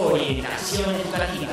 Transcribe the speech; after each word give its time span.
Orientación 0.00 0.94
educativa. 0.94 1.48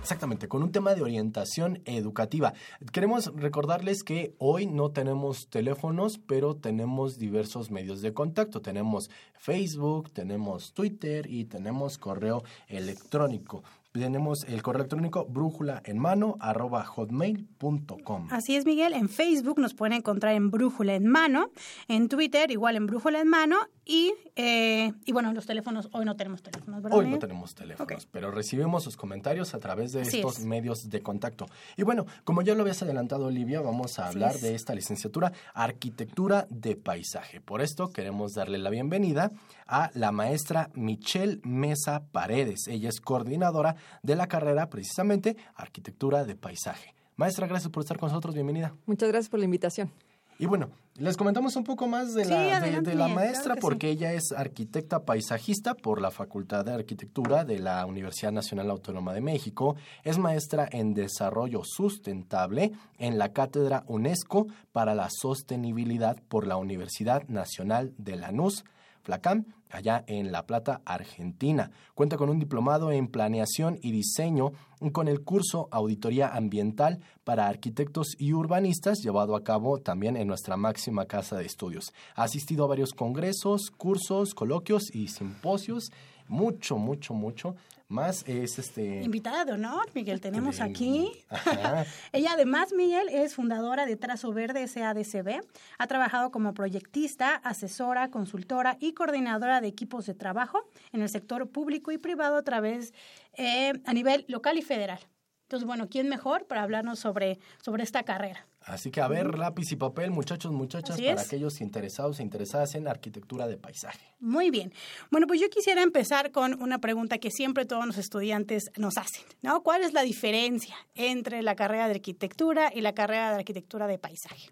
Exactamente, 0.00 0.46
con 0.46 0.62
un 0.62 0.70
tema 0.70 0.94
de 0.94 1.02
orientación 1.02 1.82
educativa. 1.84 2.54
Queremos 2.92 3.32
recordarles 3.34 4.04
que 4.04 4.36
hoy 4.38 4.66
no 4.66 4.92
tenemos 4.92 5.50
teléfonos, 5.50 6.18
pero 6.18 6.54
tenemos 6.54 7.18
diversos 7.18 7.72
medios 7.72 8.02
de 8.02 8.14
contacto. 8.14 8.62
Tenemos 8.62 9.10
Facebook, 9.36 10.12
tenemos 10.12 10.74
Twitter 10.74 11.26
y 11.28 11.46
tenemos 11.46 11.98
correo 11.98 12.44
electrónico 12.68 13.64
tenemos 14.00 14.44
el 14.44 14.62
correo 14.62 14.80
electrónico 14.80 15.24
brújula 15.24 15.82
en 15.84 15.98
mano 15.98 16.36
arroba 16.40 16.84
hotmail.com. 16.84 18.28
Así 18.30 18.56
es, 18.56 18.66
Miguel. 18.66 18.92
En 18.92 19.08
Facebook 19.08 19.58
nos 19.58 19.74
pueden 19.74 19.94
encontrar 19.94 20.34
en 20.34 20.50
Brújula 20.50 20.94
en 20.94 21.06
Mano. 21.06 21.50
En 21.88 22.08
Twitter, 22.08 22.50
igual 22.50 22.76
en 22.76 22.86
Brújula 22.86 23.20
en 23.20 23.28
Mano. 23.28 23.56
Y, 23.88 24.12
eh, 24.34 24.92
y 25.04 25.12
bueno, 25.12 25.32
los 25.32 25.46
teléfonos, 25.46 25.88
hoy 25.92 26.04
no 26.04 26.16
tenemos 26.16 26.42
teléfonos, 26.42 26.82
¿verdad? 26.82 26.98
Hoy 26.98 27.06
no 27.08 27.20
tenemos 27.20 27.54
teléfonos, 27.54 28.08
pero 28.10 28.32
recibimos 28.32 28.82
sus 28.82 28.96
comentarios 28.96 29.54
a 29.54 29.60
través 29.60 29.92
de 29.92 30.02
estos 30.02 30.40
medios 30.40 30.90
de 30.90 31.02
contacto. 31.02 31.46
Y 31.76 31.84
bueno, 31.84 32.04
como 32.24 32.42
ya 32.42 32.56
lo 32.56 32.62
habías 32.62 32.82
adelantado, 32.82 33.26
Olivia, 33.26 33.60
vamos 33.60 34.00
a 34.00 34.08
hablar 34.08 34.34
de 34.40 34.56
esta 34.56 34.74
licenciatura 34.74 35.32
Arquitectura 35.54 36.48
de 36.50 36.74
Paisaje. 36.74 37.40
Por 37.40 37.62
esto 37.62 37.90
queremos 37.90 38.32
darle 38.32 38.58
la 38.58 38.70
bienvenida 38.70 39.30
a 39.68 39.92
la 39.94 40.10
maestra 40.10 40.70
Michelle 40.74 41.40
Mesa 41.44 42.02
Paredes. 42.10 42.66
Ella 42.66 42.88
es 42.88 43.00
coordinadora 43.00 43.76
de 44.02 44.16
la 44.16 44.26
carrera 44.26 44.68
precisamente 44.68 45.36
Arquitectura 45.54 46.24
de 46.24 46.34
Paisaje. 46.34 46.96
Maestra, 47.14 47.46
gracias 47.46 47.70
por 47.70 47.84
estar 47.84 47.98
con 47.98 48.08
nosotros, 48.08 48.34
bienvenida. 48.34 48.74
Muchas 48.84 49.08
gracias 49.08 49.30
por 49.30 49.38
la 49.38 49.44
invitación. 49.44 49.92
Y 50.38 50.46
bueno, 50.46 50.70
les 50.96 51.16
comentamos 51.16 51.56
un 51.56 51.64
poco 51.64 51.86
más 51.86 52.12
de 52.12 52.24
la, 52.26 52.60
de, 52.60 52.94
la 52.94 53.08
maestra 53.08 53.56
porque 53.56 53.88
ella 53.90 54.12
es 54.12 54.32
arquitecta 54.32 55.04
paisajista 55.04 55.74
por 55.74 56.00
la 56.00 56.10
Facultad 56.10 56.64
de 56.64 56.72
Arquitectura 56.72 57.44
de 57.44 57.58
la 57.58 57.84
Universidad 57.86 58.32
Nacional 58.32 58.70
Autónoma 58.70 59.14
de 59.14 59.22
México. 59.22 59.76
Es 60.04 60.18
maestra 60.18 60.68
en 60.70 60.92
desarrollo 60.92 61.62
sustentable 61.64 62.72
en 62.98 63.18
la 63.18 63.32
Cátedra 63.32 63.84
UNESCO 63.86 64.46
para 64.72 64.94
la 64.94 65.08
Sostenibilidad 65.10 66.16
por 66.28 66.46
la 66.46 66.56
Universidad 66.56 67.26
Nacional 67.28 67.94
de 67.96 68.16
Lanús 68.16 68.64
FLACAM, 69.06 69.44
allá 69.76 70.04
en 70.06 70.32
La 70.32 70.46
Plata, 70.46 70.82
Argentina. 70.84 71.70
Cuenta 71.94 72.16
con 72.16 72.30
un 72.30 72.38
diplomado 72.38 72.90
en 72.90 73.08
planeación 73.08 73.78
y 73.82 73.92
diseño 73.92 74.52
con 74.92 75.08
el 75.08 75.22
curso 75.22 75.68
Auditoría 75.70 76.28
Ambiental 76.28 77.00
para 77.24 77.48
Arquitectos 77.48 78.14
y 78.18 78.32
Urbanistas, 78.32 78.98
llevado 79.02 79.36
a 79.36 79.44
cabo 79.44 79.78
también 79.78 80.16
en 80.16 80.28
nuestra 80.28 80.56
máxima 80.56 81.06
casa 81.06 81.36
de 81.36 81.46
estudios. 81.46 81.92
Ha 82.14 82.24
asistido 82.24 82.64
a 82.64 82.68
varios 82.68 82.92
congresos, 82.92 83.70
cursos, 83.70 84.34
coloquios 84.34 84.94
y 84.94 85.08
simposios 85.08 85.90
mucho, 86.28 86.76
mucho, 86.76 87.14
mucho 87.14 87.56
más 87.88 88.24
es 88.26 88.58
este... 88.58 89.02
Invitada 89.02 89.44
de 89.44 89.52
honor, 89.52 89.86
Miguel, 89.94 90.20
tenemos 90.20 90.60
aquí. 90.60 91.12
Ella 92.12 92.32
además, 92.32 92.72
Miguel, 92.72 93.08
es 93.08 93.34
fundadora 93.34 93.86
de 93.86 93.96
Trazo 93.96 94.32
Verde 94.32 94.66
SADCB. 94.66 95.40
Ha 95.78 95.86
trabajado 95.86 96.30
como 96.30 96.52
proyectista, 96.52 97.36
asesora, 97.36 98.10
consultora 98.10 98.76
y 98.80 98.92
coordinadora 98.92 99.60
de 99.60 99.68
equipos 99.68 100.06
de 100.06 100.14
trabajo 100.14 100.68
en 100.92 101.02
el 101.02 101.08
sector 101.08 101.48
público 101.48 101.92
y 101.92 101.98
privado 101.98 102.36
a 102.36 102.42
través 102.42 102.92
eh, 103.34 103.72
a 103.84 103.92
nivel 103.92 104.24
local 104.28 104.58
y 104.58 104.62
federal. 104.62 104.98
Entonces, 105.42 105.66
bueno, 105.66 105.88
¿quién 105.88 106.08
mejor 106.08 106.46
para 106.46 106.64
hablarnos 106.64 106.98
sobre, 106.98 107.38
sobre 107.62 107.84
esta 107.84 108.02
carrera? 108.02 108.46
Así 108.66 108.90
que 108.90 109.00
a 109.00 109.06
ver, 109.06 109.38
lápiz 109.38 109.70
y 109.70 109.76
papel, 109.76 110.10
muchachos, 110.10 110.50
muchachas, 110.50 111.00
para 111.00 111.20
aquellos 111.20 111.60
interesados 111.60 112.18
e 112.18 112.24
interesadas 112.24 112.74
en 112.74 112.88
arquitectura 112.88 113.46
de 113.46 113.56
paisaje. 113.56 114.04
Muy 114.18 114.50
bien. 114.50 114.72
Bueno, 115.12 115.28
pues 115.28 115.40
yo 115.40 115.48
quisiera 115.48 115.82
empezar 115.82 116.32
con 116.32 116.60
una 116.60 116.80
pregunta 116.80 117.18
que 117.18 117.30
siempre 117.30 117.64
todos 117.64 117.86
los 117.86 117.96
estudiantes 117.96 118.72
nos 118.76 118.98
hacen, 118.98 119.24
¿no? 119.40 119.62
¿Cuál 119.62 119.84
es 119.84 119.92
la 119.92 120.02
diferencia 120.02 120.74
entre 120.96 121.42
la 121.42 121.54
carrera 121.54 121.86
de 121.86 121.94
arquitectura 121.94 122.72
y 122.74 122.80
la 122.80 122.92
carrera 122.92 123.30
de 123.30 123.36
arquitectura 123.36 123.86
de 123.86 123.98
paisaje? 123.98 124.50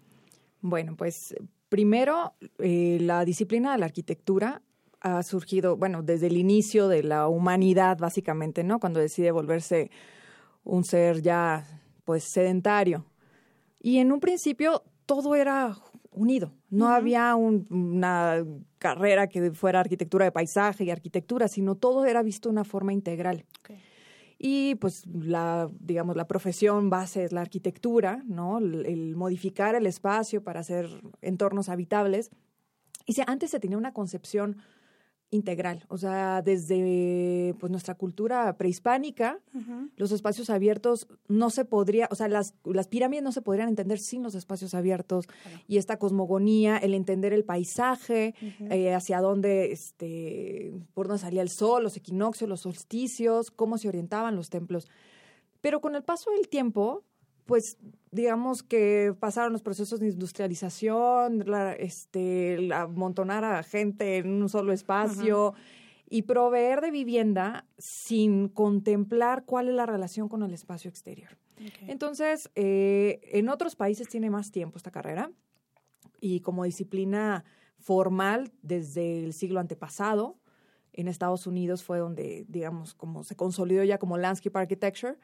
Bueno, 0.61 0.95
pues 0.95 1.35
primero, 1.67 2.35
eh, 2.59 2.99
la 3.01 3.25
disciplina 3.25 3.73
de 3.73 3.79
la 3.79 3.85
arquitectura 3.87 4.61
ha 5.01 5.23
surgido, 5.23 5.75
bueno, 5.75 6.03
desde 6.03 6.27
el 6.27 6.37
inicio 6.37 6.87
de 6.87 7.03
la 7.03 7.27
humanidad, 7.27 7.97
básicamente, 7.97 8.63
¿no? 8.63 8.79
Cuando 8.79 9.01
decide 9.01 9.31
volverse 9.31 9.91
un 10.63 10.85
ser 10.85 11.21
ya 11.21 11.67
pues 12.05 12.23
sedentario. 12.23 13.05
Y 13.85 13.99
en 13.99 14.11
un 14.11 14.19
principio 14.19 14.81
todo 15.05 15.35
era 15.35 15.77
unido. 16.09 16.51
No 16.71 16.87
había 16.87 17.35
una 17.35 18.43
carrera 18.79 19.27
que 19.27 19.51
fuera 19.51 19.79
arquitectura 19.79 20.25
de 20.25 20.31
paisaje 20.31 20.85
y 20.85 20.89
arquitectura, 20.89 21.47
sino 21.47 21.75
todo 21.75 22.03
era 22.07 22.23
visto 22.23 22.49
de 22.49 22.53
una 22.53 22.63
forma 22.63 22.93
integral. 22.93 23.45
Y 24.39 24.73
pues 24.73 25.05
la, 25.05 25.69
digamos, 25.79 26.15
la 26.15 26.27
profesión 26.27 26.89
base 26.89 27.25
es 27.25 27.31
la 27.31 27.41
arquitectura, 27.41 28.23
¿no? 28.25 28.57
El, 28.57 29.15
modificar 29.15 29.75
el 29.75 29.85
espacio 29.85 30.43
para 30.43 30.61
hacer 30.61 30.89
entornos 31.21 31.69
habitables. 31.69 32.31
Y 33.05 33.13
si 33.13 33.21
antes 33.27 33.51
se 33.51 33.59
tenía 33.59 33.77
una 33.77 33.93
concepción 33.93 34.57
integral, 35.31 35.83
o 35.89 35.97
sea, 35.97 36.41
desde 36.41 37.55
pues 37.59 37.71
nuestra 37.71 37.95
cultura 37.95 38.55
prehispánica, 38.57 39.39
los 39.95 40.11
espacios 40.11 40.49
abiertos 40.49 41.07
no 41.27 41.49
se 41.49 41.65
podría, 41.65 42.07
o 42.11 42.15
sea, 42.15 42.27
las, 42.27 42.53
las 42.63 42.87
pirámides 42.87 43.23
no 43.23 43.31
se 43.31 43.41
podrían 43.41 43.69
entender 43.69 43.99
sin 43.99 44.23
los 44.23 44.35
espacios 44.35 44.73
abiertos 44.73 45.27
y 45.67 45.77
esta 45.77 45.97
cosmogonía, 45.97 46.77
el 46.77 46.93
entender 46.93 47.33
el 47.33 47.43
paisaje, 47.43 48.35
eh, 48.69 48.93
hacia 48.93 49.19
dónde, 49.19 49.71
este, 49.71 50.73
por 50.93 51.07
dónde 51.07 51.21
salía 51.21 51.41
el 51.41 51.49
sol, 51.49 51.83
los 51.83 51.97
equinoccios, 51.97 52.49
los 52.49 52.61
solsticios, 52.61 53.51
cómo 53.51 53.77
se 53.77 53.87
orientaban 53.87 54.35
los 54.35 54.49
templos. 54.49 54.87
Pero 55.61 55.81
con 55.81 55.95
el 55.95 56.03
paso 56.03 56.29
del 56.31 56.47
tiempo, 56.47 57.03
pues 57.45 57.77
digamos 58.11 58.63
que 58.63 59.13
pasaron 59.19 59.53
los 59.53 59.61
procesos 59.61 59.99
de 59.99 60.07
industrialización, 60.07 61.43
la, 61.45 61.73
este, 61.73 62.73
amontonar 62.73 63.43
a 63.43 63.63
gente 63.63 64.17
en 64.17 64.41
un 64.41 64.49
solo 64.49 64.73
espacio 64.73 65.53
y 66.09 66.23
proveer 66.23 66.81
de 66.81 66.91
vivienda 66.91 67.65
sin 67.77 68.47
contemplar 68.47 69.43
cuál 69.45 69.69
es 69.69 69.75
la 69.75 69.85
relación 69.85 70.29
con 70.29 70.43
el 70.43 70.53
espacio 70.53 70.89
exterior. 70.89 71.37
Entonces, 71.87 72.49
eh, 72.55 73.21
en 73.31 73.49
otros 73.49 73.75
países 73.75 74.07
tiene 74.07 74.29
más 74.29 74.51
tiempo 74.51 74.77
esta 74.77 74.91
carrera 74.91 75.31
y 76.19 76.41
como 76.41 76.63
disciplina 76.63 77.45
formal 77.79 78.51
desde 78.61 79.23
el 79.23 79.33
siglo 79.33 79.59
antepasado. 79.59 80.37
En 80.93 81.07
Estados 81.07 81.47
Unidos 81.47 81.83
fue 81.83 81.99
donde, 81.99 82.45
digamos, 82.47 82.93
como 82.93 83.23
se 83.23 83.35
consolidó 83.35 83.83
ya 83.83 83.97
como 83.97 84.17
landscape 84.17 84.57
architecture 84.57 85.17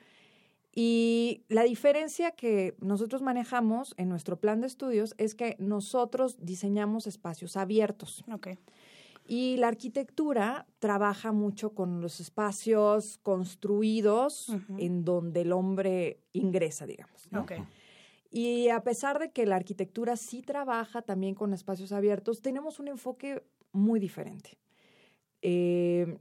y 0.74 1.44
la 1.50 1.64
diferencia 1.64 2.32
que 2.32 2.76
nosotros 2.80 3.22
manejamos 3.22 3.94
en 3.98 4.08
nuestro 4.08 4.40
plan 4.40 4.62
de 4.62 4.68
estudios 4.68 5.14
es 5.18 5.36
que 5.36 5.58
nosotros 5.60 6.38
diseñamos 6.40 7.08
espacios 7.08 7.58
abiertos. 7.58 8.24
Y 9.28 9.58
la 9.58 9.68
arquitectura 9.68 10.66
trabaja 10.80 11.32
mucho 11.32 11.74
con 11.74 12.02
los 12.02 12.20
espacios 12.20 13.20
construidos 13.22 14.52
en 14.78 15.04
donde 15.04 15.42
el 15.42 15.52
hombre 15.52 16.22
ingresa, 16.32 16.86
digamos. 16.86 17.28
Y 18.30 18.70
a 18.70 18.82
pesar 18.82 19.20
de 19.20 19.32
que 19.32 19.46
la 19.46 19.58
arquitectura 19.58 20.16
sí 20.16 20.42
trabaja 20.42 21.02
también 21.02 21.36
con 21.36 21.54
espacios 21.54 21.92
abiertos, 21.92 22.42
tenemos 22.42 22.80
un 22.80 22.88
enfoque 22.88 23.44
muy 23.74 24.00
diferente. 24.00 24.58
Eh, 25.42 26.18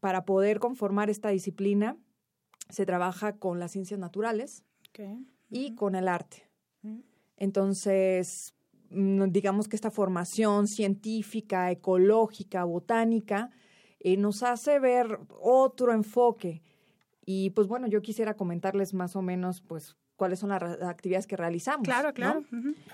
para 0.00 0.24
poder 0.24 0.58
conformar 0.58 1.10
esta 1.10 1.28
disciplina, 1.28 1.98
se 2.70 2.86
trabaja 2.86 3.36
con 3.36 3.58
las 3.58 3.72
ciencias 3.72 4.00
naturales 4.00 4.64
y 5.50 5.74
con 5.74 5.94
el 5.94 6.08
arte. 6.08 6.48
Entonces, 7.36 8.54
mm, 8.90 9.24
digamos 9.30 9.68
que 9.68 9.76
esta 9.76 9.90
formación 9.90 10.66
científica, 10.66 11.70
ecológica, 11.70 12.64
botánica, 12.64 13.50
eh, 14.00 14.16
nos 14.16 14.42
hace 14.42 14.78
ver 14.78 15.18
otro 15.40 15.92
enfoque. 15.92 16.62
Y 17.24 17.50
pues 17.50 17.66
bueno, 17.66 17.86
yo 17.86 18.02
quisiera 18.02 18.34
comentarles 18.34 18.94
más 18.94 19.16
o 19.16 19.22
menos 19.22 19.60
pues 19.60 19.96
cuáles 20.20 20.38
son 20.38 20.50
las 20.50 20.62
actividades 20.82 21.26
que 21.26 21.34
realizamos. 21.34 21.82
Claro, 21.82 22.12
claro. 22.12 22.44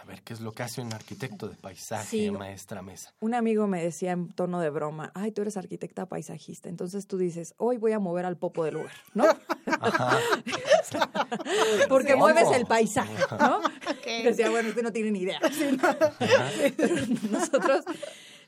A 0.00 0.04
ver, 0.04 0.22
¿qué 0.22 0.32
es 0.32 0.40
lo 0.40 0.52
que 0.52 0.62
hace 0.62 0.80
un 0.80 0.92
arquitecto 0.92 1.48
de 1.48 1.56
paisaje, 1.56 2.30
maestra 2.30 2.82
Mesa? 2.82 3.12
Un 3.18 3.34
amigo 3.34 3.66
me 3.66 3.82
decía 3.82 4.12
en 4.12 4.28
tono 4.28 4.60
de 4.60 4.70
broma, 4.70 5.10
ay, 5.12 5.32
tú 5.32 5.42
eres 5.42 5.56
arquitecta 5.56 6.06
paisajista, 6.06 6.68
entonces 6.68 7.08
tú 7.08 7.18
dices, 7.18 7.52
hoy 7.56 7.78
voy 7.78 7.90
a 7.90 7.98
mover 7.98 8.26
al 8.26 8.36
popo 8.36 8.62
del 8.62 8.74
lugar, 8.74 8.92
¿no? 9.14 9.24
Porque 11.88 12.14
mueves 12.14 12.46
el 12.54 12.64
paisaje, 12.64 13.16
¿no? 13.40 13.60
Decía, 14.22 14.48
bueno, 14.48 14.68
usted 14.68 14.84
no 14.84 14.92
tiene 14.92 15.10
ni 15.10 15.22
idea. 15.22 15.40
Nosotros 17.32 17.86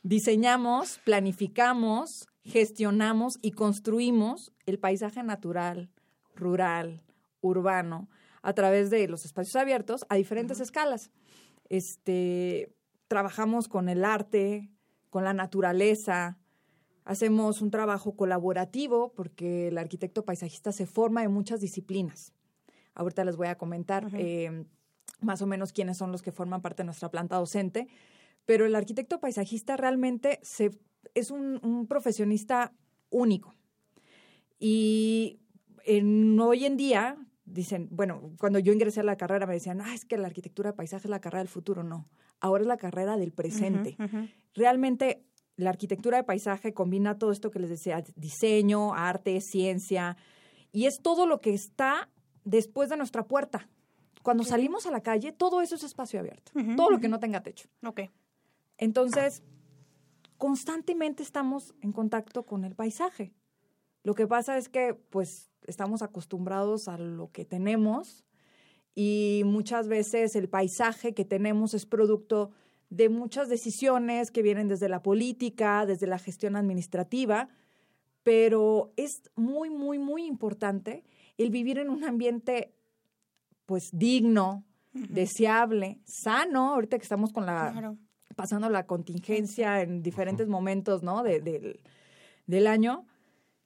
diseñamos, 0.04 1.00
planificamos, 1.02 2.28
gestionamos 2.44 3.40
y 3.42 3.50
construimos 3.50 4.52
el 4.66 4.78
paisaje 4.78 5.25
natural, 5.25 5.90
rural, 6.36 7.02
urbano, 7.40 8.08
a 8.43 8.52
través 8.52 8.90
de 8.90 9.08
los 9.08 9.25
espacios 9.25 9.56
abiertos 9.56 10.06
a 10.08 10.17
diferentes 10.17 10.61
escalas. 10.61 11.11
Este, 11.69 12.73
trabajamos 13.08 13.69
con 13.69 13.88
el 13.88 14.05
arte, 14.05 14.70
con 15.11 15.25
la 15.25 15.32
naturaleza, 15.32 16.38
hacemos 17.05 17.62
un 17.62 17.70
trabajo 17.70 18.17
colaborativo 18.17 19.12
porque 19.14 19.69
el 19.69 19.79
arquitecto 19.79 20.25
paisajista 20.25 20.73
se 20.73 20.87
forma 20.87 21.25
en 21.25 21.32
muchas 21.32 21.61
disciplinas. 21.61 22.35
Ahorita 22.94 23.25
les 23.25 23.37
voy 23.37 23.46
a 23.46 23.56
comentar 23.56 24.08
eh, 24.12 24.67
más 25.20 25.40
o 25.40 25.46
menos 25.46 25.73
quiénes 25.73 25.96
son 25.96 26.12
los 26.12 26.23
que 26.23 26.32
forman 26.32 26.61
parte 26.61 26.82
de 26.82 26.87
nuestra 26.87 27.11
planta 27.11 27.37
docente, 27.37 27.88
pero 28.44 28.67
el 28.67 28.75
arquitecto 28.75 29.20
paisajista 29.20 29.76
realmente 29.76 30.38
se, 30.43 30.70
es 31.14 31.31
un, 31.31 31.61
un 31.62 31.87
profesionista 31.87 32.73
único. 33.11 33.55
Y 34.58 35.40
en, 35.85 36.38
hoy 36.38 36.64
en 36.64 36.76
día 36.76 37.17
dicen, 37.50 37.89
bueno, 37.91 38.33
cuando 38.39 38.59
yo 38.59 38.73
ingresé 38.73 39.00
a 39.00 39.05
la 39.05 39.17
carrera 39.17 39.47
me 39.47 39.55
decían, 39.55 39.81
ah, 39.81 39.95
es 39.95 40.05
que 40.05 40.17
la 40.17 40.27
arquitectura 40.27 40.71
de 40.71 40.77
paisaje 40.77 41.06
es 41.06 41.11
la 41.11 41.21
carrera 41.21 41.41
del 41.41 41.49
futuro. 41.49 41.83
No, 41.83 42.09
ahora 42.41 42.62
es 42.62 42.69
la 42.69 42.77
carrera 42.77 43.17
del 43.17 43.33
presente. 43.33 43.97
Realmente 44.55 45.25
la 45.56 45.71
arquitectura 45.71 46.17
de 46.17 46.25
paisaje 46.25 46.73
combina 46.73 47.19
todo 47.19 47.33
esto 47.33 47.50
que 47.50 47.59
les 47.59 47.71
decía, 47.71 48.05
diseño, 48.15 48.95
arte, 48.95 49.41
ciencia, 49.41 50.17
y 50.73 50.87
es 50.87 51.00
todo 51.00 51.27
lo 51.27 51.41
que 51.41 51.53
está 51.53 52.09
después 52.45 52.89
de 52.89 52.97
nuestra 52.97 53.27
puerta. 53.27 53.69
Cuando 54.23 54.45
salimos 54.45 54.87
a 54.87 54.91
la 54.91 55.00
calle, 55.00 55.33
todo 55.33 55.61
eso 55.62 55.75
es 55.75 55.83
espacio 55.83 56.21
abierto, 56.21 56.53
todo 56.77 56.91
lo 56.91 57.00
que 57.00 57.09
no 57.09 57.19
tenga 57.19 57.43
techo. 57.43 57.69
Ok. 57.85 58.03
Entonces, 58.77 59.43
constantemente 60.37 61.23
estamos 61.23 61.75
en 61.81 61.93
contacto 61.93 62.45
con 62.45 62.65
el 62.65 62.75
paisaje. 62.75 63.33
Lo 64.05 64.15
que 64.15 64.27
pasa 64.27 64.56
es 64.56 64.69
que, 64.69 64.95
pues, 64.95 65.48
estamos 65.69 66.03
acostumbrados 66.03 66.88
a 66.88 66.99
lo 66.99 67.31
que 67.31 67.44
tenemos 67.44 68.25
y 68.94 69.43
muchas 69.44 69.87
veces 69.87 70.35
el 70.35 70.49
paisaje 70.49 71.15
que 71.15 71.25
tenemos 71.25 71.75
es 71.75 71.87
producto 71.87 72.50
de 72.91 73.09
muchas 73.09 73.49
decisiones 73.49 74.31
que 74.31 74.43
vienen 74.43 74.67
desde 74.67 74.88
la 74.88 75.03
política, 75.03 75.87
desde 75.87 76.06
la 76.06 76.19
gestión 76.19 76.56
administrativa, 76.56 77.49
pero 78.23 78.93
es 78.97 79.31
muy, 79.37 79.70
muy, 79.70 79.99
muy 79.99 80.25
importante 80.25 81.05
el 81.37 81.50
vivir 81.50 81.79
en 81.79 81.91
un 81.91 82.05
ambiente 82.05 82.75
pues 83.67 83.91
digno, 83.93 84.64
deseable, 84.93 86.00
sano, 86.05 86.75
ahorita 86.75 86.99
que 86.99 87.03
estamos 87.03 87.32
con 87.32 87.47
la 87.47 87.94
pasando 88.35 88.71
la 88.71 88.87
contingencia 88.87 89.82
en 89.82 90.00
diferentes 90.00 90.47
momentos, 90.47 91.03
¿no? 91.03 91.25
De, 91.25 91.81
del 92.47 92.67
año, 92.69 93.05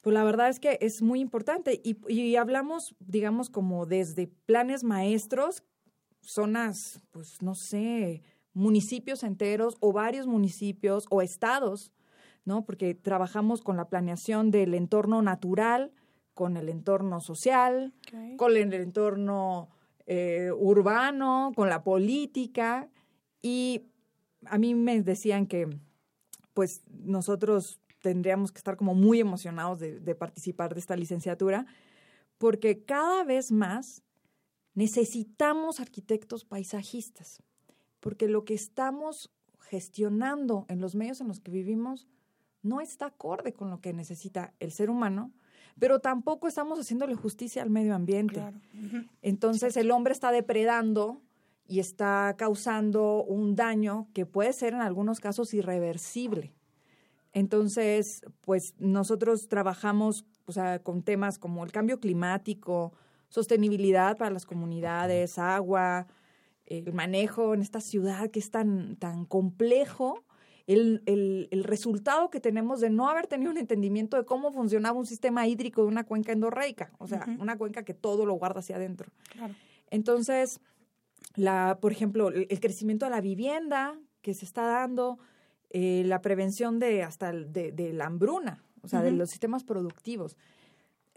pues 0.02 0.14
la 0.14 0.24
verdad 0.24 0.48
es 0.48 0.58
que 0.58 0.78
es 0.80 1.00
muy 1.00 1.20
importante 1.20 1.80
y, 1.82 2.36
hablamos, 2.36 2.94
digamos, 2.98 3.50
como 3.50 3.86
desde 3.86 4.26
planes 4.26 4.82
maestros, 4.82 5.62
zonas, 6.20 7.00
pues 7.12 7.40
no 7.40 7.54
sé, 7.54 8.22
municipios 8.52 9.22
enteros 9.22 9.76
o 9.80 9.92
varios 9.92 10.26
municipios 10.26 11.06
o 11.08 11.22
estados, 11.22 11.92
¿no? 12.44 12.64
Porque 12.64 12.94
trabajamos 12.94 13.62
con 13.62 13.76
la 13.76 13.88
planeación 13.88 14.50
del 14.50 14.74
entorno 14.74 15.22
natural, 15.22 15.92
con 16.34 16.56
el 16.56 16.68
entorno 16.68 17.20
social, 17.20 17.94
con 18.36 18.56
el 18.56 18.74
entorno 18.74 19.68
eh, 20.06 20.50
urbano, 20.52 21.52
con 21.54 21.68
la 21.68 21.84
política 21.84 22.90
y 23.40 23.86
a 24.46 24.58
mí 24.58 24.74
me 24.74 25.00
decían 25.00 25.46
que 25.46 25.68
pues 26.54 26.82
nosotros 26.88 27.80
tendríamos 28.02 28.52
que 28.52 28.58
estar 28.58 28.76
como 28.76 28.94
muy 28.94 29.20
emocionados 29.20 29.80
de, 29.80 30.14
participar 30.14 30.74
de 30.74 30.80
esta 30.80 30.96
licenciatura, 30.96 31.64
porque 32.36 32.84
cada 32.84 33.24
vez 33.24 33.50
más 33.50 34.02
necesitamos 34.74 35.80
arquitectos 35.80 36.44
paisajistas, 36.44 37.42
porque 38.00 38.28
lo 38.28 38.44
que 38.44 38.54
estamos 38.54 39.30
gestionando 39.60 40.66
en 40.68 40.80
los 40.80 40.94
medios 40.94 41.20
en 41.20 41.28
los 41.28 41.40
que 41.40 41.52
vivimos 41.52 42.08
no 42.62 42.80
está 42.80 43.06
acorde 43.06 43.52
con 43.54 43.70
lo 43.70 43.80
que 43.80 43.92
necesita 43.92 44.52
el 44.60 44.72
ser 44.72 44.90
humano, 44.90 45.32
pero 45.78 46.00
tampoco 46.00 46.48
estamos 46.48 46.78
haciéndole 46.78 47.14
justicia 47.14 47.62
al 47.62 47.70
medio 47.70 47.94
ambiente. 47.94 48.42
Entonces 49.22 49.76
el 49.76 49.90
hombre 49.90 50.12
está 50.12 50.30
depredando 50.30 51.22
y 51.66 51.78
está 51.78 52.34
causando 52.36 53.22
un 53.24 53.54
daño 53.56 54.08
que 54.12 54.26
puede 54.26 54.52
ser 54.52 54.74
en 54.74 54.80
algunos 54.80 55.20
casos 55.20 55.54
irreversible. 55.54 56.52
Entonces, 57.32 58.22
pues 58.42 58.74
nosotros 58.78 59.48
trabajamos 59.48 60.24
con 60.82 61.02
temas 61.02 61.38
como 61.38 61.64
el 61.64 61.72
cambio 61.72 61.98
climático, 61.98 62.92
sostenibilidad 63.28 64.18
para 64.18 64.30
las 64.30 64.44
comunidades, 64.44 65.38
agua, 65.38 66.06
el 66.66 66.92
manejo 66.92 67.54
en 67.54 67.62
esta 67.62 67.80
ciudad 67.80 68.30
que 68.30 68.38
es 68.38 68.50
tan, 68.50 68.96
tan 68.96 69.24
complejo, 69.24 70.24
el, 70.66 71.02
el, 71.06 71.64
resultado 71.64 72.30
que 72.30 72.40
tenemos 72.40 72.80
de 72.80 72.88
no 72.88 73.08
haber 73.08 73.26
tenido 73.26 73.50
un 73.50 73.58
entendimiento 73.58 74.16
de 74.16 74.24
cómo 74.24 74.52
funcionaba 74.52 74.98
un 74.98 75.06
sistema 75.06 75.46
hídrico 75.46 75.82
de 75.82 75.88
una 75.88 76.04
cuenca 76.04 76.32
endorreica, 76.32 76.92
o 76.98 77.06
sea, 77.06 77.26
una 77.40 77.58
cuenca 77.58 77.84
que 77.84 77.94
todo 77.94 78.26
lo 78.26 78.34
guarda 78.34 78.60
hacia 78.60 78.76
adentro. 78.76 79.10
Entonces, 79.90 80.60
la, 81.34 81.78
por 81.80 81.92
ejemplo, 81.92 82.28
el 82.28 82.60
crecimiento 82.60 83.06
de 83.06 83.10
la 83.10 83.20
vivienda 83.20 83.98
que 84.20 84.34
se 84.34 84.44
está 84.44 84.62
dando, 84.62 85.18
eh, 85.74 86.02
la 86.04 86.20
prevención 86.20 86.78
de 86.78 87.02
hasta 87.02 87.32
de, 87.32 87.92
la 87.94 88.04
hambruna, 88.04 88.62
o 88.82 88.88
sea, 88.88 89.00
de 89.00 89.10
los 89.10 89.30
sistemas 89.30 89.64
productivos. 89.64 90.36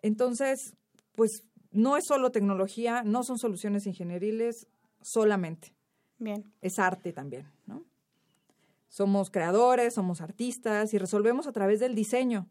Entonces, 0.02 0.76
pues 1.14 1.44
no 1.72 1.98
es 1.98 2.06
solo 2.08 2.32
tecnología, 2.32 3.04
no 3.04 3.24
son 3.24 3.38
soluciones 3.38 3.86
ingenieriles 3.86 4.68
solamente. 5.02 5.74
Bien. 6.20 6.54
Es 6.62 6.80
arte 6.80 7.12
también, 7.12 7.52
¿no? 7.66 7.84
Somos 8.88 9.30
creadores, 9.30 9.94
somos 9.94 10.22
artistas 10.22 10.94
y 10.94 11.00
resolvemos 11.00 11.48
a 11.48 11.52
través 11.52 11.82
del 11.82 11.94
diseño, 11.94 12.48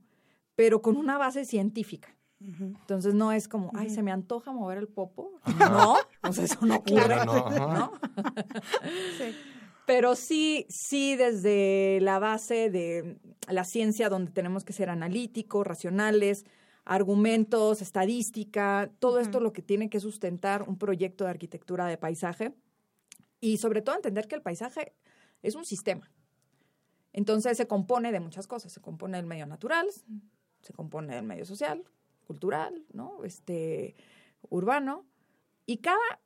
pero 0.56 0.82
con 0.82 0.99
una 0.99 1.16
base 1.16 1.46
científica. 1.46 2.14
Entonces 2.38 3.14
no 3.14 3.32
es 3.32 3.49
como, 3.49 3.70
ay, 3.75 3.88
se 3.88 4.02
me 4.02 4.12
antoja 4.12 4.52
mover 4.52 4.76
el 4.76 4.88
popo. 4.88 5.32
No, 5.58 5.96
pues 6.20 6.37
eso 6.37 6.66
no 6.66 6.76
ocurre, 6.76 7.25
¿no? 7.25 7.92
sí. 9.16 9.34
Pero 9.86 10.14
sí, 10.14 10.66
sí 10.68 11.16
desde 11.16 11.98
la 12.00 12.18
base 12.18 12.70
de 12.70 13.18
la 13.48 13.64
ciencia 13.64 14.08
donde 14.08 14.32
tenemos 14.32 14.64
que 14.64 14.72
ser 14.72 14.88
analíticos, 14.88 15.66
racionales, 15.66 16.44
argumentos, 16.84 17.82
estadística, 17.82 18.90
todo 18.98 19.18
esto 19.18 19.40
lo 19.40 19.52
que 19.52 19.62
tiene 19.62 19.90
que 19.90 20.00
sustentar 20.00 20.62
un 20.62 20.78
proyecto 20.78 21.24
de 21.24 21.30
arquitectura 21.30 21.86
de 21.86 21.96
paisaje 21.96 22.54
y 23.40 23.58
sobre 23.58 23.82
todo 23.82 23.96
entender 23.96 24.26
que 24.26 24.34
el 24.34 24.42
paisaje 24.42 24.94
es 25.42 25.54
un 25.54 25.64
sistema. 25.64 26.10
Entonces 27.12 27.56
se 27.56 27.66
compone 27.66 28.10
de 28.10 28.20
muchas 28.20 28.46
cosas, 28.46 28.72
se 28.72 28.80
compone 28.80 29.16
del 29.16 29.26
medio 29.26 29.46
natural, 29.46 29.86
se 30.60 30.72
compone 30.72 31.14
del 31.14 31.24
medio 31.24 31.44
social, 31.44 31.84
cultural, 32.26 32.84
¿no? 32.92 33.24
Este 33.24 33.94
urbano 34.50 35.06
y 35.66 35.78
cada 35.78 36.20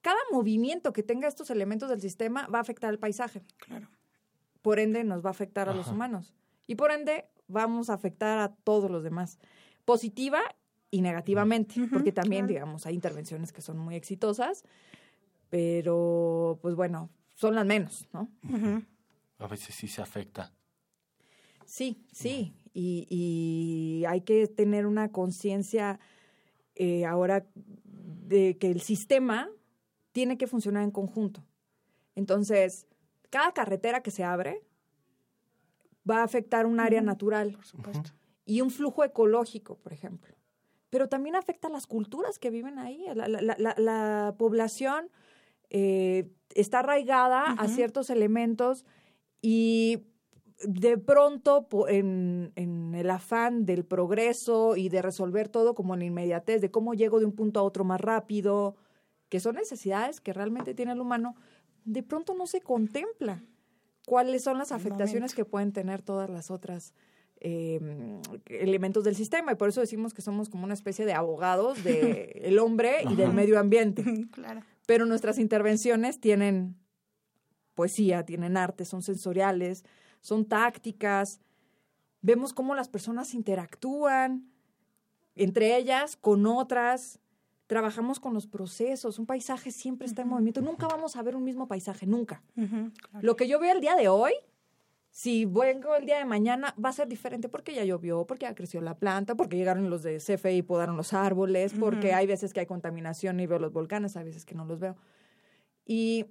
cada 0.00 0.18
movimiento 0.30 0.92
que 0.92 1.02
tenga 1.02 1.28
estos 1.28 1.50
elementos 1.50 1.88
del 1.88 2.00
sistema 2.00 2.46
va 2.46 2.58
a 2.58 2.62
afectar 2.62 2.90
al 2.90 2.98
paisaje. 2.98 3.42
Claro. 3.58 3.88
Por 4.62 4.78
ende, 4.78 5.04
nos 5.04 5.24
va 5.24 5.28
a 5.28 5.32
afectar 5.32 5.68
a 5.68 5.74
los 5.74 5.88
humanos. 5.88 6.34
Y 6.66 6.74
por 6.74 6.90
ende, 6.90 7.26
vamos 7.48 7.90
a 7.90 7.94
afectar 7.94 8.38
a 8.38 8.54
todos 8.54 8.90
los 8.90 9.02
demás. 9.02 9.38
Positiva 9.84 10.40
y 10.90 11.02
negativamente, 11.02 11.74
porque 11.90 12.12
también, 12.12 12.46
digamos, 12.46 12.86
hay 12.86 12.94
intervenciones 12.94 13.52
que 13.52 13.62
son 13.62 13.78
muy 13.78 13.94
exitosas, 13.94 14.64
pero, 15.48 16.58
pues 16.62 16.74
bueno, 16.74 17.10
son 17.34 17.54
las 17.54 17.66
menos, 17.66 18.06
¿no? 18.12 18.28
A 19.38 19.46
veces 19.46 19.74
sí 19.74 19.88
se 19.88 20.02
afecta. 20.02 20.52
Sí, 21.64 22.04
sí. 22.12 22.54
Y, 22.74 23.06
y 23.08 24.04
hay 24.04 24.20
que 24.20 24.46
tener 24.46 24.86
una 24.86 25.10
conciencia 25.10 25.98
eh, 26.74 27.04
ahora 27.04 27.46
de 27.54 28.58
que 28.58 28.70
el 28.70 28.80
sistema 28.80 29.48
tiene 30.12 30.38
que 30.38 30.46
funcionar 30.46 30.82
en 30.82 30.90
conjunto. 30.90 31.44
Entonces, 32.14 32.86
cada 33.30 33.52
carretera 33.52 34.02
que 34.02 34.10
se 34.10 34.24
abre 34.24 34.62
va 36.08 36.18
a 36.18 36.24
afectar 36.24 36.66
un 36.66 36.80
área 36.80 37.00
natural 37.00 37.56
y 38.44 38.60
un 38.60 38.70
flujo 38.70 39.04
ecológico, 39.04 39.76
por 39.76 39.92
ejemplo. 39.92 40.34
Pero 40.90 41.08
también 41.08 41.36
afecta 41.36 41.68
a 41.68 41.70
las 41.70 41.86
culturas 41.86 42.38
que 42.38 42.50
viven 42.50 42.78
ahí. 42.78 43.06
La, 43.14 44.34
población 44.36 45.08
eh, 45.68 46.28
está 46.54 46.80
arraigada 46.80 47.52
a 47.52 47.68
ciertos 47.68 48.10
elementos 48.10 48.84
y 49.40 50.02
de 50.64 50.98
pronto, 50.98 51.66
en, 51.88 52.52
en, 52.56 52.94
el 52.94 53.08
afán 53.08 53.64
del 53.64 53.84
progreso 53.84 54.76
y 54.76 54.88
de 54.88 55.00
resolver 55.00 55.48
todo 55.48 55.74
como 55.74 55.94
en 55.94 56.02
inmediatez, 56.02 56.60
de 56.60 56.70
cómo 56.70 56.92
llego 56.92 57.18
de 57.18 57.24
un 57.24 57.32
punto 57.32 57.60
a 57.60 57.62
otro 57.62 57.84
más 57.84 58.00
rápido, 58.00 58.76
que 59.30 59.40
son 59.40 59.54
necesidades 59.54 60.20
que 60.20 60.34
realmente 60.34 60.74
tiene 60.74 60.92
el 60.92 61.00
humano, 61.00 61.34
de 61.86 62.02
pronto 62.02 62.34
no 62.34 62.46
se 62.46 62.60
contempla 62.60 63.42
cuáles 64.04 64.42
son 64.42 64.58
las 64.58 64.72
afectaciones 64.72 65.34
que 65.34 65.46
pueden 65.46 65.72
tener 65.72 66.02
todas 66.02 66.28
las 66.28 66.50
otras 66.50 66.92
em, 67.40 68.20
elementos 68.46 69.04
del 69.04 69.16
sistema 69.16 69.52
y 69.52 69.54
por 69.54 69.70
eso 69.70 69.80
decimos 69.80 70.12
que 70.12 70.20
somos 70.20 70.50
como 70.50 70.64
una 70.64 70.74
especie 70.74 71.06
de 71.06 71.14
abogados 71.14 71.82
del 71.82 72.58
hombre 72.58 72.96
y 73.08 73.14
del 73.14 73.32
medio 73.32 73.58
ambiente. 73.58 74.04
Claro. 74.32 74.62
Pero 74.84 75.06
nuestras 75.06 75.38
intervenciones 75.38 76.20
tienen 76.20 76.76
poesía, 77.74 78.24
tienen 78.26 78.56
arte, 78.56 78.84
son 78.84 79.02
sensoriales, 79.02 79.84
son 80.20 80.44
tácticas. 80.44 81.40
Vemos 82.20 82.52
cómo 82.52 82.74
las 82.74 82.88
personas 82.88 83.32
interactúan 83.32 84.50
entre 85.36 85.76
ellas, 85.76 86.16
con 86.16 86.46
otras, 86.46 87.19
trabajamos 87.70 88.18
con 88.18 88.34
los 88.34 88.48
procesos, 88.48 89.20
un 89.20 89.26
paisaje 89.26 89.70
siempre 89.70 90.08
está 90.08 90.22
en 90.22 90.28
movimiento, 90.28 90.60
nunca 90.60 90.88
vamos 90.88 91.14
a 91.14 91.22
ver 91.22 91.36
un 91.36 91.44
mismo 91.44 91.68
paisaje, 91.68 92.04
nunca. 92.04 92.42
Lo 93.20 93.36
que 93.36 93.46
yo 93.46 93.60
veo 93.60 93.72
el 93.72 93.80
día 93.80 93.94
de 93.94 94.08
hoy, 94.08 94.32
si 95.12 95.44
vengo 95.44 95.94
el 95.94 96.04
día 96.04 96.18
de 96.18 96.24
mañana, 96.24 96.74
va 96.84 96.88
a 96.88 96.92
ser 96.92 97.06
diferente 97.06 97.48
porque 97.48 97.72
ya 97.72 97.84
llovió, 97.84 98.26
porque 98.26 98.46
ya 98.46 98.56
creció 98.56 98.80
la 98.80 98.98
planta, 98.98 99.36
porque 99.36 99.56
llegaron 99.56 99.88
los 99.88 100.02
de 100.02 100.16
CFE 100.16 100.56
y 100.56 100.62
podaron 100.62 100.96
los 100.96 101.12
árboles, 101.12 101.72
porque 101.78 102.12
hay 102.12 102.26
veces 102.26 102.52
que 102.52 102.58
hay 102.58 102.66
contaminación 102.66 103.38
y 103.38 103.46
veo 103.46 103.60
los 103.60 103.72
volcanes, 103.72 104.16
hay 104.16 104.24
veces 104.24 104.44
que 104.44 104.56
no 104.56 104.64
los 104.64 104.80
veo. 104.80 104.96
Y 105.86 106.26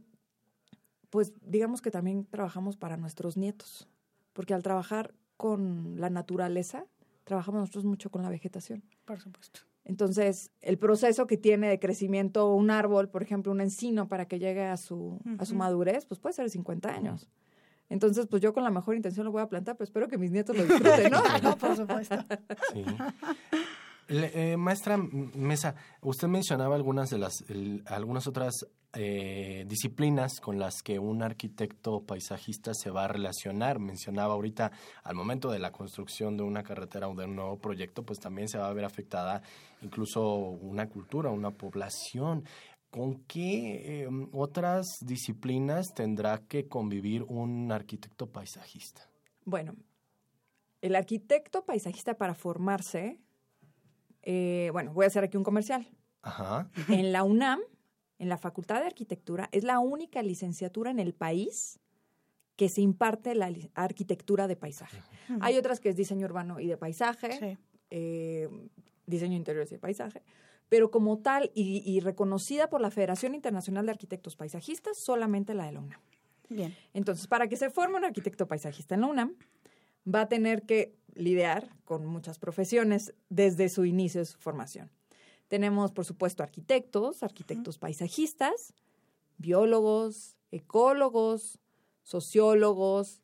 pues 1.09 1.31
digamos 1.39 1.81
que 1.81 1.89
también 1.89 2.25
trabajamos 2.25 2.75
para 2.75 2.97
nuestros 2.97 3.37
nietos, 3.37 3.87
porque 4.33 4.53
al 4.53 4.61
trabajar 4.61 5.13
con 5.37 6.01
la 6.01 6.09
naturaleza, 6.09 6.85
trabajamos 7.23 7.61
nosotros 7.61 7.85
mucho 7.85 8.11
con 8.11 8.23
la 8.23 8.29
vegetación. 8.29 8.83
Por 9.05 9.21
supuesto. 9.21 9.68
Entonces, 9.89 10.51
el 10.61 10.77
proceso 10.77 11.25
que 11.25 11.35
tiene 11.35 11.67
de 11.67 11.79
crecimiento 11.79 12.53
un 12.53 12.69
árbol, 12.69 13.09
por 13.09 13.23
ejemplo, 13.23 13.51
un 13.51 13.59
encino 13.59 14.07
para 14.07 14.27
que 14.27 14.37
llegue 14.37 14.63
a 14.63 14.77
su, 14.77 15.19
a 15.39 15.45
su 15.45 15.55
madurez, 15.55 16.05
pues 16.05 16.19
puede 16.19 16.33
ser 16.33 16.45
de 16.45 16.51
50 16.51 16.89
años. 16.93 17.27
Entonces, 17.89 18.27
pues 18.27 18.39
yo 18.39 18.53
con 18.53 18.63
la 18.63 18.69
mejor 18.69 18.95
intención 18.95 19.25
lo 19.25 19.31
voy 19.31 19.41
a 19.41 19.49
plantar, 19.49 19.77
pero 19.77 19.85
espero 19.85 20.07
que 20.07 20.19
mis 20.19 20.29
nietos 20.29 20.55
lo 20.55 20.63
disfruten, 20.63 21.11
¿no? 21.11 21.23
no, 21.41 21.57
por 21.57 21.75
supuesto. 21.75 22.17
Sí. 22.71 22.85
Eh, 24.09 24.57
maestra 24.57 24.97
Mesa, 24.97 25.73
usted 26.01 26.27
mencionaba 26.27 26.75
algunas 26.75 27.09
de 27.09 27.17
las, 27.17 27.43
algunas 27.87 28.27
otras 28.27 28.67
eh, 28.93 29.65
disciplinas 29.67 30.39
con 30.39 30.59
las 30.59 30.81
que 30.81 30.99
un 30.99 31.21
arquitecto 31.21 32.01
paisajista 32.01 32.73
se 32.73 32.89
va 32.89 33.05
a 33.05 33.07
relacionar. 33.07 33.79
Mencionaba 33.79 34.33
ahorita, 34.33 34.71
al 35.03 35.15
momento 35.15 35.51
de 35.51 35.59
la 35.59 35.71
construcción 35.71 36.37
de 36.37 36.43
una 36.43 36.63
carretera 36.63 37.07
o 37.07 37.15
de 37.15 37.25
un 37.25 37.35
nuevo 37.35 37.57
proyecto, 37.57 38.03
pues 38.03 38.19
también 38.19 38.47
se 38.47 38.57
va 38.57 38.67
a 38.67 38.73
ver 38.73 38.85
afectada 38.85 39.41
incluso 39.81 40.35
una 40.35 40.89
cultura, 40.89 41.29
una 41.29 41.51
población. 41.51 42.43
¿Con 42.89 43.23
qué 43.25 44.03
em, 44.03 44.27
otras 44.33 44.87
disciplinas 45.01 45.93
tendrá 45.93 46.39
que 46.47 46.67
convivir 46.67 47.23
un 47.23 47.71
arquitecto 47.71 48.27
paisajista? 48.27 49.07
Bueno, 49.45 49.75
el 50.81 50.95
arquitecto 50.95 51.63
paisajista 51.65 52.15
para 52.15 52.33
formarse 52.33 53.19
eh, 54.23 54.69
bueno, 54.71 54.93
voy 54.93 55.05
a 55.05 55.07
hacer 55.07 55.23
aquí 55.23 55.37
un 55.37 55.43
comercial. 55.43 55.87
Ajá. 56.21 56.69
En 56.89 57.11
la 57.11 57.23
UNAM, 57.23 57.59
en 58.19 58.29
la 58.29 58.37
Facultad 58.37 58.81
de 58.81 58.87
Arquitectura, 58.87 59.49
es 59.51 59.63
la 59.63 59.79
única 59.79 60.21
licenciatura 60.21 60.91
en 60.91 60.99
el 60.99 61.13
país 61.13 61.79
que 62.55 62.67
se 62.67 62.81
imparte 62.81 63.33
la 63.35 63.49
arquitectura 63.73 64.47
de 64.47 64.57
paisaje. 64.57 65.01
Hay 65.39 65.57
otras 65.57 65.79
que 65.79 65.89
es 65.89 65.95
diseño 65.95 66.25
urbano 66.25 66.59
y 66.59 66.67
de 66.67 66.75
paisaje, 66.75 67.57
eh, 67.89 68.49
diseño 69.05 69.37
interior 69.37 69.65
y 69.65 69.71
de 69.71 69.79
paisaje, 69.79 70.21
pero 70.67 70.91
como 70.91 71.19
tal 71.19 71.51
y, 71.55 71.99
reconocida 72.01 72.69
por 72.69 72.81
la 72.81 72.91
Federación 72.91 73.33
Internacional 73.33 73.85
de 73.85 73.93
Arquitectos 73.93 74.35
Paisajistas, 74.35 74.97
solamente 74.97 75.53
la 75.53 75.65
de 75.65 75.71
la 75.71 75.79
UNAM. 75.79 76.01
Bien. 76.49 76.75
Entonces, 76.93 77.27
para 77.27 77.47
que 77.47 77.55
se 77.55 77.69
forme 77.69 77.97
un 77.97 78.05
arquitecto 78.05 78.47
paisajista 78.47 78.95
en 78.95 79.01
la 79.01 79.07
UNAM, 79.07 79.35
va 80.13 80.21
a 80.21 80.27
tener 80.27 80.63
que 80.63 80.95
lidiar 81.13 81.69
con 81.85 82.05
muchas 82.05 82.39
profesiones 82.39 83.13
desde 83.29 83.69
su 83.69 83.85
inicio 83.85 84.19
de 84.19 84.25
su 84.25 84.37
formación. 84.37 84.91
Tenemos, 85.49 85.91
por 85.91 86.05
supuesto, 86.05 86.43
arquitectos, 86.43 87.23
arquitectos 87.23 87.79
paisajistas, 87.79 88.73
biólogos, 89.39 90.37
ecólogos, 90.51 91.59
sociólogos, 92.03 93.21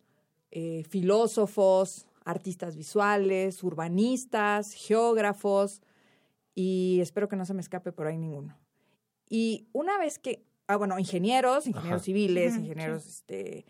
eh, 0.49 0.83
filósofos, 0.89 2.07
artistas 2.23 2.75
visuales, 2.75 3.63
urbanistas, 3.63 4.73
geógrafos, 4.73 5.81
y 6.55 6.99
espero 6.99 7.29
que 7.29 7.35
no 7.35 7.45
se 7.45 7.53
me 7.53 7.61
escape 7.61 7.91
por 7.91 8.07
ahí 8.07 8.17
ninguno. 8.17 8.57
Y 9.29 9.67
una 9.71 9.99
vez 9.99 10.17
que, 10.17 10.43
ah, 10.65 10.77
bueno, 10.77 10.97
ingenieros, 10.97 11.67
ingenieros 11.67 12.01
civiles, 12.01 12.55
ingenieros 12.55 13.05
este, 13.05 13.65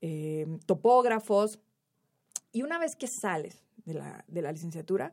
eh, 0.00 0.46
topógrafos, 0.64 1.60
y 2.52 2.62
una 2.62 2.78
vez 2.78 2.96
que 2.96 3.06
sales 3.06 3.62
de 3.84 3.94
la, 3.94 4.24
de 4.28 4.40
la 4.40 4.52
licenciatura, 4.52 5.12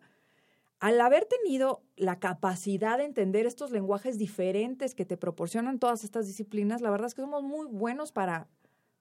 al 0.80 1.00
haber 1.02 1.26
tenido 1.26 1.84
la 1.96 2.20
capacidad 2.20 2.98
de 2.98 3.06
entender 3.06 3.46
estos 3.46 3.72
lenguajes 3.72 4.18
diferentes 4.18 4.94
que 4.94 5.06
te 5.06 5.18
proporcionan 5.18 5.80
todas 5.80 6.04
estas 6.04 6.28
disciplinas, 6.28 6.82
la 6.82 6.92
verdad 6.92 7.08
es 7.08 7.16
que 7.16 7.22
somos 7.22 7.44
muy 7.44 7.68
buenos 7.68 8.12
para 8.12 8.48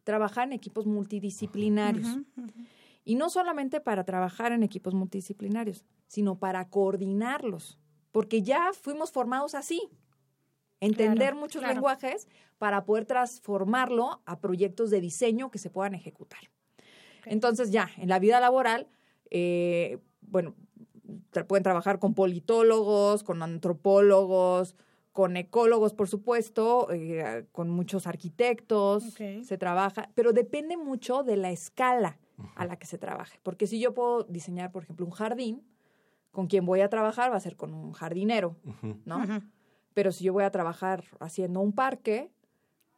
trabajar 0.05 0.47
en 0.49 0.53
equipos 0.53 0.87
multidisciplinarios. 0.87 2.19
Y 3.05 3.17
no 3.17 3.29
solamente 3.29 3.81
para 3.81 4.05
trabajar 4.05 4.53
en 4.53 4.63
equipos 4.63 4.95
multidisciplinarios, 4.95 5.85
sino 6.07 6.39
para 6.39 6.69
coordinarlos, 6.69 7.79
porque 8.13 8.43
ya 8.43 8.71
fuimos 8.73 9.11
formados 9.11 9.55
así, 9.55 9.91
entender 10.81 11.35
muchos 11.35 11.63
lenguajes 11.63 12.29
para 12.59 12.85
poder 12.85 13.05
transformarlo 13.05 14.23
a 14.25 14.41
proyectos 14.41 14.91
de 14.91 15.01
diseño 15.01 15.51
que 15.51 15.59
se 15.59 15.71
puedan 15.71 15.95
ejecutar. 15.95 16.41
Entonces 17.27 17.73
ya, 17.73 17.91
en 17.97 18.09
la 18.09 18.19
vida 18.19 18.41
laboral, 18.41 18.87
eh, 19.31 19.99
bueno, 20.21 20.55
pueden 21.43 21.65
trabajar 21.65 21.99
con 21.99 22.15
politólogos, 22.15 23.25
con 23.25 23.43
antropólogos, 23.43 24.77
con 25.13 25.37
ecólogos, 25.37 25.95
por 25.95 26.09
supuesto, 26.09 26.89
eh, 26.91 27.47
con 27.53 27.71
muchos 27.71 28.07
arquitectos, 28.07 29.05
se 29.15 29.59
trabaja, 29.59 30.11
pero 30.15 30.33
depende 30.33 30.77
mucho 30.77 31.23
de 31.23 31.37
la 31.37 31.51
escala 31.51 32.19
a 32.57 32.65
la 32.67 32.77
que 32.77 32.87
se 32.87 32.99
trabaje. 32.99 33.39
Porque 33.43 33.67
si 33.67 33.79
yo 33.79 33.95
puedo 33.95 34.25
diseñar, 34.25 34.73
por 34.73 34.83
ejemplo, 34.83 35.07
un 35.07 35.13
jardín, 35.13 35.63
con 36.33 36.49
quien 36.49 36.67
voy 36.67 36.81
a 36.81 36.91
trabajar 36.91 37.31
va 37.33 37.37
a 37.37 37.41
ser 37.41 37.55
con 37.57 37.75
un 37.75 37.93
jardinero, 37.93 38.57
¿no? 39.05 39.23
Pero 39.95 40.11
si 40.11 40.25
yo 40.25 40.33
voy 40.33 40.43
a 40.43 40.51
trabajar 40.51 41.05
haciendo 41.21 41.61
un 41.61 41.73
parque, 41.73 42.33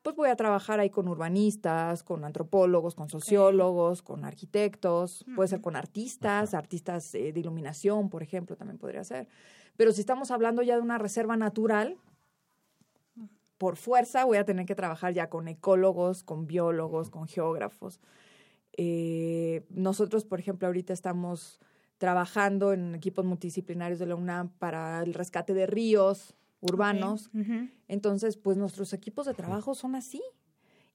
pues 0.06 0.14
voy 0.14 0.28
a 0.28 0.36
trabajar 0.36 0.78
ahí 0.78 0.88
con 0.88 1.08
urbanistas, 1.08 2.04
con 2.04 2.24
antropólogos, 2.24 2.94
con 2.94 3.08
sociólogos, 3.08 4.02
con 4.02 4.24
arquitectos, 4.24 5.24
puede 5.34 5.48
ser 5.48 5.60
con 5.60 5.74
artistas, 5.74 6.54
artistas 6.54 7.12
eh, 7.16 7.32
de 7.32 7.40
iluminación, 7.40 8.08
por 8.08 8.22
ejemplo, 8.22 8.54
también 8.54 8.78
podría 8.78 9.02
ser. 9.02 9.26
Pero 9.76 9.90
si 9.90 10.02
estamos 10.02 10.30
hablando 10.30 10.62
ya 10.62 10.76
de 10.76 10.80
una 10.80 10.98
reserva 10.98 11.36
natural, 11.36 11.96
por 13.58 13.74
fuerza 13.74 14.24
voy 14.24 14.36
a 14.36 14.44
tener 14.44 14.64
que 14.64 14.76
trabajar 14.76 15.12
ya 15.12 15.28
con 15.28 15.48
ecólogos, 15.48 16.22
con 16.22 16.46
biólogos, 16.46 17.10
con 17.10 17.26
geógrafos. 17.26 17.98
Eh, 18.76 19.66
nosotros, 19.70 20.24
por 20.24 20.38
ejemplo, 20.38 20.68
ahorita 20.68 20.92
estamos 20.92 21.58
trabajando 21.98 22.72
en 22.72 22.94
equipos 22.94 23.24
multidisciplinarios 23.24 23.98
de 23.98 24.06
la 24.06 24.14
UNAM 24.14 24.50
para 24.50 25.02
el 25.02 25.14
rescate 25.14 25.52
de 25.52 25.66
ríos 25.66 26.36
urbanos. 26.70 27.30
Entonces, 27.88 28.36
pues 28.36 28.56
nuestros 28.56 28.92
equipos 28.92 29.26
de 29.26 29.34
trabajo 29.34 29.74
son 29.74 29.94
así. 29.94 30.22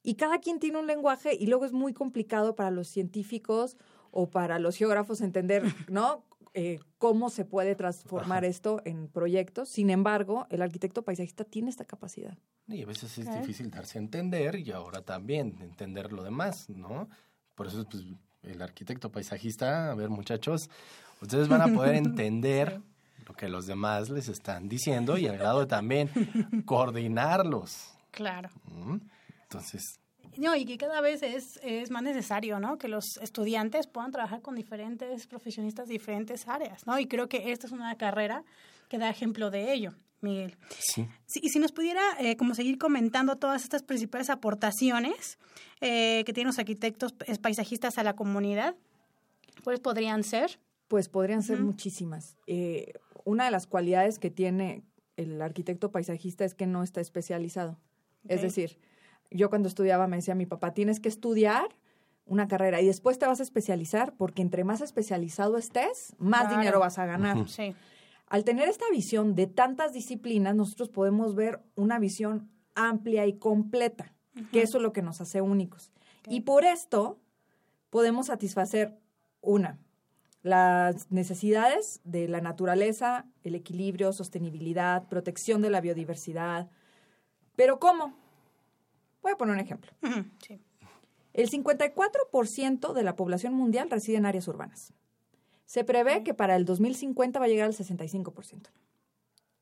Y 0.03 0.15
cada 0.15 0.39
quien 0.39 0.59
tiene 0.59 0.79
un 0.79 0.87
lenguaje 0.87 1.35
y 1.39 1.47
luego 1.47 1.65
es 1.65 1.73
muy 1.73 1.93
complicado 1.93 2.55
para 2.55 2.71
los 2.71 2.87
científicos 2.87 3.77
o 4.11 4.29
para 4.29 4.59
los 4.59 4.75
geógrafos 4.77 5.21
entender, 5.21 5.63
¿no? 5.89 6.25
Eh, 6.53 6.79
cómo 6.97 7.29
se 7.29 7.45
puede 7.45 7.75
transformar 7.75 8.43
esto 8.43 8.81
en 8.83 9.07
proyectos. 9.07 9.69
Sin 9.69 9.89
embargo, 9.89 10.47
el 10.49 10.61
arquitecto 10.61 11.03
paisajista 11.03 11.45
tiene 11.45 11.69
esta 11.69 11.85
capacidad. 11.85 12.37
Y 12.67 12.83
a 12.83 12.85
veces 12.85 13.17
es 13.17 13.33
difícil 13.39 13.71
darse 13.71 13.99
a 13.99 14.01
entender 14.01 14.55
y 14.55 14.71
ahora 14.71 15.01
también 15.01 15.57
entender 15.61 16.11
lo 16.11 16.23
demás, 16.23 16.69
¿no? 16.69 17.09
Por 17.55 17.67
eso, 17.67 17.87
pues, 17.87 18.03
el 18.43 18.61
arquitecto 18.61 19.11
paisajista, 19.11 19.91
a 19.91 19.95
ver, 19.95 20.09
muchachos, 20.09 20.69
ustedes 21.21 21.47
van 21.47 21.61
a 21.61 21.73
poder 21.73 21.95
entender 21.95 22.81
lo 23.27 23.33
que 23.33 23.49
los 23.49 23.65
demás 23.65 24.09
les 24.09 24.27
están 24.27 24.67
diciendo 24.69 25.17
y 25.17 25.27
al 25.27 25.37
grado 25.37 25.61
de 25.61 25.65
también 25.67 26.09
coordinarlos. 26.65 27.93
Claro. 28.11 28.49
Entonces, 29.43 30.01
no, 30.37 30.55
y 30.55 30.65
que 30.65 30.77
cada 30.77 31.01
vez 31.01 31.23
es, 31.23 31.59
es 31.61 31.91
más 31.91 32.03
necesario, 32.03 32.59
¿no? 32.59 32.77
Que 32.77 32.87
los 32.87 33.17
estudiantes 33.21 33.87
puedan 33.87 34.11
trabajar 34.11 34.41
con 34.41 34.55
diferentes 34.55 35.27
profesionistas 35.27 35.87
de 35.87 35.93
diferentes 35.93 36.47
áreas, 36.47 36.87
¿no? 36.87 36.97
Y 36.99 37.07
creo 37.07 37.27
que 37.27 37.51
esta 37.51 37.67
es 37.67 37.73
una 37.73 37.95
carrera 37.97 38.43
que 38.87 38.97
da 38.97 39.09
ejemplo 39.09 39.49
de 39.49 39.73
ello. 39.73 39.93
Miguel. 40.21 40.55
Sí. 40.77 41.07
y 41.41 41.49
si 41.49 41.57
nos 41.57 41.71
pudiera 41.71 42.01
eh, 42.19 42.37
como 42.37 42.53
seguir 42.53 42.77
comentando 42.77 43.37
todas 43.37 43.63
estas 43.63 43.81
principales 43.81 44.29
aportaciones 44.29 45.39
eh, 45.79 46.21
que 46.27 46.33
tienen 46.33 46.49
los 46.49 46.59
arquitectos 46.59 47.13
paisajistas 47.41 47.97
a 47.97 48.03
la 48.03 48.15
comunidad, 48.15 48.75
¿cuáles 49.63 49.79
podrían 49.79 50.23
ser? 50.23 50.59
Pues 50.87 51.09
podrían 51.09 51.41
ser 51.41 51.59
muchísimas. 51.63 52.35
Eh, 52.45 52.93
una 53.25 53.45
de 53.45 53.51
las 53.51 53.67
cualidades 53.67 54.19
que 54.19 54.29
tiene 54.29 54.83
el 55.17 55.41
arquitecto 55.41 55.91
paisajista 55.91 56.45
es 56.45 56.53
que 56.53 56.67
no 56.67 56.83
está 56.83 57.01
especializado. 57.01 57.77
Es 58.27 58.41
decir, 58.41 58.77
yo 59.31 59.49
cuando 59.49 59.67
estudiaba 59.67 60.07
me 60.07 60.17
decía 60.17 60.35
mi 60.35 60.45
papá, 60.45 60.73
tienes 60.73 60.99
que 60.99 61.09
estudiar 61.09 61.75
una 62.25 62.47
carrera 62.47 62.81
y 62.81 62.85
después 62.85 63.17
te 63.17 63.25
vas 63.25 63.39
a 63.39 63.43
especializar 63.43 64.13
porque 64.15 64.41
entre 64.41 64.63
más 64.63 64.81
especializado 64.81 65.57
estés, 65.57 66.15
más 66.17 66.49
dinero 66.49 66.79
vas 66.79 66.99
a 66.99 67.05
ganar. 67.05 67.47
Sí. 67.49 67.75
Al 68.27 68.43
tener 68.43 68.69
esta 68.69 68.85
visión 68.91 69.35
de 69.35 69.47
tantas 69.47 69.91
disciplinas, 69.91 70.55
nosotros 70.55 70.89
podemos 70.89 71.35
ver 71.35 71.61
una 71.75 71.99
visión 71.99 72.49
amplia 72.75 73.25
y 73.25 73.33
completa, 73.33 74.13
que 74.51 74.61
eso 74.61 74.77
es 74.77 74.83
lo 74.83 74.93
que 74.93 75.01
nos 75.01 75.19
hace 75.19 75.41
únicos. 75.41 75.91
Y 76.27 76.41
por 76.41 76.63
esto 76.63 77.19
podemos 77.89 78.27
satisfacer 78.27 78.97
una, 79.41 79.79
las 80.43 81.11
necesidades 81.11 82.01
de 82.03 82.27
la 82.27 82.41
naturaleza, 82.41 83.25
el 83.43 83.55
equilibrio, 83.55 84.11
sostenibilidad, 84.13 85.07
protección 85.07 85.61
de 85.61 85.69
la 85.69 85.81
biodiversidad. 85.81 86.69
Pero 87.55 87.79
¿cómo? 87.79 88.15
Voy 89.21 89.33
a 89.33 89.37
poner 89.37 89.55
un 89.55 89.61
ejemplo. 89.61 89.91
El 91.33 91.49
54% 91.49 92.93
de 92.93 93.03
la 93.03 93.15
población 93.15 93.53
mundial 93.53 93.89
reside 93.89 94.17
en 94.17 94.25
áreas 94.25 94.47
urbanas. 94.47 94.93
Se 95.65 95.83
prevé 95.83 96.23
que 96.23 96.33
para 96.33 96.55
el 96.55 96.65
2050 96.65 97.39
va 97.39 97.45
a 97.45 97.47
llegar 97.47 97.67
al 97.67 97.73
65%. 97.73 98.69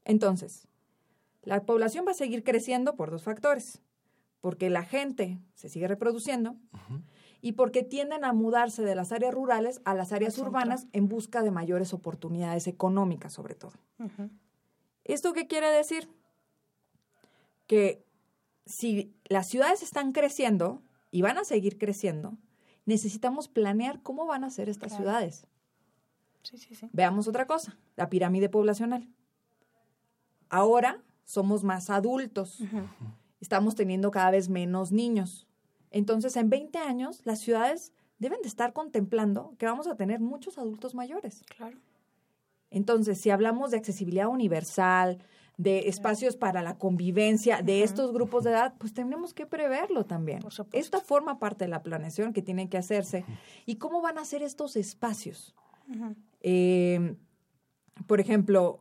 Entonces, 0.05 0.67
la 1.43 1.63
población 1.65 2.05
va 2.07 2.11
a 2.11 2.15
seguir 2.15 2.43
creciendo 2.43 2.95
por 2.95 3.11
dos 3.11 3.23
factores. 3.23 3.81
Porque 4.41 4.69
la 4.69 4.83
gente 4.83 5.37
se 5.53 5.67
sigue 5.67 5.87
reproduciendo 5.87 6.55
y 7.41 7.53
porque 7.53 7.83
tienden 7.83 8.25
a 8.25 8.33
mudarse 8.33 8.83
de 8.83 8.95
las 8.95 9.11
áreas 9.11 9.33
rurales 9.33 9.81
a 9.85 9.93
las 9.93 10.11
áreas 10.11 10.37
urbanas 10.37 10.87
en 10.93 11.07
busca 11.07 11.41
de 11.41 11.51
mayores 11.51 11.93
oportunidades 11.93 12.67
económicas, 12.67 13.33
sobre 13.33 13.55
todo. 13.55 13.73
¿Esto 15.05 15.33
qué 15.33 15.47
quiere 15.47 15.69
decir? 15.69 16.09
Que 17.67 18.03
si 18.65 19.13
las 19.25 19.47
ciudades 19.47 19.83
están 19.83 20.11
creciendo 20.11 20.81
y 21.11 21.21
van 21.21 21.37
a 21.37 21.43
seguir 21.43 21.77
creciendo, 21.77 22.37
necesitamos 22.85 23.47
planear 23.47 24.01
cómo 24.01 24.25
van 24.25 24.43
a 24.43 24.49
ser 24.49 24.69
estas 24.69 24.95
ciudades. 24.95 25.47
Veamos 26.93 27.27
otra 27.27 27.47
cosa, 27.47 27.77
la 27.95 28.09
pirámide 28.09 28.49
poblacional. 28.49 29.07
Ahora 30.49 31.03
somos 31.25 31.63
más 31.63 31.89
adultos, 31.89 32.59
estamos 33.39 33.75
teniendo 33.75 34.11
cada 34.11 34.31
vez 34.31 34.49
menos 34.49 34.91
niños. 34.91 35.47
Entonces, 35.91 36.35
en 36.37 36.49
20 36.49 36.77
años, 36.77 37.21
las 37.25 37.39
ciudades 37.39 37.93
deben 38.19 38.41
de 38.41 38.47
estar 38.47 38.73
contemplando 38.73 39.55
que 39.57 39.65
vamos 39.65 39.87
a 39.87 39.95
tener 39.95 40.19
muchos 40.19 40.57
adultos 40.57 40.93
mayores. 40.93 41.43
Claro. 41.55 41.77
Entonces, 42.69 43.19
si 43.19 43.29
hablamos 43.29 43.71
de 43.71 43.77
accesibilidad 43.77 44.27
universal, 44.27 45.19
de 45.59 45.89
espacios 45.89 46.37
para 46.37 46.61
la 46.63 46.77
convivencia 46.77 47.61
de 47.61 47.83
estos 47.83 48.13
grupos 48.13 48.45
de 48.45 48.51
edad, 48.51 48.75
pues 48.77 48.93
tenemos 48.93 49.33
que 49.33 49.45
preverlo 49.45 50.05
también. 50.05 50.39
Por 50.39 50.53
Esta 50.71 51.01
forma 51.01 51.37
parte 51.37 51.65
de 51.65 51.69
la 51.69 51.83
planeación 51.83 52.31
que 52.31 52.41
tiene 52.41 52.69
que 52.69 52.77
hacerse. 52.77 53.25
¿Y 53.65 53.75
cómo 53.75 54.01
van 54.01 54.17
a 54.19 54.23
ser 54.23 54.41
estos 54.41 54.77
espacios? 54.77 55.53
Eh, 56.39 57.17
por 58.07 58.21
ejemplo, 58.21 58.79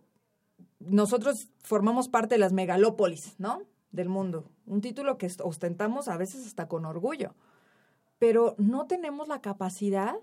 nosotros 0.78 1.48
formamos 1.64 2.08
parte 2.08 2.36
de 2.36 2.38
las 2.38 2.52
megalópolis, 2.52 3.34
¿no? 3.38 3.62
Del 3.90 4.08
mundo. 4.08 4.50
Un 4.66 4.80
título 4.80 5.16
que 5.18 5.30
ostentamos 5.42 6.08
a 6.08 6.16
veces 6.16 6.46
hasta 6.46 6.68
con 6.68 6.84
orgullo. 6.84 7.34
Pero 8.18 8.54
no 8.58 8.86
tenemos 8.86 9.28
la 9.28 9.40
capacidad 9.40 10.16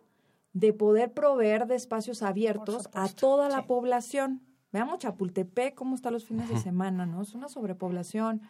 de 0.54 0.72
poder 0.72 1.14
proveer 1.14 1.68
de 1.68 1.76
espacios 1.76 2.24
abiertos 2.24 2.90
a 2.94 3.10
toda 3.10 3.50
la 3.50 3.68
población. 3.68 4.42
Veamos 4.72 5.00
Chapultepec, 5.00 5.76
cómo 5.76 5.96
está 5.96 6.12
los 6.12 6.26
fines 6.26 6.50
de 6.50 6.58
semana, 6.58 7.06
¿no? 7.06 7.22
Es 7.22 7.34
una 7.34 7.50
sobrepoblación. 7.50 8.42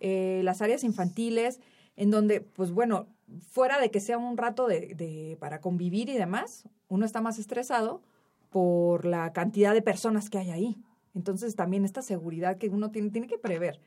Eh, 0.00 0.42
las 0.44 0.62
áreas 0.62 0.84
infantiles, 0.84 1.60
en 1.96 2.10
donde, 2.10 2.40
pues 2.40 2.72
bueno, 2.72 3.06
fuera 3.40 3.78
de 3.78 3.90
que 3.90 4.00
sea 4.00 4.18
un 4.18 4.36
rato 4.36 4.66
de, 4.66 5.36
para 5.40 5.60
convivir 5.60 6.08
y 6.08 6.14
demás, 6.14 6.68
uno 6.88 7.06
está 7.06 7.20
más 7.20 7.38
estresado 7.38 8.02
por 8.50 9.04
la 9.04 9.32
cantidad 9.32 9.74
de 9.74 9.82
personas 9.82 10.30
que 10.30 10.38
hay 10.38 10.50
ahí. 10.50 10.78
Entonces 11.14 11.56
también 11.56 11.84
esta 11.84 12.02
seguridad 12.02 12.58
que 12.58 12.68
uno 12.68 12.90
tiene, 12.90 13.10
tiene 13.10 13.26
que 13.26 13.38
prever 13.38 13.80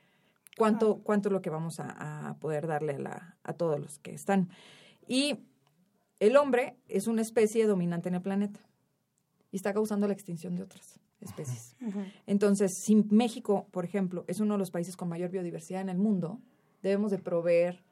cuánto, 0.58 1.00
cuánto 1.04 1.30
es 1.30 1.34
lo 1.34 1.42
que 1.42 1.50
vamos 1.50 1.80
a, 1.80 2.36
poder 2.40 2.68
darle 2.68 2.94
a, 2.94 3.00
la, 3.00 3.38
a 3.44 3.54
todos 3.54 3.80
los 3.80 4.00
que 4.00 4.14
están. 4.14 4.50
Y 5.08 5.40
el 6.20 6.36
hombre 6.38 6.78
es 6.88 7.08
una 7.08 7.22
especie 7.22 7.66
dominante 7.66 8.10
en 8.10 8.16
el 8.16 8.22
planeta 8.22 8.60
y 9.52 9.56
está 9.58 9.74
causando 9.74 10.08
la 10.08 10.14
extinción 10.14 10.56
de 10.56 10.64
otras 10.64 11.00
especies. 11.22 11.76
Entonces, 12.28 12.78
si 12.78 12.96
México, 12.96 13.68
por 13.72 13.86
ejemplo, 13.86 14.24
es 14.28 14.40
uno 14.40 14.54
de 14.54 14.60
los 14.60 14.72
países 14.72 14.96
con 14.96 15.10
mayor 15.10 15.30
biodiversidad 15.30 15.82
en 15.82 15.90
el 15.90 15.98
mundo, 15.98 16.40
debemos 16.82 17.12
de 17.12 17.18
proveer 17.18 17.84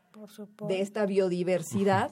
de 0.68 0.82
esta 0.82 1.06
biodiversidad 1.06 2.12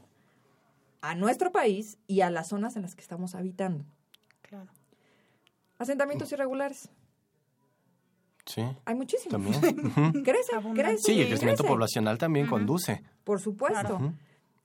a 1.01 1.15
nuestro 1.15 1.51
país 1.51 1.97
y 2.07 2.21
a 2.21 2.29
las 2.29 2.49
zonas 2.49 2.75
en 2.75 2.81
las 2.81 2.95
que 2.95 3.01
estamos 3.01 3.35
habitando. 3.35 3.85
Claro. 4.41 4.71
Asentamientos 5.77 6.31
irregulares. 6.31 6.89
Sí. 8.45 8.63
Hay 8.85 8.95
muchísimos. 8.95 9.31
También. 9.31 10.23
crece, 10.23 10.51
crece. 10.73 10.97
Sí, 10.97 11.21
el 11.21 11.27
crecimiento 11.27 11.63
poblacional 11.63 12.17
también 12.17 12.47
conduce. 12.47 13.03
Por 13.23 13.39
supuesto. 13.39 13.99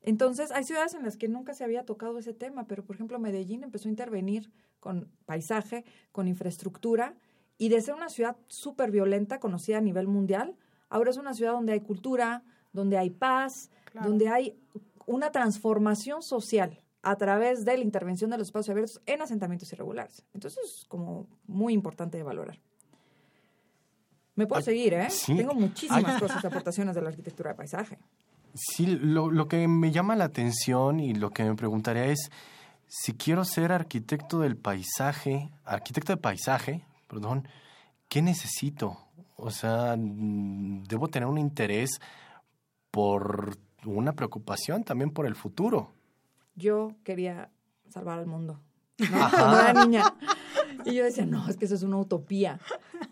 Entonces, 0.02 0.50
hay 0.50 0.64
ciudades 0.64 0.94
en 0.94 1.04
las 1.04 1.16
que 1.16 1.28
nunca 1.28 1.54
se 1.54 1.64
había 1.64 1.84
tocado 1.84 2.18
ese 2.18 2.32
tema, 2.32 2.66
pero 2.66 2.84
por 2.84 2.96
ejemplo, 2.96 3.18
Medellín 3.18 3.64
empezó 3.64 3.88
a 3.88 3.90
intervenir 3.90 4.50
con 4.80 5.10
paisaje, 5.26 5.84
con 6.10 6.26
infraestructura, 6.26 7.14
y 7.58 7.68
de 7.68 7.82
ser 7.82 7.94
una 7.94 8.08
ciudad 8.08 8.36
súper 8.48 8.90
violenta, 8.90 9.40
conocida 9.40 9.78
a 9.78 9.82
nivel 9.82 10.06
mundial, 10.06 10.56
ahora 10.88 11.10
es 11.10 11.18
una 11.18 11.34
ciudad 11.34 11.52
donde 11.52 11.72
hay 11.72 11.80
cultura, 11.80 12.42
donde 12.72 12.96
hay 12.96 13.10
paz, 13.10 13.70
donde 13.92 14.28
hay 14.28 14.58
una 15.04 15.30
transformación 15.30 16.22
social 16.22 16.80
a 17.02 17.16
través 17.16 17.64
de 17.64 17.76
la 17.76 17.84
intervención 17.84 18.30
de 18.30 18.38
los 18.38 18.48
espacios 18.48 18.70
abiertos 18.70 19.02
en 19.04 19.20
asentamientos 19.20 19.72
irregulares. 19.72 20.24
Entonces 20.32 20.64
es 20.64 20.84
como 20.86 21.26
muy 21.46 21.74
importante 21.74 22.16
de 22.16 22.24
valorar. 22.24 22.58
Me 24.40 24.46
puedo 24.46 24.62
seguir, 24.62 24.94
¿eh? 24.94 25.08
Tengo 25.26 25.52
muchísimas 25.52 26.18
cosas, 26.18 26.42
aportaciones 26.42 26.94
de 26.94 27.02
la 27.02 27.10
arquitectura 27.10 27.50
de 27.50 27.56
paisaje. 27.56 27.98
Sí, 28.54 28.86
lo, 28.86 29.30
lo 29.30 29.48
que 29.48 29.68
me 29.68 29.92
llama 29.92 30.16
la 30.16 30.24
atención 30.24 30.98
y 30.98 31.12
lo 31.12 31.28
que 31.28 31.44
me 31.44 31.54
preguntaría 31.54 32.06
es, 32.06 32.30
si 32.88 33.12
quiero 33.12 33.44
ser 33.44 33.70
arquitecto 33.70 34.40
del 34.40 34.56
paisaje, 34.56 35.50
arquitecto 35.66 36.14
de 36.14 36.16
paisaje, 36.16 36.86
perdón, 37.06 37.48
¿qué 38.08 38.22
necesito? 38.22 38.96
O 39.36 39.50
sea, 39.50 39.94
debo 39.98 41.08
tener 41.08 41.28
un 41.28 41.36
interés 41.36 42.00
por 42.90 43.58
una 43.84 44.12
preocupación 44.12 44.84
también 44.84 45.10
por 45.10 45.26
el 45.26 45.34
futuro. 45.34 45.92
Yo 46.54 46.92
quería 47.04 47.50
salvar 47.90 48.18
al 48.18 48.26
mundo. 48.26 48.58
Era 48.96 49.84
niña. 49.84 50.14
Y 50.86 50.94
yo 50.94 51.04
decía, 51.04 51.26
no, 51.26 51.46
es 51.46 51.58
que 51.58 51.66
eso 51.66 51.74
es 51.74 51.82
una 51.82 51.98
utopía. 51.98 52.58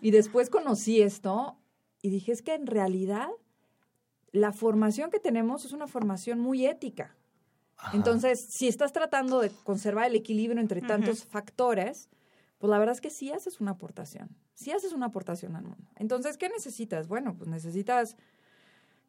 Y 0.01 0.11
después 0.11 0.49
conocí 0.49 1.01
esto 1.01 1.57
y 2.01 2.09
dije, 2.09 2.31
es 2.31 2.41
que 2.41 2.53
en 2.53 2.67
realidad 2.67 3.29
la 4.31 4.53
formación 4.53 5.09
que 5.09 5.19
tenemos 5.19 5.65
es 5.65 5.73
una 5.73 5.87
formación 5.87 6.39
muy 6.39 6.65
ética. 6.65 7.15
Entonces, 7.93 8.41
si 8.41 8.67
estás 8.67 8.91
tratando 8.91 9.39
de 9.39 9.49
conservar 9.63 10.07
el 10.07 10.15
equilibrio 10.15 10.59
entre 10.59 10.81
tantos 10.81 11.23
factores, 11.23 12.09
pues 12.57 12.69
la 12.69 12.77
verdad 12.77 12.93
es 12.93 13.01
que 13.01 13.09
sí 13.09 13.31
haces 13.31 13.61
una 13.61 13.71
aportación. 13.71 14.29
Sí 14.53 14.71
haces 14.71 14.91
una 14.91 15.07
aportación 15.07 15.55
al 15.55 15.63
mundo. 15.63 15.89
Entonces, 15.95 16.37
¿qué 16.37 16.49
necesitas? 16.49 17.07
Bueno, 17.07 17.35
pues 17.37 17.49
necesitas 17.49 18.17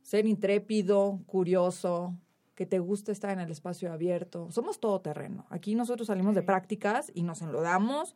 ser 0.03 0.27
intrépido, 0.27 1.21
curioso, 1.27 2.15
que 2.55 2.65
te 2.65 2.79
guste 2.79 3.11
estar 3.11 3.31
en 3.31 3.41
el 3.41 3.51
espacio 3.51 3.93
abierto. 3.93 4.51
Somos 4.53 4.79
todo 4.79 5.01
terreno. 5.01 5.47
Aquí 5.51 5.75
nosotros 5.75 6.07
salimos 6.07 6.35
de 6.35 6.43
prácticas 6.43 7.11
y 7.13 7.23
nos 7.23 7.43
enlodamos, 7.43 8.15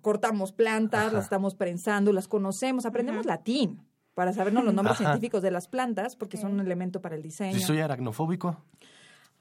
cortamos 0.00 0.52
plantas, 0.52 1.12
las 1.12 1.24
estamos 1.24 1.54
prensando, 1.54 2.12
las 2.12 2.28
conocemos, 2.28 2.86
aprendemos 2.86 3.26
latín 3.26 3.82
para 4.14 4.32
sabernos 4.32 4.64
los 4.64 4.74
nombres 4.74 4.98
científicos 4.98 5.42
de 5.42 5.50
las 5.50 5.68
plantas, 5.68 6.16
porque 6.16 6.36
son 6.36 6.54
un 6.54 6.60
elemento 6.60 7.00
para 7.00 7.14
el 7.14 7.22
diseño. 7.22 7.56
¿Y 7.56 7.60
soy 7.60 7.80
aracnofóbico? 7.80 8.64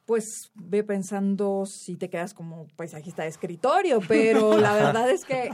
Pues 0.06 0.52
ve 0.54 0.84
pensando 0.84 1.66
si 1.66 1.96
te 1.96 2.10
quedas 2.10 2.34
como 2.34 2.68
paisajista 2.76 3.24
de 3.24 3.30
escritorio, 3.30 4.00
pero 4.08 4.58
la 4.60 4.74
verdad 4.74 5.10
es 5.10 5.26
que 5.26 5.50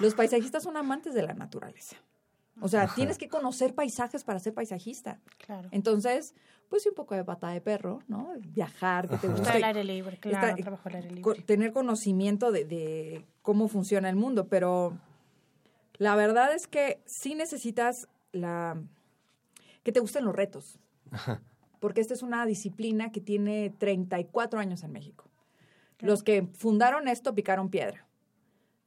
los 0.00 0.14
paisajistas 0.14 0.64
son 0.64 0.76
amantes 0.76 1.14
de 1.14 1.22
la 1.22 1.34
naturaleza. 1.34 1.96
O 2.60 2.68
sea, 2.68 2.88
tienes 2.94 3.18
que 3.18 3.28
conocer 3.28 3.74
paisajes 3.74 4.24
para 4.24 4.38
ser 4.38 4.54
paisajista. 4.54 5.20
Claro. 5.38 5.68
Entonces, 5.72 6.34
pues 6.74 6.86
un 6.86 6.94
poco 6.94 7.14
de 7.14 7.22
pata 7.22 7.50
de 7.50 7.60
perro, 7.60 8.02
¿no? 8.08 8.32
Viajar, 8.48 9.08
que 9.08 9.16
te 9.16 9.28
gusta. 9.28 9.56
el 9.56 9.62
aire 9.62 9.84
libre, 9.84 10.16
claro, 10.18 10.56
trabajo 10.56 10.88
al 10.88 10.96
aire 10.96 11.10
libre. 11.12 11.42
Tener 11.42 11.72
conocimiento 11.72 12.50
de, 12.50 12.64
de, 12.64 13.24
cómo 13.42 13.68
funciona 13.68 14.10
el 14.10 14.16
mundo, 14.16 14.48
pero 14.48 14.98
la 15.98 16.16
verdad 16.16 16.52
es 16.52 16.66
que 16.66 17.00
sí 17.06 17.36
necesitas 17.36 18.08
la 18.32 18.76
que 19.84 19.92
te 19.92 20.00
gusten 20.00 20.24
los 20.24 20.34
retos. 20.34 20.80
Porque 21.78 22.00
esta 22.00 22.12
es 22.12 22.24
una 22.24 22.44
disciplina 22.44 23.12
que 23.12 23.20
tiene 23.20 23.72
34 23.78 24.58
años 24.58 24.82
en 24.82 24.90
México. 24.90 25.30
Los 26.00 26.24
que 26.24 26.48
fundaron 26.54 27.06
esto 27.06 27.36
picaron 27.36 27.70
piedra. 27.70 28.04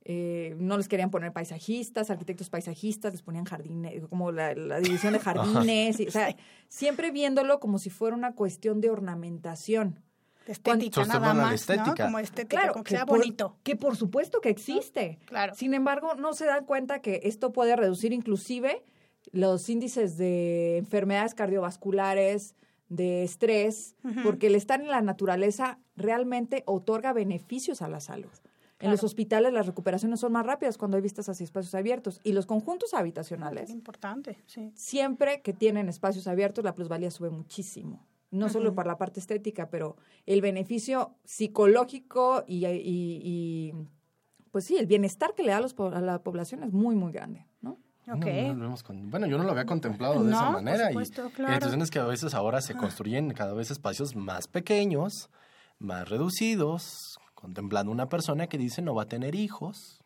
Eh, 0.10 0.56
no 0.58 0.78
les 0.78 0.88
querían 0.88 1.12
poner 1.12 1.34
paisajistas, 1.34 2.10
arquitectos 2.10 2.50
paisajistas, 2.50 3.12
les 3.12 3.22
ponían 3.22 3.44
jardines, 3.44 4.06
como 4.08 4.32
la, 4.32 4.54
división 4.80 5.12
de 5.12 5.20
jardines, 5.20 6.00
o 6.00 6.12
sea, 6.12 6.34
siempre 6.70 7.12
viéndolo 7.12 7.60
como 7.60 7.78
si 7.78 7.90
fuera 7.90 8.16
una 8.16 8.34
cuestión 8.34 8.80
de 8.80 8.90
ornamentación. 8.90 10.00
De 10.46 10.54
estética 10.54 11.04
nada 11.04 11.34
más, 11.34 11.56
estética. 11.56 12.06
Como 12.06 12.20
estética, 12.20 12.62
claro, 12.62 12.84
que 12.86 12.92
sea 12.92 13.04
bonito. 13.04 13.58
que 13.64 13.76
por 13.76 13.98
supuesto 13.98 14.40
que 14.40 14.48
existe. 14.48 15.20
Claro. 15.26 15.54
Sin 15.56 15.74
embargo, 15.74 16.16
no 16.16 16.32
se 16.32 16.46
dan 16.46 16.64
cuenta 16.64 17.02
que 17.02 17.20
esto 17.26 17.52
puede 17.52 17.76
reducir 17.76 18.14
inclusive 18.14 18.86
los 19.34 19.68
índices 19.68 20.16
de 20.16 20.78
enfermedades 20.78 21.34
cardiovasculares, 21.34 22.56
de 22.88 23.24
estrés, 23.24 23.98
porque 24.24 24.48
el 24.48 24.56
estar 24.56 24.80
en 24.80 24.88
la 24.88 25.02
naturaleza 25.02 25.80
realmente 25.98 26.64
otorga 26.66 27.12
beneficios 27.12 27.82
a 27.82 27.90
la 27.90 28.00
salud. 28.00 28.32
En 28.80 28.92
los 28.92 29.04
hospitales 29.04 29.54
las 29.54 29.66
recuperaciones 29.66 30.20
son 30.20 30.34
más 30.34 30.46
rápidas 30.46 30.78
cuando 30.78 30.98
hay 30.98 31.04
vistas 31.04 31.28
hacia 31.30 31.44
espacios 31.44 31.74
abiertos 31.74 32.22
y 32.24 32.34
los 32.34 32.46
conjuntos 32.46 32.94
habitacionales. 32.94 33.70
importante, 33.70 34.38
sí. 34.46 34.72
Siempre 34.76 35.42
que 35.42 35.54
tienen 35.54 35.90
espacios 35.90 36.28
abiertos 36.28 36.64
la 36.64 36.76
plusvalía 36.76 37.10
sube 37.10 37.30
muchísimo. 37.30 38.06
No 38.30 38.50
solo 38.50 38.76
para 38.76 38.92
la 38.92 38.98
parte 38.98 39.22
estética, 39.22 39.70
pero 39.70 39.96
el 40.26 40.42
beneficio 40.42 41.16
psicológico 41.24 42.44
y, 42.46 43.74
pues 44.52 44.66
sí, 44.66 44.76
el 44.78 44.86
bienestar 44.86 45.34
que 45.34 45.44
le 45.44 45.52
da 45.52 45.58
a, 45.60 46.02
la 46.02 46.22
población 46.22 46.64
es 46.64 46.74
muy, 46.74 46.96
muy 46.96 47.14
grande, 47.14 47.48
¿no? 47.62 47.80
Okay. 48.10 48.54
bueno, 48.54 49.28
yo 49.28 49.38
no 49.38 49.44
lo 49.44 49.52
había 49.52 49.66
contemplado 49.66 50.24
de 50.24 50.32
esa 50.32 50.50
manera. 50.52 50.92
y, 50.94 50.96
entonces 50.96 51.82
es 51.82 51.92
que 51.92 52.00
a 52.00 52.06
veces 52.06 52.34
ahora 52.34 52.62
se 52.62 52.74
construyen 52.74 53.34
cada 53.34 53.54
vez 53.54 53.70
espacios 53.70 54.16
más 54.16 54.48
pequeños, 54.48 55.30
más 55.78 56.08
reducidos, 56.08 57.20
contemplando 57.38 57.92
una 57.92 58.10
persona 58.10 58.48
que 58.48 58.58
dice 58.58 58.82
no 58.82 58.96
va 58.96 59.04
a 59.04 59.08
tener 59.08 59.36
hijos. 59.36 60.02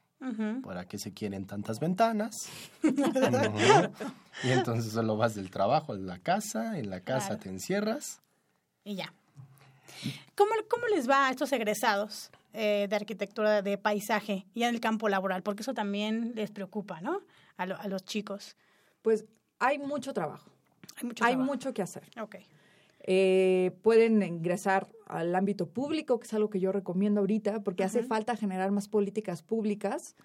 ¿Para 0.63 0.85
qué 0.85 0.99
se 0.99 1.13
quieren 1.13 1.47
tantas 1.47 1.79
ventanas? 1.79 2.47
Y 4.43 4.49
entonces 4.49 4.93
solo 4.93 5.17
vas 5.17 5.35
del 5.35 5.49
trabajo 5.49 5.93
a 5.93 5.97
la 5.97 6.19
casa, 6.19 6.79
en 6.79 6.89
la 6.89 7.01
casa 7.01 7.37
te 7.37 7.49
encierras. 7.49 8.21
Y 8.83 8.95
ya. 8.95 9.13
¿Cómo, 10.35 10.51
¿Cómo, 10.69 10.87
les 10.87 11.09
va 11.09 11.27
a 11.27 11.31
estos 11.31 11.51
egresados 11.51 12.31
eh, 12.53 12.87
de 12.89 12.95
arquitectura 12.95 13.61
de 13.61 13.77
paisaje 13.77 14.45
y 14.53 14.63
en 14.63 14.73
el 14.73 14.79
campo 14.79 15.09
laboral? 15.09 15.43
Porque 15.43 15.63
eso 15.63 15.73
también 15.73 16.33
les 16.35 16.51
preocupa, 16.51 17.01
¿no? 17.01 17.21
A, 17.57 17.63
a 17.63 17.87
los 17.87 18.05
chicos. 18.05 18.55
Pues 19.01 19.25
hay 19.59 19.79
mucho 19.79 20.13
trabajo. 20.13 20.49
Hay 20.97 21.07
mucho, 21.07 21.25
hay 21.25 21.35
mucho 21.35 21.73
que 21.73 21.81
hacer. 21.81 22.03
Ok. 22.19 22.37
Eh, 23.03 23.77
pueden 23.81 24.21
ingresar 24.21 24.87
al 25.07 25.35
ámbito 25.35 25.67
público, 25.67 26.19
que 26.19 26.27
es 26.27 26.33
algo 26.33 26.49
que 26.49 26.59
yo 26.59 26.71
recomiendo 26.71 27.21
ahorita, 27.21 27.63
porque 27.63 27.83
hace 27.83 28.03
falta 28.03 28.35
generar 28.37 28.71
más 28.71 28.87
políticas 28.87 29.41
públicas 29.41 30.15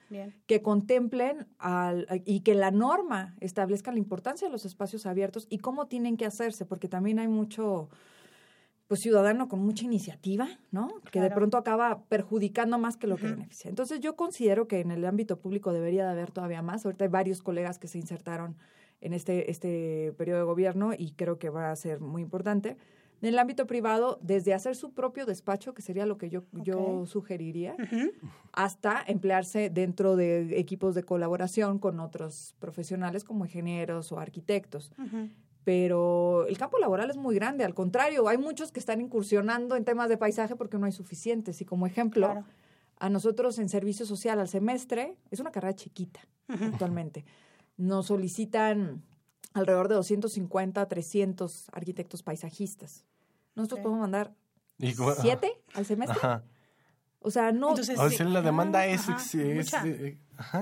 que 0.47 0.63
contemplen 0.63 1.47
al, 1.59 2.07
y 2.25 2.41
que 2.41 2.55
la 2.55 2.71
norma 2.71 3.35
establezca 3.41 3.93
la 3.93 3.99
importancia 3.99 4.47
de 4.47 4.53
los 4.53 4.65
espacios 4.65 5.07
abiertos 5.07 5.47
y 5.51 5.59
cómo 5.59 5.87
tienen 5.87 6.17
que 6.17 6.27
hacerse, 6.27 6.67
porque 6.67 6.89
también 6.89 7.19
hay 7.19 7.29
mucho 7.29 7.89
pues 8.87 9.01
ciudadano 9.01 9.49
con 9.49 9.61
mucha 9.61 9.85
iniciativa, 9.85 10.47
¿no? 10.71 10.89
Que 11.11 11.21
de 11.21 11.31
pronto 11.31 11.57
acaba 11.57 12.05
perjudicando 12.05 12.79
más 12.79 12.97
que 12.97 13.09
lo 13.09 13.17
que 13.17 13.27
beneficia. 13.27 13.69
Entonces 13.69 13.99
yo 13.99 14.15
considero 14.15 14.69
que 14.69 14.79
en 14.79 14.93
el 14.93 15.05
ámbito 15.05 15.41
público 15.41 15.73
debería 15.73 16.05
de 16.05 16.13
haber 16.13 16.31
todavía 16.31 16.63
más. 16.63 16.85
Ahorita 16.85 17.05
hay 17.05 17.11
varios 17.11 17.43
colegas 17.43 17.81
que 17.81 17.89
se 17.89 17.99
insertaron 17.99 18.57
en 19.01 19.13
este, 19.13 19.51
este 19.51 20.13
periodo 20.17 20.41
de 20.41 20.45
gobierno 20.45 20.93
y 20.97 21.13
creo 21.13 21.39
que 21.39 21.51
va 21.51 21.71
a 21.71 21.77
ser 21.77 22.01
muy 22.01 22.23
importante. 22.23 22.77
En 23.23 23.29
el 23.29 23.39
ámbito 23.39 23.67
privado, 23.67 24.19
desde 24.21 24.53
hacer 24.53 24.77
su 24.77 24.93
propio 24.93 25.25
despacho, 25.25 25.73
que 25.73 25.81
sería 25.81 26.05
lo 26.05 26.19
que 26.19 26.29
yo, 26.29 26.43
yo 26.53 27.07
sugeriría, 27.07 27.75
hasta 28.53 29.03
emplearse 29.07 29.71
dentro 29.71 30.17
de 30.17 30.59
equipos 30.59 30.95
de 30.95 31.03
colaboración 31.03 31.79
con 31.79 31.99
otros 31.99 32.55
profesionales 32.59 33.25
como 33.25 33.47
ingenieros 33.47 34.13
o 34.13 34.19
arquitectos. 34.19 34.93
Pero 35.65 36.47
el 36.47 36.59
campo 36.59 36.79
laboral 36.79 37.11
es 37.11 37.17
muy 37.17 37.35
grande, 37.35 37.65
al 37.65 37.75
contrario, 37.75 38.29
hay 38.29 38.39
muchos 38.39 38.71
que 38.71 38.79
están 38.79 39.01
incursionando 39.01 39.77
en 39.77 39.85
temas 39.85 40.09
de 40.09 40.19
paisaje 40.19 40.55
porque 40.55 40.79
no 40.79 40.85
hay 40.85 40.93
suficientes. 40.93 41.61
Y 41.63 41.65
como 41.65 41.87
ejemplo, 41.87 42.45
a 42.99 43.09
nosotros 43.09 43.59
en 43.59 43.71
servicio 43.71 44.05
social 44.05 44.39
al 44.41 44.49
semestre, 44.49 45.17
es 45.31 45.41
una 45.41 45.51
carrera 45.51 45.75
chiquita 45.75 46.21
actualmente 46.49 47.25
nos 47.77 48.07
solicitan 48.07 49.03
alrededor 49.53 49.89
de 49.89 49.95
250 49.97 50.81
a 50.81 50.89
300 50.89 51.69
arquitectos 51.73 52.23
paisajistas. 52.23 53.05
Nosotros 53.55 53.81
podemos 53.81 54.01
mandar 54.01 54.35
siete 55.21 55.53
al 55.75 55.87
semestre. 55.87 56.21
O 57.21 57.31
sea, 57.31 57.51
no. 57.51 57.71
Entonces, 57.71 57.99
o 57.99 58.09
sea, 58.09 58.27
la 58.27 58.43
demanda 58.43 58.87
es, 58.87 59.09
eh, 59.35 60.17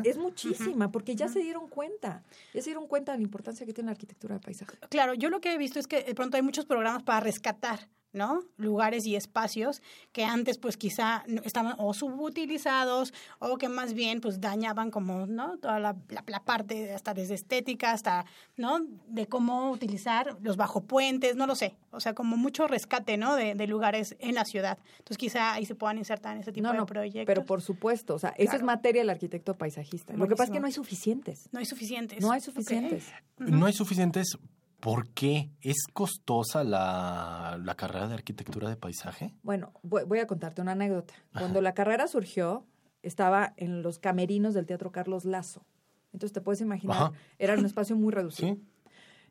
es, 0.05 0.17
muchísima, 0.17 0.91
porque 0.91 1.15
ya 1.15 1.29
se 1.29 1.41
dieron 1.41 1.69
cuenta. 1.69 2.23
Ya 2.55 2.63
se 2.63 2.71
dieron 2.71 2.87
cuenta 2.87 3.13
de 3.13 3.19
la 3.19 3.25
importancia 3.25 3.67
que 3.67 3.75
tiene 3.75 3.89
la 3.89 3.93
arquitectura 3.93 4.37
de 4.37 4.41
paisaje. 4.41 4.79
Claro, 4.89 5.13
yo 5.15 5.29
lo 5.29 5.41
que 5.41 5.53
he 5.53 5.59
visto 5.59 5.79
es 5.79 5.87
que 5.87 6.03
de 6.03 6.15
pronto 6.15 6.37
hay 6.37 6.43
muchos 6.43 6.65
programas 6.65 7.03
para 7.03 7.21
rescatar 7.21 7.91
¿no? 8.15 8.43
Lugares 8.57 9.07
y 9.07 9.17
espacios 9.17 9.83
que 10.13 10.25
antes 10.25 10.57
pues 10.59 10.77
quizá 10.77 11.25
estaban 11.45 11.75
o 11.79 11.93
subutilizados 11.93 13.13
o 13.41 13.59
que 13.59 13.69
más 13.69 13.93
bien 13.93 14.21
pues 14.21 14.41
dañaban 14.41 14.91
como, 14.91 15.27
¿no? 15.27 15.59
Toda 15.59 15.81
la, 15.81 15.97
la, 16.09 16.45
parte 16.45 16.95
hasta 16.95 17.13
desde 17.13 17.35
estética 17.35 17.91
hasta, 17.91 18.25
¿no? 18.57 18.81
De 19.09 19.27
cómo 19.27 19.71
utilizar 19.71 20.39
los 20.41 20.57
bajo 20.57 20.83
puentes, 20.83 21.37
no 21.37 21.47
lo 21.47 21.55
sé. 21.55 21.75
O 21.91 22.01
sea, 22.01 22.15
como 22.15 22.37
mucho 22.37 22.67
rescate, 22.67 23.17
¿no? 23.17 23.35
De, 23.35 23.55
de 23.55 23.67
lugares 23.67 24.17
en 24.21 24.35
la 24.35 24.45
ciudad. 24.45 24.79
Entonces 24.99 25.19
quizá 25.19 25.55
ahí 25.55 25.67
se 25.67 25.75
puedan 25.75 25.99
insertar 25.99 26.37
en 26.37 26.43
ese 26.43 26.53
tipo 26.53 26.73
de 26.73 26.85
proyectos. 26.87 27.27
Pero 27.27 27.45
por 27.45 27.61
supuesto, 27.61 28.15
o 28.15 28.19
sea, 28.19 28.31
eso 28.39 28.57
es 28.57 28.63
materia 28.63 29.03
del 29.03 29.11
arquitecto 29.11 29.55
paisajista. 29.55 30.15
Lo 30.15 30.29
que 30.29 30.37
pasa 30.37 30.45
es 30.45 30.51
que 30.51 30.61
no 30.61 30.67
hay 30.67 30.73
suficientes. 30.73 31.49
No 31.53 31.59
hay 31.59 31.67
suficientes. 31.67 32.23
No 32.23 32.31
hay 32.31 32.41
suficientes. 32.41 33.13
No 33.39 33.67
hay 33.67 33.73
suficientes 33.73 34.39
¿Por 34.85 35.09
qué? 35.09 35.49
¿Es 35.63 35.87
costosa 35.95 36.63
la, 36.63 37.75
carrera 37.75 38.07
de 38.07 38.13
arquitectura 38.13 38.69
de 38.69 38.77
paisaje? 38.77 39.35
Bueno, 39.43 39.73
voy, 39.83 40.19
a 40.19 40.27
contarte 40.27 40.61
una 40.61 40.73
anécdota. 40.73 41.15
Cuando 41.33 41.63
la 41.63 41.73
carrera 41.73 42.07
surgió, 42.07 42.67
estaba 43.03 43.55
en 43.57 43.81
los 43.81 43.99
camerinos 43.99 44.53
del 44.53 44.67
Teatro 44.67 44.93
Carlos 44.93 45.25
Lazo. 45.25 45.65
Entonces 46.13 46.35
te 46.35 46.43
puedes 46.43 46.61
imaginar, 46.61 47.13
era 47.39 47.55
un 47.55 47.65
espacio 47.65 47.97
muy 47.97 48.13
reducido. 48.13 48.59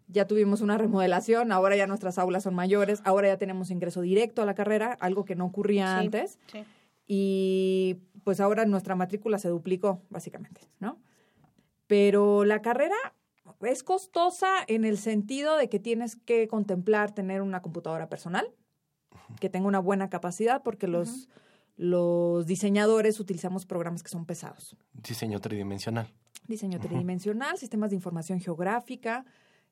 Ya 0.08 0.26
tuvimos 0.26 0.62
una 0.62 0.76
remodelación, 0.80 1.52
ahora 1.52 1.76
ya 1.76 1.86
nuestras 1.86 2.18
aulas 2.18 2.42
son 2.42 2.56
mayores, 2.56 3.04
ahora 3.06 3.28
ya 3.28 3.38
tenemos 3.38 3.70
ingreso 3.70 4.02
directo 4.02 4.42
a 4.42 4.46
la 4.46 4.56
carrera, 4.56 4.98
algo 5.02 5.24
que 5.24 5.36
no 5.36 5.46
ocurría 5.46 6.00
antes. 6.00 6.40
Y 7.06 7.98
pues 8.24 8.40
ahora 8.40 8.66
nuestra 8.66 8.96
matrícula 8.96 9.38
se 9.38 9.50
duplicó, 9.50 10.02
básicamente, 10.10 10.62
¿no? 10.80 10.98
Pero 11.86 12.44
la 12.44 12.64
carrera 12.64 12.96
es 13.66 13.84
costosa 13.84 14.50
en 14.68 14.86
el 14.86 14.98
sentido 14.98 15.58
de 15.58 15.70
que 15.70 15.80
tienes 15.80 16.16
que 16.16 16.48
contemplar 16.48 17.14
tener 17.14 17.42
una 17.42 17.62
computadora 17.62 18.10
personal 18.10 18.48
que 19.40 19.50
tenga 19.50 19.68
una 19.68 19.80
buena 19.80 20.10
capacidad 20.10 20.64
porque 20.64 20.88
los, 20.88 21.30
los 21.76 22.46
diseñadores 22.46 23.20
utilizamos 23.20 23.66
programas 23.66 24.04
que 24.04 24.10
son 24.10 24.26
pesados. 24.26 24.76
Diseño 24.94 25.40
tridimensional. 25.40 26.08
Diseño 26.48 26.80
tridimensional, 26.80 27.58
sistemas 27.58 27.92
de 27.92 27.96
información 27.96 28.40
geográfica, 28.40 29.26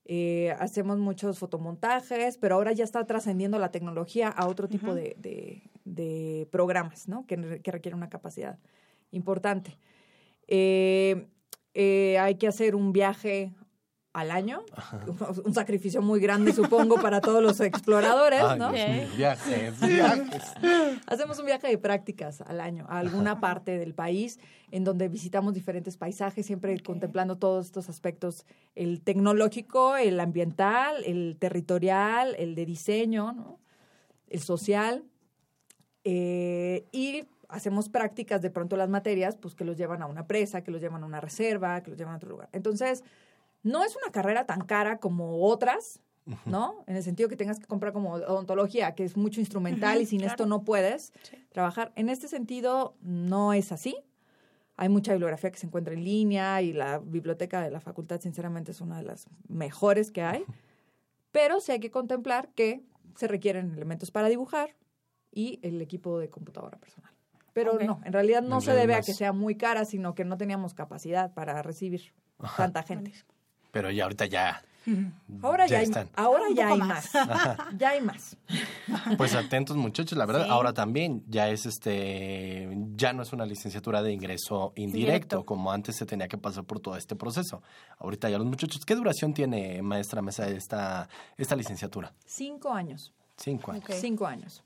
eh, 0.06 0.56
hacemos 0.60 0.98
muchos 0.98 1.38
fotomontajes, 1.38 2.38
pero 2.38 2.56
ahora 2.56 2.72
ya 2.72 2.84
está 2.84 3.06
trascendiendo 3.06 3.60
la 3.60 3.72
tecnología 3.72 4.30
a 4.30 4.48
otro 4.48 4.68
tipo 4.68 4.96
de, 4.96 5.16
de, 5.86 6.48
programas, 6.52 7.08
¿no? 7.08 7.26
Que, 7.28 7.62
que 7.62 7.72
requieren 7.72 7.98
una 7.98 8.10
capacidad 8.10 8.58
importante. 9.12 9.78
Eh, 10.48 11.28
eh, 11.74 12.18
hay 12.20 12.36
que 12.36 12.48
hacer 12.48 12.76
un 12.76 12.92
viaje 12.92 13.54
al 14.14 14.32
año, 14.32 14.64
un 15.46 15.54
sacrificio 15.54 16.02
muy 16.02 16.20
grande 16.20 16.52
supongo 16.54 17.02
para 17.02 17.22
todos 17.22 17.42
los 17.42 17.62
exploradores, 17.62 18.44
¿no? 18.58 18.72
viajes, 18.72 19.80
viajes. 19.80 20.44
Hacemos 21.08 21.40
un 21.40 21.46
viaje 21.46 21.68
de 21.68 21.78
prácticas 21.78 22.42
al 22.42 22.60
año 22.60 22.86
a 22.90 23.00
alguna 23.00 23.40
parte 23.40 23.78
del 23.78 23.94
país 23.94 24.40
en 24.72 24.84
donde 24.84 25.08
visitamos 25.08 25.54
diferentes 25.54 25.98
paisajes, 25.98 26.46
siempre 26.46 26.78
contemplando 26.82 27.38
todos 27.38 27.68
estos 27.68 27.90
aspectos, 27.90 28.46
el 28.76 29.02
tecnológico, 29.02 29.96
el 29.96 30.20
ambiental, 30.20 31.04
el 31.06 31.38
territorial, 31.40 32.36
el 32.38 32.56
de 32.56 32.66
diseño, 32.66 33.32
¿no? 33.34 33.60
el 34.28 34.42
social. 34.42 35.04
Eh, 36.04 36.86
y 36.92 37.26
hacemos 37.50 37.90
prácticas 37.90 38.42
de 38.42 38.50
pronto 38.50 38.76
las 38.78 38.90
materias, 38.90 39.38
pues 39.38 39.56
que 39.56 39.66
los 39.66 39.78
llevan 39.78 40.02
a 40.02 40.08
una 40.08 40.26
presa, 40.26 40.64
que 40.64 40.72
los 40.72 40.82
llevan 40.82 41.04
a 41.04 41.06
una 41.06 41.22
reserva, 41.22 41.82
que 41.82 41.92
los 41.92 42.00
llevan 42.00 42.16
a 42.16 42.18
otro 42.18 42.30
lugar. 42.30 42.50
Entonces, 42.54 43.04
no 43.64 43.84
es 43.84 43.96
una 43.96 44.12
carrera 44.12 44.46
tan 44.46 44.62
cara 44.62 44.98
como 44.98 45.44
otras, 45.44 46.00
¿no? 46.46 46.84
En 46.88 46.96
el 46.96 47.04
sentido 47.04 47.30
que 47.30 47.36
tengas 47.36 47.60
que 47.60 47.66
comprar 47.66 47.94
como 47.94 48.14
odontología, 48.14 48.94
que 48.96 49.04
es 49.04 49.18
mucho 49.18 49.40
instrumental 49.40 50.02
y 50.02 50.06
sin 50.06 50.22
esto 50.22 50.46
no 50.46 50.64
puedes 50.64 51.12
trabajar. 51.52 51.92
En 51.96 52.10
este 52.10 52.28
sentido, 52.28 52.96
no 53.02 53.54
es 53.54 53.72
así. 53.72 53.98
Hay 54.78 54.90
mucha 54.90 55.12
bibliografía 55.12 55.52
que 55.52 55.60
se 55.60 55.68
encuentra 55.68 55.94
en 55.94 56.04
línea 56.04 56.62
y 56.62 56.74
la 56.74 57.00
biblioteca 57.00 57.62
de 57.62 57.70
la 57.70 57.82
facultad, 57.82 58.20
sinceramente, 58.22 58.72
es 58.72 58.82
una 58.82 58.98
de 58.98 59.04
las 59.04 59.28
mejores 59.48 60.12
que 60.12 60.22
hay. 60.22 60.46
Pero 61.32 61.60
sí 61.60 61.72
hay 61.72 61.80
que 61.80 61.92
contemplar 61.92 62.50
que 62.56 62.84
se 63.16 63.28
requieren 63.28 63.72
elementos 63.72 64.12
para 64.12 64.28
dibujar 64.30 64.76
y 65.32 65.60
el 65.62 65.82
equipo 65.82 66.20
de 66.20 66.30
computadora 66.30 66.78
personal. 66.78 67.12
Pero 67.54 67.78
no, 67.80 68.00
en 68.06 68.14
realidad 68.14 68.42
no 68.42 68.62
se 68.62 68.74
debe 68.74 68.96
a 68.96 69.02
que 69.02 69.14
sea 69.14 69.34
muy 69.34 69.56
cara, 69.56 69.86
sino 69.86 70.16
que 70.16 70.24
no 70.24 70.38
teníamos 70.38 70.74
capacidad 70.74 71.34
para 71.34 71.62
recibir 71.62 72.14
tanta 72.56 72.84
gente. 72.84 73.12
Pero 73.72 73.92
ya 73.92 74.04
ahorita 74.04 74.26
ya. 74.26 74.62
Ahora 75.44 75.68
ya, 75.68 75.80
hay, 75.80 75.92
ahora 76.16 76.46
ya 76.56 76.70
hay 76.70 76.80
más. 76.80 77.12
ya 77.78 77.90
hay 77.90 78.02
más. 78.02 78.36
Pues 79.18 79.36
atentos 79.36 79.78
muchachos, 79.78 80.18
la 80.18 80.26
verdad, 80.26 80.50
ahora 80.50 80.74
también 80.74 81.24
ya 81.28 81.50
es 81.50 81.66
este, 81.66 82.68
ya 82.96 83.14
no 83.14 83.24
es 83.24 83.32
una 83.32 83.46
licenciatura 83.46 84.02
de 84.02 84.12
ingreso 84.12 84.74
indirecto, 84.76 85.46
como 85.46 85.72
antes 85.72 85.96
se 85.96 86.06
tenía 86.06 86.28
que 86.28 86.38
pasar 86.38 86.64
por 86.66 86.80
todo 86.80 86.98
este 86.98 87.16
proceso. 87.16 87.62
Ahorita 88.00 88.30
ya 88.30 88.38
los 88.38 88.48
muchachos, 88.48 88.84
¿qué 88.86 88.96
duración 88.96 89.34
tiene 89.34 89.82
maestra 89.82 90.22
Mesa 90.22 90.48
esta, 90.48 91.08
esta 91.38 91.56
licenciatura? 91.56 92.14
Cinco 92.26 92.74
años. 92.74 93.14
Cinco 93.42 93.72
años. 93.72 93.84
Cinco 93.90 94.28
años. 94.28 94.64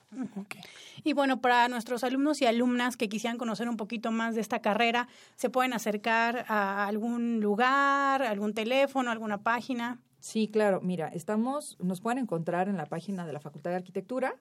Y 1.03 1.13
bueno, 1.13 1.39
para 1.41 1.67
nuestros 1.67 2.03
alumnos 2.03 2.41
y 2.41 2.45
alumnas 2.45 2.97
que 2.97 3.09
quisieran 3.09 3.38
conocer 3.38 3.69
un 3.69 3.77
poquito 3.77 4.11
más 4.11 4.35
de 4.35 4.41
esta 4.41 4.59
carrera, 4.59 5.07
¿se 5.35 5.49
pueden 5.49 5.73
acercar 5.73 6.45
a 6.47 6.88
algún 6.88 7.39
lugar, 7.39 8.21
algún 8.21 8.53
teléfono, 8.53 9.11
alguna 9.11 9.38
página? 9.38 9.99
Sí, 10.19 10.47
claro. 10.47 10.81
Mira, 10.81 11.07
estamos, 11.09 11.77
nos 11.79 12.01
pueden 12.01 12.19
encontrar 12.19 12.67
en 12.67 12.77
la 12.77 12.85
página 12.85 13.25
de 13.25 13.33
la 13.33 13.39
Facultad 13.39 13.71
de 13.71 13.77
Arquitectura. 13.77 14.35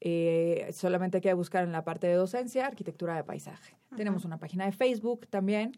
Eh, 0.00 0.70
solamente 0.72 1.16
hay 1.16 1.22
que 1.22 1.32
buscar 1.32 1.64
en 1.64 1.72
la 1.72 1.82
parte 1.82 2.06
de 2.06 2.14
docencia, 2.14 2.66
arquitectura 2.66 3.16
de 3.16 3.24
paisaje. 3.24 3.74
Tenemos 3.96 4.24
una 4.24 4.38
página 4.38 4.66
de 4.66 4.72
Facebook 4.72 5.26
también. 5.28 5.72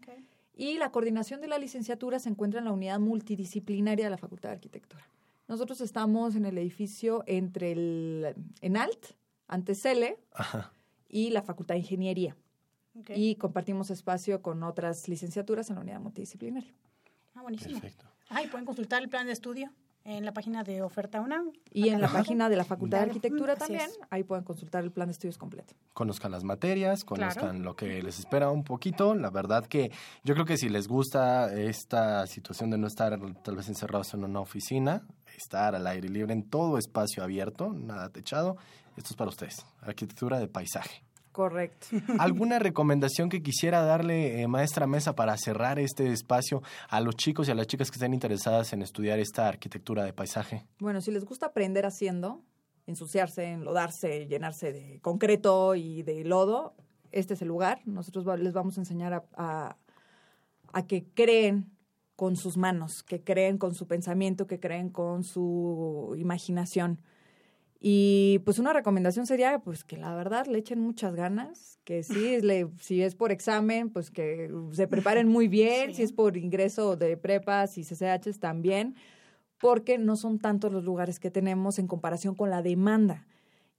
Y 0.55 0.77
la 0.77 0.91
coordinación 0.91 1.41
de 1.41 1.47
la 1.47 1.57
licenciatura 1.57 2.19
se 2.19 2.29
encuentra 2.29 2.59
en 2.59 2.65
la 2.65 2.71
unidad 2.71 2.99
multidisciplinaria 2.99 4.05
de 4.05 4.11
la 4.11 4.17
Facultad 4.17 4.49
de 4.49 4.55
Arquitectura. 4.55 5.07
Nosotros 5.51 5.81
estamos 5.81 6.37
en 6.37 6.45
el 6.45 6.57
edificio 6.57 7.25
entre 7.27 7.73
el 7.73 8.35
ENALT, 8.61 9.17
antes 9.49 9.81
Cele, 9.81 10.17
y 11.09 11.31
la 11.31 11.41
Facultad 11.41 11.75
de 11.75 11.79
Ingeniería. 11.79 12.37
Y 13.09 13.35
compartimos 13.35 13.89
espacio 13.91 14.41
con 14.41 14.63
otras 14.63 15.09
licenciaturas 15.09 15.69
en 15.69 15.75
la 15.75 15.81
unidad 15.81 15.99
multidisciplinaria. 15.99 16.73
Ah, 17.35 17.41
buenísimo. 17.41 17.81
Perfecto. 17.81 18.05
Ah, 18.29 18.39
pueden 18.49 18.65
consultar 18.65 19.03
el 19.03 19.09
plan 19.09 19.27
de 19.27 19.33
estudio 19.33 19.73
en 20.03 20.25
la 20.25 20.33
página 20.33 20.63
de 20.63 20.81
Oferta 20.81 21.21
UNAM. 21.21 21.51
Y 21.71 21.89
en 21.89 22.01
la 22.01 22.07
página 22.07 22.49
de 22.49 22.55
la 22.55 22.65
Facultad 22.65 22.99
de 22.99 23.05
Arquitectura 23.05 23.55
también, 23.55 23.89
ahí 24.09 24.23
pueden 24.23 24.43
consultar 24.43 24.83
el 24.83 24.91
plan 24.91 25.07
de 25.07 25.13
estudios 25.13 25.37
completo. 25.37 25.73
Conozcan 25.93 26.31
las 26.31 26.43
materias, 26.43 27.03
conozcan 27.03 27.63
lo 27.63 27.75
que 27.75 28.01
les 28.01 28.19
espera 28.19 28.49
un 28.49 28.63
poquito. 28.63 29.15
La 29.15 29.29
verdad 29.29 29.65
que 29.65 29.91
yo 30.23 30.33
creo 30.33 30.45
que 30.45 30.57
si 30.57 30.69
les 30.69 30.87
gusta 30.87 31.53
esta 31.53 32.25
situación 32.27 32.69
de 32.71 32.77
no 32.77 32.87
estar 32.87 33.19
tal 33.43 33.55
vez 33.55 33.67
encerrados 33.69 34.13
en 34.13 34.23
una 34.23 34.39
oficina, 34.39 35.03
estar 35.37 35.75
al 35.75 35.87
aire 35.87 36.09
libre 36.09 36.33
en 36.33 36.43
todo 36.43 36.77
espacio 36.77 37.23
abierto, 37.23 37.73
nada 37.73 38.09
techado. 38.09 38.57
Esto 38.97 39.11
es 39.11 39.15
para 39.15 39.29
ustedes, 39.29 39.65
arquitectura 39.81 40.39
de 40.39 40.47
paisaje. 40.47 41.03
Correcto. 41.31 41.87
¿Alguna 42.19 42.59
recomendación 42.59 43.29
que 43.29 43.41
quisiera 43.41 43.81
darle, 43.81 44.41
eh, 44.41 44.47
maestra 44.47 44.87
Mesa, 44.87 45.15
para 45.15 45.37
cerrar 45.37 45.79
este 45.79 46.11
espacio 46.11 46.61
a 46.89 46.99
los 47.01 47.15
chicos 47.15 47.47
y 47.47 47.51
a 47.51 47.55
las 47.55 47.67
chicas 47.67 47.89
que 47.89 47.95
estén 47.95 48.13
interesadas 48.13 48.73
en 48.73 48.81
estudiar 48.81 49.19
esta 49.19 49.47
arquitectura 49.47 50.03
de 50.03 50.13
paisaje? 50.13 50.65
Bueno, 50.79 51.01
si 51.01 51.11
les 51.11 51.23
gusta 51.23 51.47
aprender 51.47 51.85
haciendo, 51.85 52.41
ensuciarse, 52.85 53.45
enlodarse, 53.45 54.27
llenarse 54.27 54.73
de 54.73 54.99
concreto 55.01 55.75
y 55.75 56.03
de 56.03 56.23
lodo, 56.23 56.75
este 57.11 57.33
es 57.35 57.41
el 57.41 57.47
lugar. 57.47 57.81
Nosotros 57.85 58.25
les 58.39 58.53
vamos 58.53 58.77
a 58.77 58.81
enseñar 58.81 59.25
a, 59.33 59.77
a 60.73 60.87
que 60.87 61.05
creen 61.13 61.71
con 62.15 62.35
sus 62.35 62.57
manos, 62.57 63.03
que 63.03 63.23
creen 63.23 63.57
con 63.57 63.73
su 63.73 63.87
pensamiento, 63.87 64.47
que 64.47 64.59
creen 64.59 64.89
con 64.89 65.23
su 65.23 66.13
imaginación. 66.17 66.99
Y 67.83 68.37
pues 68.45 68.59
una 68.59 68.73
recomendación 68.73 69.25
sería 69.25 69.57
pues 69.57 69.83
que 69.83 69.97
la 69.97 70.13
verdad 70.13 70.45
le 70.45 70.59
echen 70.59 70.79
muchas 70.79 71.15
ganas, 71.15 71.79
que 71.83 72.03
sí, 72.03 72.39
le, 72.41 72.67
si 72.79 73.01
es 73.01 73.15
por 73.15 73.31
examen, 73.31 73.89
pues 73.89 74.11
que 74.11 74.51
se 74.71 74.87
preparen 74.87 75.27
muy 75.27 75.47
bien, 75.47 75.95
si 75.95 76.03
es 76.03 76.13
por 76.13 76.37
ingreso 76.37 76.95
de 76.95 77.17
prepas 77.17 77.79
y 77.79 77.83
CCHs 77.83 78.39
también, 78.39 78.95
porque 79.57 79.97
no 79.97 80.15
son 80.15 80.37
tantos 80.37 80.71
los 80.71 80.83
lugares 80.83 81.19
que 81.19 81.31
tenemos 81.31 81.79
en 81.79 81.87
comparación 81.87 82.35
con 82.35 82.51
la 82.51 82.61
demanda. 82.61 83.25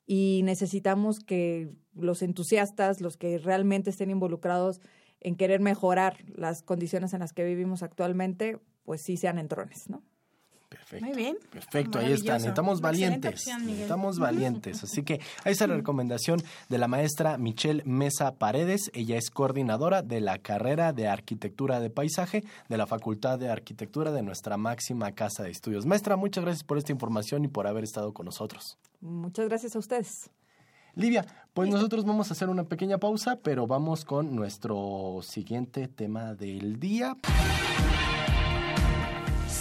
Y 0.05 0.41
necesitamos 0.43 1.21
que 1.21 1.71
los 1.95 2.23
entusiastas, 2.23 3.01
los 3.01 3.17
que 3.17 3.39
realmente 3.39 3.91
estén 3.91 4.11
involucrados 4.11 4.81
en 5.21 5.37
querer 5.37 5.61
mejorar 5.61 6.17
las 6.35 6.65
condiciones 6.65 7.15
en 7.15 7.21
las 7.21 7.33
que 7.33 7.45
vivimos 7.45 7.85
actualmente, 7.85 8.59
pues 8.83 9.01
sí 9.01 9.17
sean 9.17 9.39
entrones, 9.39 9.89
¿no? 9.89 10.03
Perfecto. 10.93 11.07
Muy 11.07 11.17
bien. 11.17 11.39
Perfecto, 11.51 11.99
ahí 11.99 12.13
están. 12.13 12.45
Estamos 12.45 12.83
valientes. 12.83 13.47
Estamos 13.47 14.19
valientes. 14.19 14.85
Así 14.85 15.03
que 15.03 15.21
ahí 15.43 15.53
está 15.53 15.67
la 15.67 15.77
recomendación 15.77 16.43
de 16.69 16.77
la 16.77 16.87
maestra 16.87 17.39
Michelle 17.39 17.83
Mesa 17.87 18.35
Paredes. 18.35 18.91
Ella 18.93 19.17
es 19.17 19.31
coordinadora 19.31 20.03
de 20.03 20.21
la 20.21 20.37
carrera 20.37 20.93
de 20.93 21.09
Arquitectura 21.09 21.81
de 21.81 21.89
Paisaje 21.89 22.45
de 22.69 22.77
la 22.77 22.87
Facultad 22.87 23.39
de 23.39 23.49
Arquitectura 23.49 24.13
de 24.13 24.23
nuestra 24.23 24.59
máxima 24.59 25.13
casa 25.13 25.45
de 25.45 25.51
estudios. 25.51 25.87
Maestra, 25.87 26.17
muchas 26.17 26.45
gracias 26.45 26.63
por 26.63 26.77
esta 26.77 26.93
información 26.93 27.47
y 27.47 27.49
por 27.49 27.67
haber 27.67 27.85
estado 27.85 28.13
con 28.13 28.27
nosotros. 28.27 28.77
Muchas 29.01 29.49
gracias 29.49 29.75
a 29.75 29.79
ustedes. 29.79 30.31
Livia, 30.95 31.25
pues 31.55 31.71
nosotros 31.71 32.05
vamos 32.05 32.29
a 32.29 32.35
hacer 32.35 32.51
una 32.51 32.65
pequeña 32.65 32.99
pausa, 32.99 33.39
pero 33.43 33.67
vamos 33.67 34.05
con 34.05 34.37
nuestro 34.37 35.21
siguiente 35.23 35.89
tema 35.89 36.35
del 36.35 36.79
día. 36.79 37.17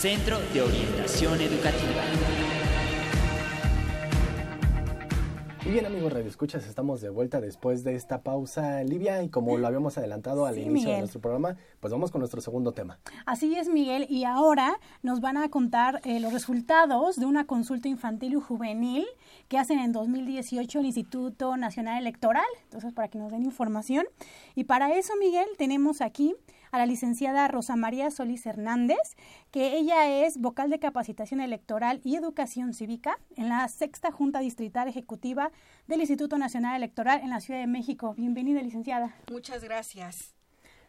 Centro 0.01 0.39
de 0.51 0.63
Orientación 0.63 1.39
Educativa. 1.39 2.01
Y 5.63 5.69
bien, 5.69 5.85
amigos 5.85 6.11
Radio 6.11 6.27
Escuchas, 6.27 6.65
estamos 6.65 7.01
de 7.01 7.11
vuelta 7.11 7.39
después 7.39 7.83
de 7.83 7.93
esta 7.93 8.23
pausa, 8.23 8.83
Livia, 8.83 9.21
y 9.21 9.29
como 9.29 9.59
lo 9.59 9.67
habíamos 9.67 9.99
adelantado 9.99 10.47
al 10.47 10.57
inicio 10.57 10.89
de 10.89 10.97
nuestro 10.97 11.21
programa, 11.21 11.55
pues 11.79 11.93
vamos 11.93 12.09
con 12.09 12.17
nuestro 12.17 12.41
segundo 12.41 12.71
tema. 12.71 12.97
Así 13.27 13.55
es, 13.55 13.69
Miguel, 13.69 14.07
y 14.09 14.23
ahora 14.23 14.79
nos 15.03 15.21
van 15.21 15.37
a 15.37 15.49
contar 15.49 16.01
eh, 16.03 16.19
los 16.19 16.33
resultados 16.33 17.17
de 17.17 17.27
una 17.27 17.45
consulta 17.45 17.87
infantil 17.87 18.33
y 18.33 18.41
juvenil 18.41 19.05
que 19.49 19.59
hacen 19.59 19.77
en 19.77 19.91
2018 19.91 20.79
el 20.79 20.85
Instituto 20.87 21.55
Nacional 21.57 21.99
Electoral, 21.99 22.43
entonces 22.63 22.91
para 22.91 23.07
que 23.07 23.19
nos 23.19 23.31
den 23.31 23.43
información. 23.43 24.07
Y 24.55 24.63
para 24.63 24.95
eso, 24.95 25.13
Miguel, 25.19 25.45
tenemos 25.59 26.01
aquí 26.01 26.35
a 26.71 26.77
la 26.77 26.85
licenciada 26.85 27.47
Rosa 27.47 27.75
María 27.75 28.11
Solís 28.11 28.45
Hernández, 28.45 28.97
que 29.51 29.77
ella 29.77 30.25
es 30.25 30.37
vocal 30.37 30.69
de 30.69 30.79
capacitación 30.79 31.41
electoral 31.41 32.01
y 32.03 32.15
educación 32.15 32.73
cívica 32.73 33.17
en 33.35 33.49
la 33.49 33.67
sexta 33.67 34.11
Junta 34.11 34.39
Distrital 34.39 34.87
Ejecutiva 34.87 35.51
del 35.87 35.99
Instituto 35.99 36.37
Nacional 36.37 36.75
Electoral 36.75 37.21
en 37.21 37.29
la 37.29 37.41
Ciudad 37.41 37.59
de 37.59 37.67
México. 37.67 38.13
Bienvenida, 38.15 38.61
licenciada. 38.61 39.15
Muchas 39.29 39.63
gracias. 39.63 40.33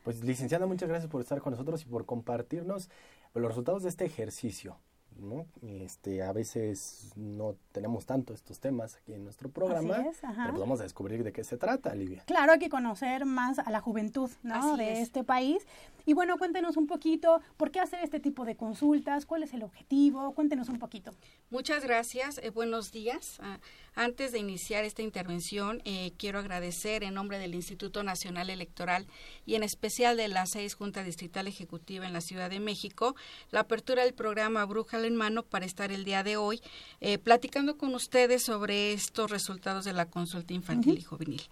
Pues 0.03 0.25
licenciada, 0.25 0.67
muchas 0.67 0.89
gracias 0.89 1.11
por 1.11 1.21
estar 1.21 1.41
con 1.41 1.53
nosotros 1.53 1.83
y 1.83 1.87
por 1.87 2.07
compartirnos 2.07 2.91
los 3.35 3.49
resultados 3.49 3.83
de 3.83 3.89
este 3.89 4.05
ejercicio. 4.05 4.79
¿No? 5.19 5.47
Este, 5.63 6.23
a 6.23 6.33
veces 6.33 7.13
no 7.17 7.57
tenemos 7.73 8.07
tanto 8.07 8.35
estos 8.35 8.61
temas 8.61 8.97
aquí 8.97 9.13
en 9.13 9.25
nuestro 9.25 9.51
programa, 9.51 10.05
pero 10.21 10.51
pues 10.51 10.61
vamos 10.61 10.81
a 10.81 10.83
descubrir 10.85 11.25
de 11.25 11.33
qué 11.33 11.45
se 11.45 11.57
trata, 11.57 11.95
Livia. 11.95 12.23
Claro, 12.27 12.53
hay 12.53 12.59
que 12.59 12.69
conocer 12.69 13.25
más 13.25 13.59
a 13.59 13.71
la 13.71 13.81
juventud 13.81 14.31
¿no? 14.43 14.77
de 14.77 15.01
este 15.01 15.25
país. 15.25 15.67
Y 16.05 16.15
bueno, 16.15 16.37
cuéntenos 16.37 16.77
un 16.77 16.89
poquito, 16.89 17.41
¿por 17.57 17.71
qué 17.71 17.79
hacer 17.79 18.01
este 18.03 18.19
tipo 18.19 18.45
de 18.45 18.57
consultas? 18.57 19.25
¿Cuál 19.25 19.45
es 19.45 19.55
el 19.55 19.63
objetivo? 19.63 20.35
Cuéntenos 20.35 20.69
un 20.69 20.81
poquito. 20.81 21.13
Muchas 21.51 21.85
gracias, 21.85 22.39
eh, 22.39 22.51
buenos 22.51 22.91
días. 22.91 23.39
Ah, 23.41 23.61
antes 23.95 24.33
de 24.33 24.39
iniciar 24.39 24.85
esta 24.85 25.03
intervención, 25.03 25.81
eh, 25.85 26.13
quiero 26.17 26.41
agradecer 26.41 27.05
en 27.05 27.15
nombre 27.15 27.39
del 27.39 27.55
Instituto 27.55 28.03
Nacional 28.03 28.51
Electoral 28.51 29.07
y 29.47 29.55
en 29.55 29.63
especial 29.63 30.17
de 30.17 30.27
la 30.27 30.47
seis 30.47 30.75
Junta 30.75 31.05
Distrital 31.05 31.47
Ejecutiva 31.47 32.07
en 32.07 32.13
la 32.13 32.21
Ciudad 32.21 32.51
de 32.51 32.59
México 32.59 33.15
la 33.51 33.61
apertura 33.61 34.03
del 34.03 34.15
programa 34.15 34.65
En 35.05 35.17
Mano 35.17 35.43
para 35.43 35.67
estar 35.67 35.93
el 35.93 36.05
día 36.05 36.23
de 36.23 36.37
hoy 36.37 36.61
eh, 37.01 37.19
platicando 37.19 37.77
con 37.77 37.95
ustedes 37.95 38.43
sobre 38.43 38.93
estos 38.93 39.31
resultados 39.31 39.85
de 39.85 39.93
la 39.93 40.07
consulta 40.07 40.55
infantil 40.55 40.99
y 40.99 41.03
juvenil. 41.03 41.43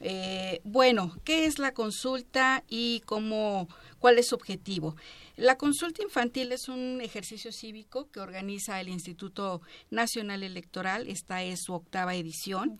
Eh, 0.00 0.60
bueno, 0.64 1.16
¿qué 1.24 1.46
es 1.46 1.58
la 1.58 1.72
consulta 1.72 2.64
y 2.68 3.00
cómo, 3.06 3.68
cuál 3.98 4.18
es 4.18 4.28
su 4.28 4.34
objetivo? 4.34 4.96
La 5.36 5.56
consulta 5.56 6.02
infantil 6.02 6.52
es 6.52 6.68
un 6.68 7.00
ejercicio 7.00 7.52
cívico 7.52 8.10
que 8.10 8.20
organiza 8.20 8.80
el 8.80 8.88
Instituto 8.88 9.62
Nacional 9.90 10.42
Electoral, 10.42 11.08
esta 11.08 11.42
es 11.42 11.62
su 11.62 11.72
octava 11.72 12.14
edición. 12.14 12.78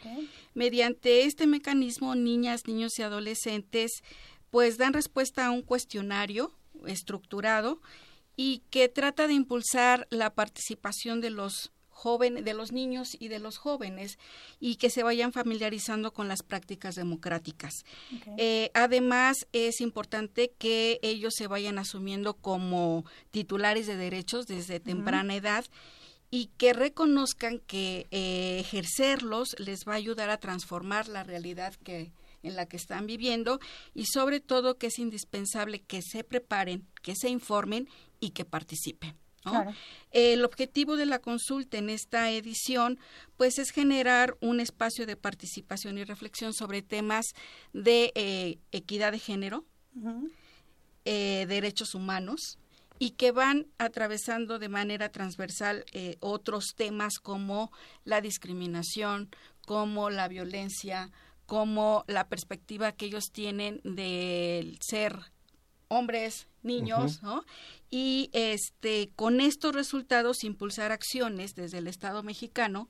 Mediante 0.54 1.24
este 1.24 1.46
mecanismo, 1.46 2.14
niñas, 2.14 2.66
niños 2.66 2.98
y 2.98 3.02
adolescentes 3.02 4.02
pues 4.50 4.78
dan 4.78 4.92
respuesta 4.92 5.46
a 5.46 5.50
un 5.50 5.62
cuestionario 5.62 6.52
estructurado 6.86 7.80
y 8.36 8.62
que 8.70 8.88
trata 8.88 9.26
de 9.26 9.34
impulsar 9.34 10.06
la 10.10 10.34
participación 10.34 11.20
de 11.20 11.30
los 11.30 11.72
jóvenes, 11.94 12.44
de 12.44 12.54
los 12.54 12.72
niños 12.72 13.16
y 13.18 13.28
de 13.28 13.38
los 13.38 13.56
jóvenes 13.56 14.18
y 14.60 14.76
que 14.76 14.90
se 14.90 15.02
vayan 15.02 15.32
familiarizando 15.32 16.12
con 16.12 16.28
las 16.28 16.42
prácticas 16.42 16.96
democráticas. 16.96 17.84
Eh, 18.36 18.70
además, 18.74 19.46
es 19.52 19.80
importante 19.80 20.52
que 20.58 20.98
ellos 21.02 21.34
se 21.36 21.46
vayan 21.46 21.78
asumiendo 21.78 22.34
como 22.34 23.04
titulares 23.30 23.86
de 23.86 23.96
derechos 23.96 24.46
desde 24.46 24.80
temprana 24.80 25.36
edad 25.36 25.64
y 26.30 26.50
que 26.58 26.72
reconozcan 26.72 27.60
que 27.60 28.08
eh, 28.10 28.58
ejercerlos 28.58 29.56
les 29.58 29.84
va 29.86 29.92
a 29.92 29.96
ayudar 29.96 30.30
a 30.30 30.38
transformar 30.38 31.08
la 31.08 31.22
realidad 31.22 31.74
que 31.84 32.10
en 32.44 32.56
la 32.56 32.66
que 32.66 32.76
están 32.76 33.06
viviendo 33.06 33.58
y 33.94 34.06
sobre 34.06 34.40
todo 34.40 34.78
que 34.78 34.86
es 34.86 34.98
indispensable 34.98 35.80
que 35.80 36.02
se 36.02 36.22
preparen, 36.22 36.86
que 37.02 37.16
se 37.16 37.28
informen 37.28 37.88
y 38.20 38.30
que 38.30 38.44
participen. 38.44 39.16
El 40.10 40.44
objetivo 40.44 40.96
de 40.96 41.06
la 41.06 41.18
consulta 41.18 41.76
en 41.76 41.90
esta 41.90 42.30
edición, 42.30 42.98
pues, 43.36 43.58
es 43.58 43.70
generar 43.70 44.36
un 44.40 44.60
espacio 44.60 45.06
de 45.06 45.16
participación 45.16 45.98
y 45.98 46.04
reflexión 46.04 46.54
sobre 46.54 46.82
temas 46.82 47.26
de 47.72 48.12
eh, 48.14 48.58
equidad 48.72 49.12
de 49.12 49.18
género, 49.18 49.64
eh, 51.04 51.44
derechos 51.46 51.94
humanos, 51.94 52.58
y 52.98 53.10
que 53.10 53.32
van 53.32 53.66
atravesando 53.78 54.58
de 54.58 54.68
manera 54.68 55.10
transversal 55.10 55.84
eh, 55.92 56.16
otros 56.20 56.74
temas 56.76 57.18
como 57.18 57.72
la 58.04 58.20
discriminación, 58.20 59.30
como 59.66 60.10
la 60.10 60.28
violencia, 60.28 61.10
como 61.46 62.04
la 62.06 62.28
perspectiva 62.28 62.92
que 62.92 63.06
ellos 63.06 63.30
tienen 63.32 63.80
del 63.84 64.78
ser 64.80 65.18
hombres, 65.88 66.48
niños, 66.62 67.22
¿no? 67.22 67.44
Y 67.90 68.30
este 68.32 69.10
con 69.14 69.40
estos 69.40 69.74
resultados 69.74 70.44
impulsar 70.44 70.92
acciones 70.92 71.54
desde 71.54 71.78
el 71.78 71.86
Estado 71.86 72.22
mexicano, 72.22 72.88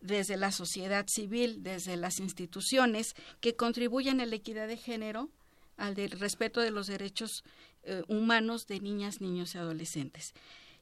desde 0.00 0.36
la 0.36 0.52
sociedad 0.52 1.06
civil, 1.08 1.62
desde 1.62 1.96
las 1.96 2.18
instituciones 2.18 3.14
que 3.40 3.54
contribuyan 3.56 4.20
a 4.20 4.26
la 4.26 4.36
equidad 4.36 4.68
de 4.68 4.76
género, 4.76 5.28
al 5.76 5.96
respeto 5.96 6.60
de 6.60 6.70
los 6.70 6.86
derechos 6.86 7.44
eh, 7.82 8.02
humanos 8.08 8.66
de 8.66 8.80
niñas, 8.80 9.20
niños 9.20 9.54
y 9.54 9.58
adolescentes. 9.58 10.32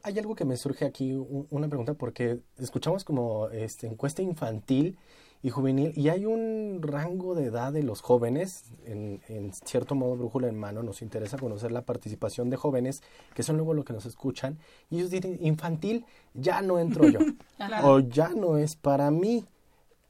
hay 0.03 0.19
algo 0.19 0.35
que 0.35 0.45
me 0.45 0.57
surge 0.57 0.85
aquí, 0.85 1.13
una 1.15 1.69
pregunta, 1.69 1.95
porque 1.95 2.41
escuchamos 2.59 3.05
como 3.05 3.49
este, 3.51 3.87
encuesta 3.87 4.23
infantil 4.23 4.99
y 5.47 5.51
juvenil, 5.51 5.93
y 5.95 6.09
hay 6.09 6.27
un 6.27 6.81
rango 6.83 7.37
de 7.37 7.45
edad 7.45 7.73
de 7.73 7.85
los 7.85 8.01
jóvenes, 8.01 8.65
en, 8.85 9.21
en, 9.29 9.53
cierto 9.53 9.95
modo, 9.95 10.17
brújula 10.17 10.49
en 10.49 10.59
mano, 10.59 10.83
nos 10.83 11.03
interesa 11.03 11.39
conocer 11.39 11.71
la 11.71 11.83
participación 11.83 12.51
de 12.51 12.57
jóvenes, 12.57 13.01
que 13.33 13.45
son 13.45 13.57
luego 13.57 13.73
los 13.73 13.85
que 13.85 13.93
nos 13.93 14.07
escuchan, 14.07 14.59
y 14.91 14.97
ellos 14.97 15.11
dicen, 15.11 15.39
infantil, 15.41 16.05
ya 16.35 16.63
no 16.63 16.81
entro 16.81 17.09
yo, 17.09 17.21
o 17.85 18.01
ya 18.01 18.31
no 18.31 18.59
es 18.59 18.75
para 18.75 19.13
mí. 19.13 19.47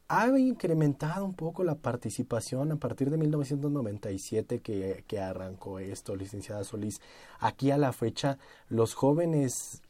Ha 0.09 0.26
incrementado 0.39 1.26
un 1.26 1.34
poco 1.34 1.64
la 1.64 1.74
participación 1.74 2.72
a 2.72 2.76
partir 2.76 3.11
de 3.11 3.18
1997 3.18 4.61
que, 4.62 5.05
que 5.07 5.20
arrancó 5.20 5.80
esto, 5.80 6.16
licenciada 6.16 6.64
Solís. 6.64 7.03
Aquí 7.41 7.70
a 7.70 7.76
la 7.76 7.93
fecha, 7.93 8.39
los 8.70 8.95
jóvenes 8.95 9.82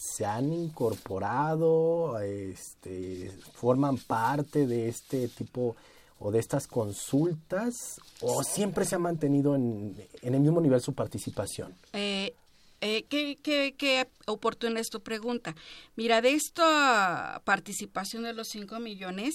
se 0.00 0.24
han 0.24 0.50
incorporado, 0.50 2.18
este, 2.20 3.30
forman 3.52 3.98
parte 3.98 4.66
de 4.66 4.88
este 4.88 5.28
tipo 5.28 5.76
o 6.18 6.30
de 6.30 6.38
estas 6.38 6.66
consultas 6.66 8.00
o 8.22 8.42
siempre 8.42 8.86
se 8.86 8.94
ha 8.94 8.98
mantenido 8.98 9.54
en, 9.54 9.94
el 10.22 10.40
mismo 10.40 10.62
nivel 10.62 10.80
su 10.80 10.94
participación? 10.94 11.74
Eh, 11.92 12.32
eh, 12.80 13.04
¿qué, 13.10 13.36
qué, 13.42 13.74
qué, 13.76 14.08
oportuna 14.26 14.80
es 14.80 14.88
tu 14.88 15.02
pregunta? 15.02 15.54
Mira, 15.96 16.22
de 16.22 16.32
esta 16.32 17.42
participación 17.44 18.22
de 18.22 18.32
los 18.32 18.48
5 18.48 18.80
millones, 18.80 19.34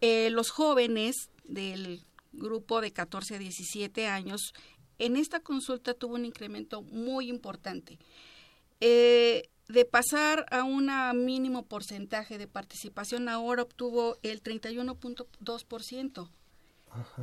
eh, 0.00 0.30
los 0.30 0.50
jóvenes 0.50 1.30
del 1.42 2.04
grupo 2.32 2.80
de 2.80 2.92
14 2.92 3.34
a 3.34 3.38
17 3.38 4.06
años, 4.06 4.52
en 5.00 5.16
esta 5.16 5.40
consulta 5.40 5.94
tuvo 5.94 6.14
un 6.14 6.24
incremento 6.24 6.82
muy 6.82 7.28
importante. 7.28 7.98
Eh, 8.80 9.48
de 9.68 9.84
pasar 9.84 10.46
a 10.50 10.62
un 10.62 10.90
mínimo 11.24 11.64
porcentaje 11.64 12.38
de 12.38 12.46
participación, 12.46 13.28
ahora 13.28 13.62
obtuvo 13.62 14.16
el 14.22 14.42
31.2%. 14.42 16.28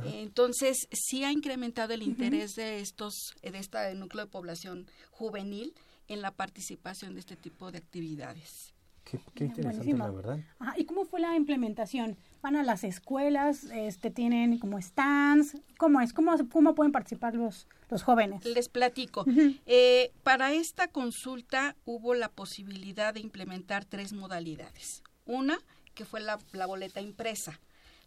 Entonces, 0.04 0.76
sí 0.92 1.24
ha 1.24 1.32
incrementado 1.32 1.94
el 1.94 2.02
interés 2.02 2.54
de 2.54 2.80
estos, 2.80 3.34
de 3.42 3.58
este 3.58 3.94
núcleo 3.94 4.26
de 4.26 4.30
población 4.30 4.86
juvenil 5.10 5.74
en 6.06 6.22
la 6.22 6.30
participación 6.30 7.14
de 7.14 7.20
este 7.20 7.36
tipo 7.36 7.72
de 7.72 7.78
actividades. 7.78 8.73
Qué, 9.04 9.44
interesante, 9.44 9.92
la 9.92 10.10
verdad. 10.10 10.38
¿Y 10.76 10.84
cómo 10.86 11.04
fue 11.04 11.20
la 11.20 11.36
implementación? 11.36 12.16
¿Van 12.42 12.56
a 12.56 12.62
las 12.62 12.84
escuelas? 12.84 13.64
Este, 13.64 14.10
¿Tienen 14.10 14.58
como 14.58 14.80
stands? 14.80 15.56
¿Cómo 15.76 16.00
es? 16.00 16.12
¿Cómo, 16.12 16.32
cómo 16.50 16.74
pueden 16.74 16.90
participar 16.90 17.34
los, 17.34 17.68
los 17.90 18.02
jóvenes? 18.02 18.44
Les 18.44 18.68
platico. 18.68 19.24
Eh, 19.66 20.12
para 20.22 20.52
esta 20.52 20.88
consulta 20.88 21.76
hubo 21.84 22.14
la 22.14 22.28
posibilidad 22.28 23.12
de 23.12 23.20
implementar 23.20 23.84
tres 23.84 24.12
modalidades. 24.12 25.02
Una, 25.26 25.58
que 25.94 26.04
fue 26.04 26.20
la, 26.20 26.38
boleta 26.66 27.00
impresa. 27.00 27.60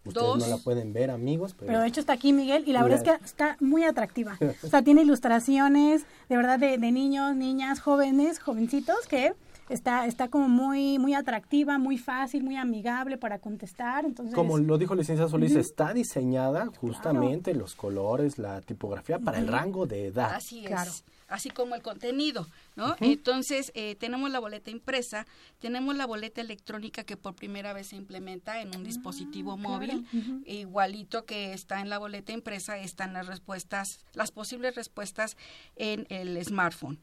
Ustedes 0.03 0.25
Dos, 0.25 0.39
no 0.39 0.47
la 0.47 0.57
pueden 0.57 0.93
ver, 0.93 1.11
amigos. 1.11 1.53
Pero... 1.57 1.81
de 1.81 1.87
hecho 1.87 1.99
está 1.99 2.13
aquí 2.13 2.31
Miguel 2.31 2.63
y 2.65 2.71
la 2.71 2.81
verdad 2.81 2.99
es 2.99 3.03
que 3.03 3.25
está 3.25 3.57
muy 3.59 3.83
atractiva. 3.83 4.37
o 4.63 4.67
sea, 4.67 4.81
tiene 4.81 5.01
ilustraciones 5.01 6.05
de 6.29 6.37
verdad 6.37 6.59
de, 6.59 6.77
de 6.77 6.91
niños, 6.91 7.35
niñas, 7.35 7.81
jóvenes, 7.81 8.39
jovencitos 8.39 9.05
que 9.07 9.33
está, 9.69 10.05
está 10.05 10.29
como 10.29 10.47
muy, 10.49 10.99
muy 10.99 11.13
atractiva, 11.13 11.77
muy 11.77 11.97
fácil, 11.97 12.43
muy 12.43 12.55
amigable 12.55 13.17
para 13.17 13.39
contestar. 13.39 14.05
Entonces, 14.05 14.35
como 14.35 14.57
lo 14.57 14.77
dijo 14.77 14.95
la 14.95 15.01
licencia 15.01 15.27
Solís, 15.27 15.55
está 15.55 15.93
diseñada 15.93 16.67
justamente 16.77 17.53
los 17.53 17.75
colores, 17.75 18.37
la 18.37 18.61
tipografía 18.61 19.19
para 19.19 19.39
el 19.39 19.47
rango 19.47 19.85
de 19.85 20.07
edad. 20.07 20.35
Así 20.35 20.65
es. 20.65 21.03
Así 21.29 21.49
como 21.49 21.75
el 21.75 21.81
contenido, 21.81 22.47
¿no? 22.77 22.95
Entonces, 23.01 23.73
eh, 23.75 23.95
tenemos 23.95 24.31
la 24.31 24.39
boleta 24.39 24.71
impresa, 24.71 25.27
tenemos 25.59 25.97
la 25.97 26.05
boleta 26.05 26.39
electrónica 26.39 27.03
que 27.03 27.17
por 27.17 27.35
primera 27.35 27.73
vez 27.73 27.87
se 27.87 27.97
implementa 27.97 28.61
en 28.61 28.73
un 28.73 28.85
dispositivo 28.85 29.51
ah, 29.51 29.57
móvil, 29.57 30.07
igualito 30.45 31.25
que 31.25 31.51
está 31.51 31.81
en 31.81 31.89
la 31.89 31.97
boleta 31.97 32.31
impresa, 32.31 32.77
están 32.77 33.11
las 33.11 33.27
respuestas, 33.27 34.05
las 34.13 34.31
posibles 34.31 34.75
respuestas 34.75 35.35
en 35.75 36.07
el 36.09 36.41
smartphone. 36.45 36.97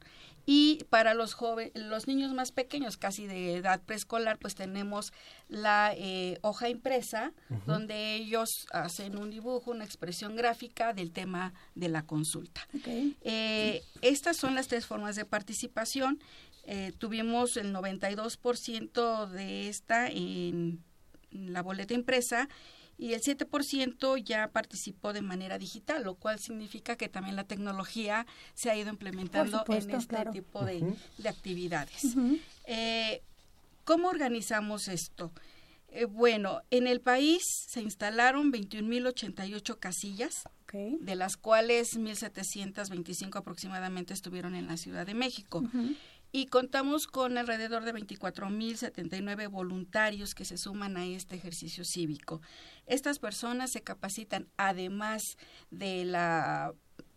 Y 0.45 0.83
para 0.89 1.13
los 1.13 1.33
jóvenes, 1.33 1.71
los 1.75 2.07
niños 2.07 2.33
más 2.33 2.51
pequeños, 2.51 2.97
casi 2.97 3.25
de 3.25 3.55
edad 3.55 3.81
preescolar, 3.81 4.37
pues 4.37 4.55
tenemos 4.55 5.11
la 5.49 5.93
eh, 5.95 6.37
hoja 6.41 6.69
impresa, 6.69 7.33
donde 7.65 8.15
ellos 8.15 8.67
hacen 8.71 9.17
un 9.17 9.31
dibujo, 9.31 9.71
una 9.71 9.85
expresión 9.85 10.35
gráfica 10.35 10.93
del 10.93 11.11
tema 11.11 11.53
de 11.73 11.89
la 11.89 12.03
consulta. 12.05 12.67
Eh, 13.23 13.83
estas 14.01 14.37
son 14.37 14.55
las 14.55 14.67
tres 14.67 14.85
formas 14.85 15.15
de 15.15 15.25
participación. 15.25 16.19
Eh, 16.63 16.93
tuvimos 16.97 17.57
el 17.57 17.73
92% 17.73 19.27
de 19.27 19.69
esta 19.69 20.07
en 20.07 20.83
la 21.31 21.61
boleta 21.61 21.93
impresa 21.93 22.47
y 22.97 23.13
el 23.13 23.21
7% 23.21 24.23
ya 24.23 24.51
participó 24.51 25.13
de 25.13 25.21
manera 25.21 25.57
digital, 25.57 26.03
lo 26.03 26.15
cual 26.15 26.39
significa 26.39 26.95
que 26.95 27.09
también 27.09 27.35
la 27.35 27.43
tecnología 27.43 28.25
se 28.53 28.69
ha 28.69 28.77
ido 28.77 28.89
implementando 28.89 29.63
en 29.67 29.91
este 29.91 30.25
tipo 30.31 30.63
de, 30.63 30.95
actividades. 31.27 32.15
Eh, 32.65 33.21
¿Cómo 33.83 34.07
organizamos 34.07 34.87
esto? 34.87 35.31
Eh, 35.89 36.05
bueno, 36.05 36.61
en 36.71 36.87
el 36.87 36.99
país 36.99 37.43
se 37.67 37.81
instalaron 37.81 38.51
21.088 38.51 39.79
casillas, 39.79 40.43
de 40.73 41.15
las 41.15 41.37
cuales 41.37 41.97
1.725 41.97 43.37
aproximadamente 43.37 44.13
estuvieron 44.13 44.55
en 44.55 44.67
la 44.67 44.75
Ciudad 44.75 45.05
de 45.05 45.13
México 45.13 45.63
y 46.35 46.47
contamos 46.47 47.07
con 47.07 47.37
alrededor 47.37 47.85
de 47.85 47.93
24.079 47.93 49.49
voluntarios 49.49 50.35
que 50.35 50.43
se 50.43 50.57
suman 50.57 50.97
a 50.97 51.05
este 51.05 51.37
ejercicio 51.37 51.85
cívico. 51.85 52.41
Estas 52.87 53.19
personas 53.19 53.71
se 53.71 53.81
capacitan 53.81 54.49
además 54.57 55.21
de 55.71 56.03
la 56.03 56.73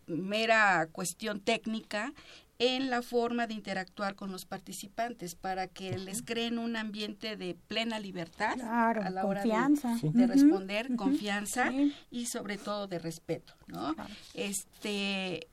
mera 0.07 0.87
cuestión 0.93 1.41
técnica 1.41 2.13
en 2.59 2.89
la 2.89 3.01
forma 3.01 3.45
de 3.45 3.55
interactuar 3.55 4.15
con 4.15 4.31
los 4.31 4.45
participantes 4.45 5.35
para 5.35 5.67
que 5.67 5.97
les 5.97 6.21
creen 6.21 6.57
un 6.57 6.77
ambiente 6.77 7.35
de 7.35 7.57
plena 7.67 7.99
libertad 7.99 8.57
a 8.61 9.09
la 9.09 9.25
hora 9.25 9.43
de, 9.43 10.27
responder, 10.27 10.95
confianza 10.95 11.73
y 12.09 12.27
sobre 12.27 12.57
todo 12.57 12.87
de 12.87 12.99
respeto, 12.99 13.53
¿no? 13.67 13.97
Este 14.33 15.49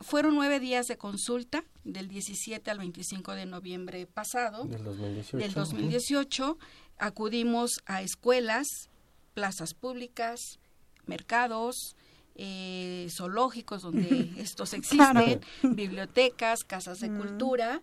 fueron 0.00 0.34
nueve 0.34 0.60
días 0.60 0.86
de 0.86 0.96
consulta, 0.96 1.64
del 1.84 2.08
17 2.08 2.70
al 2.70 2.78
25 2.78 3.32
de 3.32 3.46
noviembre 3.46 4.06
pasado. 4.06 4.64
Del 4.64 4.84
2018. 4.84 5.36
Del 5.38 5.54
2018 5.54 6.58
acudimos 6.98 7.80
a 7.86 8.02
escuelas, 8.02 8.90
plazas 9.34 9.74
públicas, 9.74 10.58
mercados, 11.06 11.96
eh, 12.34 13.06
zoológicos 13.10 13.82
donde 13.82 14.32
estos 14.36 14.74
existen, 14.74 15.40
bibliotecas, 15.62 16.64
casas 16.64 17.00
de 17.00 17.08
cultura, 17.08 17.82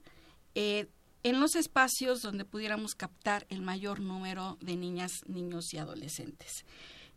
eh, 0.55 0.87
en 1.23 1.39
los 1.39 1.55
espacios 1.55 2.21
donde 2.21 2.45
pudiéramos 2.45 2.95
captar 2.95 3.47
el 3.49 3.61
mayor 3.61 3.99
número 3.99 4.57
de 4.61 4.75
niñas, 4.75 5.21
niños 5.25 5.73
y 5.73 5.77
adolescentes. 5.77 6.65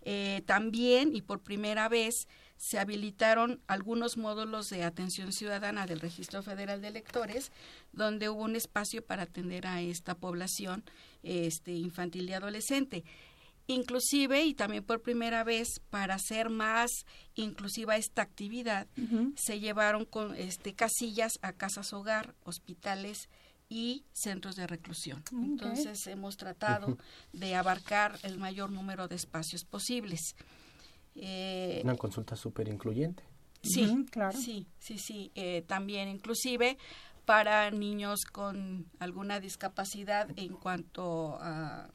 Eh, 0.02 0.42
también, 0.46 1.14
y 1.14 1.22
por 1.22 1.40
primera 1.40 1.88
vez, 1.88 2.28
se 2.56 2.78
habilitaron 2.78 3.60
algunos 3.66 4.16
módulos 4.16 4.68
de 4.68 4.84
atención 4.84 5.32
ciudadana 5.32 5.86
del 5.86 6.00
Registro 6.00 6.42
Federal 6.42 6.80
de 6.80 6.88
Electores, 6.88 7.52
donde 7.92 8.28
hubo 8.28 8.42
un 8.42 8.56
espacio 8.56 9.04
para 9.04 9.24
atender 9.24 9.66
a 9.66 9.80
esta 9.80 10.14
población 10.14 10.84
este, 11.22 11.72
infantil 11.72 12.28
y 12.28 12.32
adolescente. 12.32 13.04
Inclusive, 13.68 14.44
y 14.44 14.54
también 14.54 14.84
por 14.84 15.02
primera 15.02 15.42
vez, 15.42 15.80
para 15.90 16.14
hacer 16.14 16.50
más 16.50 16.90
inclusiva 17.34 17.96
esta 17.96 18.22
actividad, 18.22 18.86
se 19.34 19.58
llevaron 19.58 20.04
con 20.04 20.36
este, 20.36 20.74
casillas 20.74 21.32
a 21.42 21.52
casas 21.52 21.92
hogar, 21.92 22.36
hospitales 22.44 23.28
y 23.68 24.04
centros 24.12 24.54
de 24.54 24.68
reclusión. 24.68 25.24
Entonces, 25.32 26.06
hemos 26.06 26.36
tratado 26.36 26.96
de 27.32 27.56
abarcar 27.56 28.20
el 28.22 28.38
mayor 28.38 28.70
número 28.70 29.08
de 29.08 29.16
espacios 29.16 29.64
posibles. 29.64 30.36
Eh, 31.16 31.80
Una 31.84 31.96
consulta 31.96 32.36
súper 32.36 32.68
incluyente. 32.68 33.22
Sí, 33.62 34.06
claro. 34.10 34.38
Sí, 34.38 34.66
sí, 34.78 34.98
sí. 34.98 35.32
Eh, 35.34 35.62
también 35.66 36.08
inclusive 36.08 36.78
para 37.24 37.70
niños 37.70 38.24
con 38.24 38.86
alguna 39.00 39.40
discapacidad 39.40 40.28
en 40.36 40.54
cuanto 40.54 41.36
a 41.40 41.90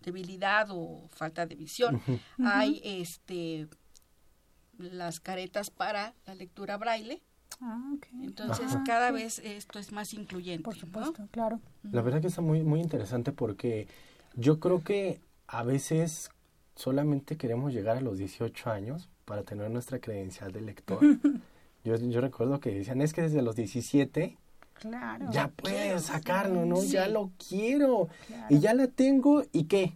debilidad 0.00 0.68
o 0.70 1.08
falta 1.10 1.46
de 1.46 1.54
visión. 1.54 2.00
Hay 2.44 2.80
este 2.84 3.68
las 4.78 5.20
caretas 5.20 5.70
para 5.70 6.14
la 6.26 6.34
lectura 6.34 6.76
braille. 6.76 7.22
Ah, 7.60 7.94
Entonces 8.22 8.76
cada 8.84 9.12
vez 9.12 9.38
esto 9.38 9.78
es 9.78 9.92
más 9.92 10.12
incluyente. 10.14 10.64
Por 10.64 10.76
supuesto, 10.76 11.28
claro. 11.30 11.60
La 11.92 12.02
verdad 12.02 12.20
que 12.20 12.28
está 12.28 12.40
muy 12.40 12.62
muy 12.62 12.80
interesante 12.80 13.32
porque 13.32 13.86
yo 14.34 14.58
creo 14.58 14.82
que 14.82 15.20
a 15.46 15.62
veces 15.62 16.30
solamente 16.74 17.36
queremos 17.36 17.72
llegar 17.72 17.96
a 17.96 18.00
los 18.00 18.18
18 18.18 18.70
años 18.70 19.08
para 19.24 19.42
tener 19.42 19.70
nuestra 19.70 20.00
credencial 20.00 20.52
de 20.52 20.60
lector. 20.60 21.00
yo, 21.84 21.96
yo 21.96 22.20
recuerdo 22.20 22.60
que 22.60 22.70
decían, 22.74 23.00
es 23.00 23.12
que 23.12 23.22
desde 23.22 23.42
los 23.42 23.56
17 23.56 24.38
Claro. 24.74 25.26
Ya 25.30 25.48
puedes 25.48 26.02
sacarlo, 26.02 26.66
¿no? 26.66 26.82
Ya 26.82 27.08
lo 27.08 27.30
quiero. 27.48 28.08
Y 28.50 28.58
ya 28.58 28.74
la 28.74 28.88
tengo, 28.88 29.44
¿y 29.52 29.64
qué? 29.64 29.94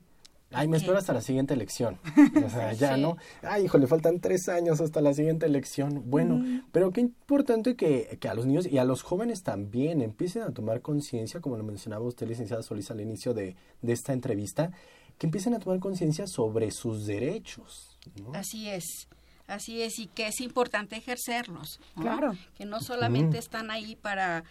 Ay, 0.51 0.66
me 0.66 0.79
espero 0.79 0.97
hasta 0.97 1.12
la 1.12 1.20
siguiente 1.20 1.53
elección. 1.53 1.99
O 2.45 2.49
sea, 2.49 2.72
ya, 2.72 2.97
¿no? 2.97 3.18
Ay, 3.43 3.64
hijo, 3.64 3.76
le 3.76 3.87
faltan 3.87 4.20
tres 4.20 4.49
años 4.49 4.81
hasta 4.81 5.03
la 5.03 5.12
siguiente 5.12 5.45
elección. 5.45 6.05
Bueno, 6.07 6.62
pero 6.72 6.91
qué 6.91 7.03
importante 7.03 7.76
que, 7.76 8.16
que, 8.18 8.29
a 8.29 8.35
los 8.35 8.47
niños 8.47 8.66
y 8.66 8.79
a 8.79 8.85
los 8.85 9.03
jóvenes 9.03 9.43
también 9.43 10.01
empiecen 10.01 10.43
a 10.43 10.53
tomar 10.53 10.81
conciencia, 10.81 11.41
como 11.41 11.59
lo 11.59 11.64
mencionaba 11.64 12.07
usted, 12.07 12.26
licenciada 12.26 12.62
Solís, 12.62 12.91
al 12.91 13.01
inicio 13.01 13.35
de, 13.35 13.57
de 13.83 13.93
esta 13.93 14.14
entrevista, 14.14 14.70
que 15.19 15.27
empiecen 15.27 15.55
a 15.55 15.59
tomar 15.59 15.81
conciencia 15.81 16.27
sobre 16.27 16.71
sus 16.71 17.07
derechos. 17.07 17.99
Así 18.35 18.69
es. 18.69 19.09
Así 19.47 19.81
es, 19.81 19.99
y 19.99 20.07
que 20.09 20.27
es 20.27 20.41
importante 20.41 20.97
ejercerlos. 20.97 21.81
Claro. 21.97 22.37
Que 22.55 22.66
no 22.66 22.81
solamente 22.81 23.39
están 23.39 23.71
ahí 23.71 23.97
para 23.97 24.45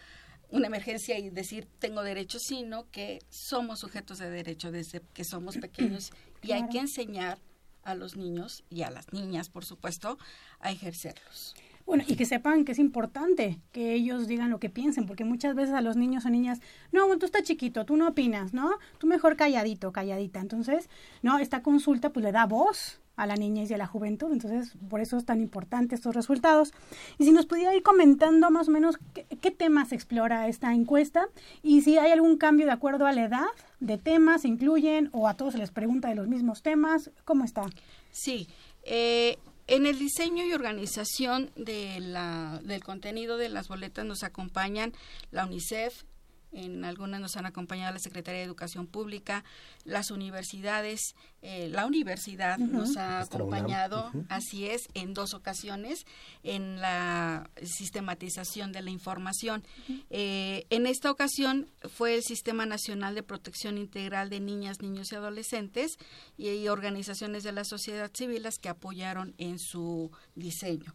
una 0.50 0.66
emergencia 0.66 1.18
y 1.18 1.30
decir 1.30 1.68
tengo 1.78 2.02
derechos, 2.02 2.42
sino 2.42 2.90
que 2.90 3.20
somos 3.30 3.78
sujetos 3.78 4.18
de 4.18 4.28
derecho 4.28 4.72
desde 4.72 5.00
que 5.14 5.24
somos 5.24 5.56
pequeños 5.58 6.12
y 6.42 6.52
hay 6.52 6.68
que 6.68 6.78
enseñar 6.78 7.38
a 7.84 7.94
los 7.94 8.16
niños 8.16 8.64
y 8.70 8.82
a 8.82 8.90
las 8.90 9.12
niñas, 9.12 9.48
por 9.48 9.64
supuesto, 9.64 10.18
a 10.60 10.70
ejercerlos. 10.72 11.54
Bueno, 11.88 12.04
y 12.06 12.16
que 12.16 12.26
sepan 12.26 12.66
que 12.66 12.72
es 12.72 12.78
importante 12.78 13.60
que 13.72 13.94
ellos 13.94 14.26
digan 14.26 14.50
lo 14.50 14.60
que 14.60 14.68
piensen, 14.68 15.06
porque 15.06 15.24
muchas 15.24 15.54
veces 15.54 15.74
a 15.74 15.80
los 15.80 15.96
niños 15.96 16.26
o 16.26 16.28
niñas, 16.28 16.60
no, 16.92 17.16
tú 17.16 17.24
estás 17.24 17.44
chiquito, 17.44 17.86
tú 17.86 17.96
no 17.96 18.08
opinas, 18.08 18.52
¿no? 18.52 18.72
Tú 18.98 19.06
mejor 19.06 19.36
calladito, 19.36 19.90
calladita. 19.90 20.38
Entonces, 20.38 20.90
no, 21.22 21.38
esta 21.38 21.62
consulta 21.62 22.10
pues 22.10 22.22
le 22.22 22.30
da 22.30 22.44
voz 22.44 23.00
a 23.16 23.24
la 23.24 23.36
niñez 23.36 23.70
y 23.70 23.74
a 23.74 23.78
la 23.78 23.86
juventud. 23.86 24.30
Entonces, 24.30 24.74
por 24.90 25.00
eso 25.00 25.16
es 25.16 25.24
tan 25.24 25.40
importante 25.40 25.94
estos 25.94 26.14
resultados. 26.14 26.74
Y 27.16 27.24
si 27.24 27.32
nos 27.32 27.46
pudiera 27.46 27.74
ir 27.74 27.82
comentando 27.82 28.50
más 28.50 28.68
o 28.68 28.70
menos 28.70 28.98
qué, 29.14 29.50
temas 29.50 29.90
explora 29.92 30.46
esta 30.46 30.74
encuesta 30.74 31.28
y 31.62 31.80
si 31.80 31.96
hay 31.96 32.10
algún 32.10 32.36
cambio 32.36 32.66
de 32.66 32.72
acuerdo 32.72 33.06
a 33.06 33.12
la 33.12 33.24
edad 33.24 33.46
de 33.80 33.96
temas, 33.96 34.42
se 34.42 34.48
incluyen 34.48 35.08
o 35.12 35.26
a 35.26 35.38
todos 35.38 35.54
se 35.54 35.58
les 35.58 35.70
pregunta 35.70 36.10
de 36.10 36.16
los 36.16 36.28
mismos 36.28 36.62
temas, 36.62 37.10
¿cómo 37.24 37.44
está? 37.44 37.64
Sí. 38.10 38.46
Eh, 38.82 39.38
en 39.68 39.86
el 39.86 39.98
diseño 39.98 40.44
y 40.44 40.52
organización 40.52 41.50
de 41.54 42.00
la, 42.00 42.60
del 42.64 42.82
contenido 42.82 43.36
de 43.36 43.50
las 43.50 43.68
boletas 43.68 44.04
nos 44.04 44.24
acompañan 44.24 44.94
la 45.30 45.44
UNICEF, 45.44 46.04
en 46.52 46.84
algunas 46.84 47.20
nos 47.20 47.36
han 47.36 47.46
acompañado 47.46 47.92
la 47.92 47.98
Secretaría 47.98 48.40
de 48.40 48.46
Educación 48.46 48.86
Pública, 48.86 49.44
las 49.84 50.10
universidades, 50.10 51.14
eh, 51.42 51.68
la 51.70 51.86
universidad 51.86 52.58
nos 52.58 52.96
ha 52.96 53.20
acompañado, 53.20 54.10
así 54.28 54.66
es, 54.66 54.88
en 54.94 55.14
dos 55.14 55.34
ocasiones 55.34 56.06
en 56.42 56.80
la 56.80 57.50
sistematización 57.62 58.72
de 58.72 58.82
la 58.82 58.90
información. 58.90 59.64
Eh, 60.10 60.66
en 60.70 60.86
esta 60.86 61.10
ocasión 61.10 61.68
fue 61.88 62.14
el 62.14 62.22
Sistema 62.22 62.66
Nacional 62.66 63.14
de 63.14 63.22
Protección 63.22 63.78
Integral 63.78 64.30
de 64.30 64.40
Niñas, 64.40 64.80
Niños 64.80 65.12
y 65.12 65.16
Adolescentes 65.16 65.98
y 66.36 66.68
organizaciones 66.68 67.42
de 67.42 67.52
la 67.52 67.64
sociedad 67.64 68.10
civil 68.14 68.42
las 68.42 68.58
que 68.58 68.68
apoyaron 68.68 69.34
en 69.38 69.58
su 69.58 70.10
diseño. 70.34 70.94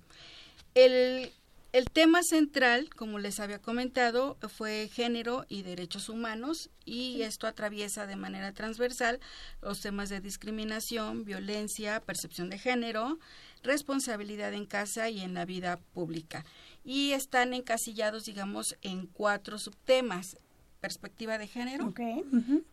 El 0.75 1.31
el 1.73 1.89
tema 1.89 2.21
central, 2.21 2.91
como 2.95 3.17
les 3.17 3.39
había 3.39 3.59
comentado, 3.59 4.37
fue 4.47 4.87
género 4.93 5.47
y 5.49 5.63
derechos 5.63 6.07
humanos 6.07 6.69
y 6.85 7.23
esto 7.23 7.47
atraviesa 7.47 8.05
de 8.05 8.15
manera 8.15 8.53
transversal 8.53 9.19
los 9.59 9.81
temas 9.81 10.09
de 10.09 10.21
discriminación, 10.21 11.25
violencia, 11.25 11.99
percepción 11.99 12.51
de 12.51 12.59
género, 12.59 13.17
responsabilidad 13.63 14.53
en 14.53 14.67
casa 14.67 15.09
y 15.09 15.21
en 15.21 15.33
la 15.33 15.45
vida 15.45 15.79
pública. 15.93 16.45
Y 16.85 17.13
están 17.13 17.55
encasillados, 17.55 18.25
digamos, 18.25 18.77
en 18.83 19.07
cuatro 19.07 19.57
subtemas. 19.57 20.37
Perspectiva 20.79 21.39
de 21.39 21.47
género, 21.47 21.93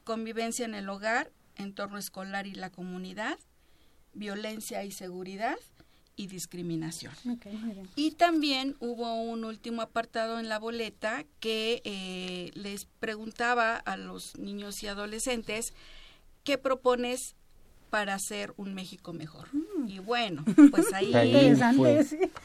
convivencia 0.04 0.66
en 0.66 0.74
el 0.74 0.88
hogar, 0.88 1.30
entorno 1.54 1.96
escolar 1.96 2.46
y 2.46 2.52
la 2.52 2.68
comunidad, 2.68 3.38
violencia 4.12 4.84
y 4.84 4.90
seguridad, 4.90 5.56
y 6.20 6.26
discriminación. 6.26 7.14
y 7.96 8.10
también 8.10 8.76
hubo 8.78 9.14
un 9.22 9.42
último 9.46 9.80
apartado 9.80 10.38
en 10.38 10.50
la 10.50 10.58
boleta 10.58 11.24
que 11.40 11.80
eh, 11.84 12.50
les 12.52 12.84
preguntaba 12.84 13.76
a 13.76 13.96
los 13.96 14.36
niños 14.36 14.82
y 14.82 14.88
adolescentes 14.88 15.72
qué 16.44 16.58
propones 16.58 17.36
para 17.88 18.14
hacer 18.14 18.52
un 18.58 18.74
México 18.74 19.14
mejor. 19.14 19.48
Mm. 19.54 19.88
Y 19.88 19.98
bueno, 20.00 20.44
pues 20.70 20.86
ahí, 20.92 21.10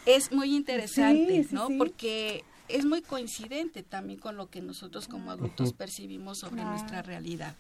es 0.05 0.31
muy 0.31 0.55
interesante, 0.55 1.45
¿no? 1.51 1.67
Porque 1.77 2.45
es 2.69 2.85
muy 2.85 3.01
coincidente 3.01 3.83
también 3.83 4.19
con 4.19 4.37
lo 4.37 4.49
que 4.49 4.61
nosotros 4.61 5.09
como 5.09 5.31
adultos 5.31 5.73
percibimos 5.73 6.39
sobre 6.39 6.63
nuestra 6.63 7.01
realidad. 7.01 7.55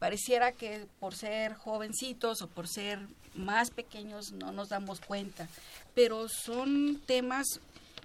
Pareciera 0.00 0.50
que 0.50 0.88
por 0.98 1.14
ser 1.14 1.54
jovencitos 1.54 2.42
o 2.42 2.48
por 2.48 2.66
ser 2.66 3.06
más 3.34 3.70
pequeños 3.70 4.32
no 4.32 4.52
nos 4.52 4.68
damos 4.68 5.00
cuenta, 5.00 5.48
pero 5.94 6.28
son 6.28 7.00
temas 7.06 7.60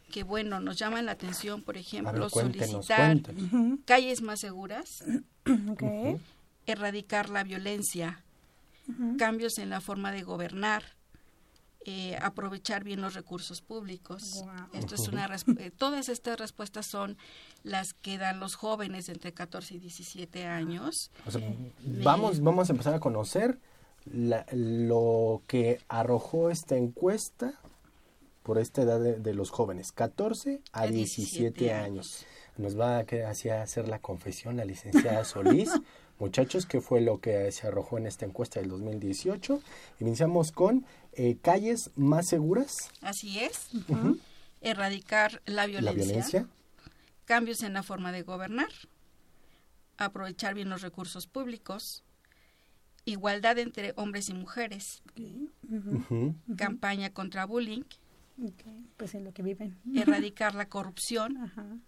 que 0.09 0.23
bueno, 0.23 0.59
nos 0.59 0.77
llaman 0.77 1.05
la 1.05 1.13
atención, 1.13 1.61
por 1.61 1.77
ejemplo, 1.77 2.29
solicitar 2.29 3.17
calles 3.85 4.21
más 4.21 4.39
seguras, 4.39 5.03
erradicar 6.65 7.29
la 7.29 7.43
violencia, 7.43 8.23
cambios 9.17 9.57
en 9.59 9.69
la 9.69 9.81
forma 9.81 10.11
de 10.11 10.23
gobernar, 10.23 10.83
eh, 11.85 12.17
aprovechar 12.21 12.83
bien 12.83 13.01
los 13.01 13.13
recursos 13.13 13.61
públicos. 13.61 14.43
Esto 14.73 14.95
es 14.95 15.07
una 15.07 15.29
eh, 15.57 15.71
todas 15.71 16.09
estas 16.09 16.39
respuestas 16.39 16.87
son 16.87 17.17
las 17.63 17.93
que 17.93 18.17
dan 18.17 18.39
los 18.39 18.55
jóvenes 18.55 19.09
entre 19.09 19.31
14 19.31 19.75
y 19.75 19.79
17 19.79 20.45
años. 20.45 21.11
vamos, 22.03 22.41
vamos 22.41 22.69
a 22.69 22.73
empezar 22.73 22.95
a 22.95 22.99
conocer 22.99 23.59
lo 24.11 25.41
que 25.47 25.79
arrojó 25.87 26.49
esta 26.49 26.75
encuesta 26.75 27.59
por 28.43 28.57
esta 28.57 28.81
edad 28.81 28.99
de, 28.99 29.33
los 29.33 29.51
jóvenes, 29.51 29.91
14 29.91 30.61
a 30.71 30.87
17, 30.87 31.73
años. 31.73 32.25
Nos 32.57 32.79
va 32.79 32.97
a, 32.97 33.01
a 33.01 33.61
hacer 33.61 33.87
la 33.87 33.99
confesión 33.99 34.57
la 34.57 34.65
licenciada 34.65 35.23
Solís. 35.25 35.69
Muchachos, 36.19 36.65
¿qué 36.65 36.81
fue 36.81 36.99
lo 36.99 37.21
que 37.21 37.49
se 37.51 37.67
arrojó 37.67 37.97
en 37.97 38.05
esta 38.05 38.25
encuesta 38.25 38.59
del 38.59 38.69
2018? 38.69 39.61
Iniciamos 40.01 40.51
con 40.51 40.85
eh, 41.13 41.37
calles 41.41 41.91
más 41.95 42.27
seguras. 42.27 42.89
Así 43.01 43.39
es. 43.39 43.69
Erradicar 44.61 45.41
la 45.45 45.65
violencia, 45.65 46.47
Cambios 47.23 47.63
en 47.63 47.73
la 47.73 47.83
forma 47.83 48.11
de 48.11 48.23
gobernar. 48.23 48.69
Aprovechar 49.97 50.55
bien 50.55 50.69
los 50.69 50.81
recursos 50.81 51.27
públicos. 51.27 52.03
Igualdad 53.09 53.57
entre 53.57 53.93
hombres 53.95 54.29
y 54.29 54.33
mujeres. 54.33 55.01
Campaña 56.57 57.11
contra 57.11 57.45
bullying. 57.45 57.83
Pues 58.97 59.15
en 59.15 59.23
lo 59.23 59.33
que 59.33 59.43
viven. 59.43 59.77
Erradicar 59.95 60.55
la 60.55 60.67
corrupción. 60.67 61.83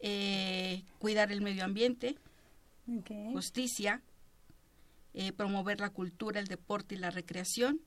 Eh, 0.00 0.84
cuidar 0.98 1.32
el 1.32 1.40
medio 1.40 1.64
ambiente 1.64 2.16
justicia, 3.32 4.02
eh, 5.14 5.32
promover 5.32 5.80
la 5.80 5.90
cultura, 5.90 6.40
el 6.40 6.46
deporte 6.46 6.94
y 6.94 6.98
la 6.98 7.10
recreación, 7.10 7.80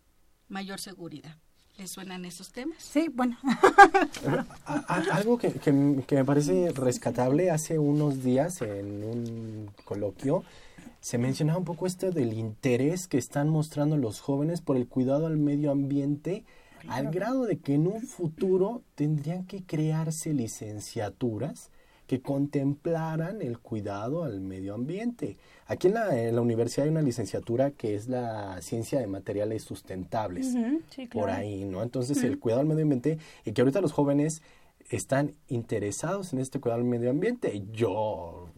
mayor 0.47 0.79
seguridad. 0.79 1.35
¿Les 1.77 1.91
suenan 1.91 2.25
esos 2.25 2.51
temas? 2.51 2.83
Sí, 2.83 3.07
bueno. 3.13 3.37
Algo 5.11 5.37
que, 5.37 5.53
que, 5.53 5.71
me 5.71 6.25
parece 6.25 6.73
rescatable, 6.73 7.51
hace 7.51 7.79
unos 7.79 8.21
días 8.21 8.61
en 8.61 9.03
un 9.03 9.71
coloquio 9.85 10.43
se 11.01 11.17
mencionaba 11.17 11.59
un 11.59 11.65
poco 11.65 11.87
esto 11.87 12.11
del 12.11 12.33
interés 12.33 13.07
que 13.07 13.17
están 13.17 13.49
mostrando 13.49 13.97
los 13.97 14.19
jóvenes 14.19 14.61
por 14.61 14.77
el 14.77 14.87
cuidado 14.87 15.27
al 15.27 15.37
medio 15.37 15.71
ambiente, 15.71 16.43
al 16.87 17.11
grado 17.11 17.45
de 17.45 17.59
que 17.59 17.73
en 17.73 17.87
un 17.87 18.01
futuro 18.01 18.83
tendrían 18.95 19.45
que 19.45 19.63
crearse 19.63 20.33
licenciaturas 20.33 21.71
que 22.09 22.21
contemplaran 22.21 23.43
el 23.43 23.59
cuidado 23.59 24.23
al 24.23 24.41
medio 24.41 24.73
ambiente. 24.73 25.37
Aquí 25.67 25.89
en 25.89 25.93
la, 25.93 26.41
universidad 26.41 26.85
hay 26.85 26.91
una 26.91 27.03
licenciatura 27.03 27.69
que 27.69 27.93
es 27.93 28.07
la 28.07 28.59
ciencia 28.63 28.99
de 28.99 29.05
materiales 29.05 29.61
sustentables, 29.61 30.55
por 31.13 31.29
ahí, 31.29 31.65
¿no? 31.65 31.83
Entonces 31.83 32.23
el 32.23 32.39
cuidado 32.39 32.61
al 32.61 32.67
medio 32.67 32.81
ambiente, 32.81 33.19
y 33.45 33.51
que 33.51 33.61
ahorita 33.61 33.79
los 33.79 33.91
jóvenes 33.91 34.41
están 34.89 35.35
interesados 35.49 36.33
en 36.33 36.39
este 36.39 36.59
cuidado 36.59 36.81
al 36.81 36.87
medio 36.87 37.11
ambiente. 37.11 37.63
Yo 37.71 38.49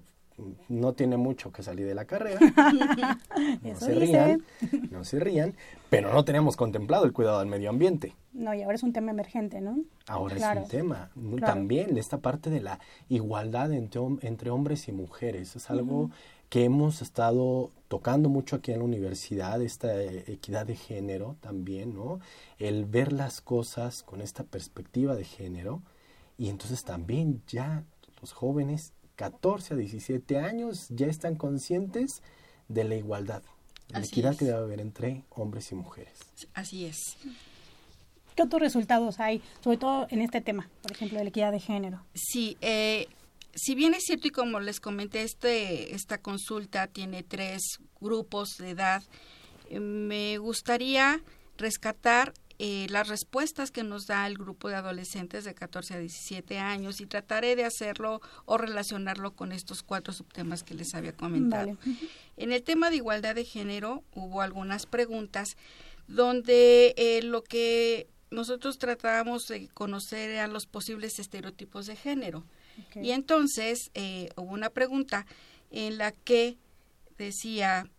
no 0.70 0.94
tiene 0.94 1.18
mucho 1.18 1.52
que 1.52 1.64
salir 1.64 1.86
de 1.86 1.96
la 1.96 2.06
carrera. 2.06 2.40
no 3.64 3.76
se 3.76 3.94
rían, 3.94 4.44
no 4.90 5.04
se 5.04 5.20
rían, 5.20 5.56
pero 5.90 6.14
no 6.14 6.24
teníamos 6.26 6.56
contemplado 6.56 7.06
el 7.06 7.14
cuidado 7.14 7.40
del 7.40 7.48
medio 7.48 7.70
ambiente. 7.70 8.16
No, 8.34 8.54
y 8.54 8.62
ahora 8.62 8.76
es 8.76 8.84
un 8.84 8.94
tema 8.94 9.12
emergente, 9.12 9.62
¿no? 9.62 9.80
Ahora 10.08 10.36
es 10.36 10.64
un 10.64 10.68
tema. 10.68 11.12
También 11.42 11.98
esta 11.98 12.20
parte 12.20 12.50
de 12.50 12.62
la 12.62 12.80
igualdad 13.10 13.74
entre, 13.74 14.02
entre 14.22 14.50
hombres 14.50 14.88
y 14.88 14.92
mujeres. 14.92 15.56
Es 15.56 15.70
algo 15.70 16.10
que 16.50 16.66
hemos 16.66 17.02
estado 17.02 17.72
tocando 17.88 18.28
mucho 18.28 18.58
aquí 18.58 18.72
en 18.72 18.80
la 18.80 18.86
universidad, 18.86 19.62
esta 19.62 20.02
equidad 20.04 20.66
de 20.66 20.76
género 20.76 21.38
también, 21.40 21.94
¿no? 21.94 22.20
El 22.60 22.86
ver 22.86 23.14
las 23.14 23.42
cosas 23.42 24.04
con 24.04 24.22
esta 24.22 24.44
perspectiva 24.44 25.16
de 25.16 25.24
género. 25.24 25.82
Y 26.38 26.50
entonces 26.50 26.84
también 26.84 27.42
ya 27.48 27.84
los 28.22 28.34
jóvenes 28.34 28.94
14 29.22 29.76
a 29.76 29.78
17 29.78 30.40
años 30.40 30.88
ya 30.90 31.06
están 31.06 31.36
conscientes 31.36 32.24
de 32.68 32.84
la 32.86 32.96
igualdad, 32.96 33.44
de 33.90 34.00
la 34.00 34.06
equidad 34.06 34.36
que 34.36 34.46
debe 34.46 34.58
haber 34.58 34.82
entre 34.82 35.24
hombres 35.30 35.72
y 35.72 35.76
mujeres. 35.76 36.18
Así 36.56 36.86
es. 36.86 37.18
¿Qué 38.36 38.42
otros 38.42 38.62
resultados 38.62 39.20
hay, 39.20 39.44
sobre 39.64 39.78
todo 39.78 40.08
en 40.10 40.22
este 40.22 40.42
tema, 40.42 40.68
por 40.82 40.94
ejemplo, 40.94 41.20
de 41.20 41.26
la 41.26 41.30
equidad 41.30 41.52
de 41.52 41.60
género? 41.60 42.04
Sí, 42.16 42.58
eh, 42.62 43.08
si 43.54 43.76
bien 43.76 43.94
es 43.94 44.06
cierto 44.06 44.28
y 44.28 44.32
como 44.32 44.60
les 44.60 44.80
comenté, 44.80 45.22
este, 45.22 45.94
esta 45.94 46.18
consulta 46.18 46.88
tiene 46.88 47.22
tres 47.22 47.62
grupos 48.00 48.58
de 48.58 48.72
edad, 48.72 49.04
eh, 49.70 49.80
me 49.80 50.40
gustaría 50.40 51.22
rescatar 51.58 52.34
eh, 52.64 52.86
las 52.92 53.08
respuestas 53.08 53.72
que 53.72 53.82
nos 53.82 54.06
da 54.06 54.28
el 54.28 54.38
grupo 54.38 54.70
de 54.70 54.76
adolescentes 54.76 55.46
de 55.46 55.56
14 55.56 55.96
a 55.96 55.98
17 55.98 56.60
años 56.60 57.02
y 57.02 57.08
trataré 57.08 57.56
de 57.56 57.66
hacerlo 57.66 58.22
o 58.46 58.60
relacionarlo 58.60 59.34
con 59.34 59.52
estos 59.52 59.82
cuatro 59.82 60.14
subtemas 60.14 60.62
que 60.62 60.76
les 60.76 60.94
había 60.94 61.12
comentado. 61.12 61.76
En 62.38 62.52
el 62.52 62.62
tema 62.62 62.92
de 62.92 62.98
igualdad 62.98 63.34
de 63.34 63.46
género 63.46 64.04
hubo 64.14 64.42
algunas 64.44 64.86
preguntas 64.86 65.58
donde 66.08 66.94
eh, 66.98 67.24
lo 67.24 67.44
que 67.44 68.08
nosotros 68.30 68.78
tratábamos 68.78 69.48
de 69.48 69.68
conocer 69.70 70.30
eran 70.30 70.54
los 70.54 70.68
posibles 70.68 71.18
estereotipos 71.18 71.88
de 71.88 71.96
género. 71.96 72.44
Y 72.94 73.10
entonces 73.10 73.90
eh, 73.96 74.30
hubo 74.36 74.52
una 74.52 74.70
pregunta 74.70 75.26
en 75.72 75.98
la 75.98 76.12
que 76.12 76.58
decía, 77.18 77.90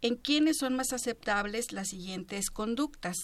¿en 0.00 0.16
quiénes 0.16 0.56
son 0.58 0.74
más 0.74 0.92
aceptables 0.92 1.70
las 1.70 1.90
siguientes 1.90 2.50
conductas? 2.50 3.16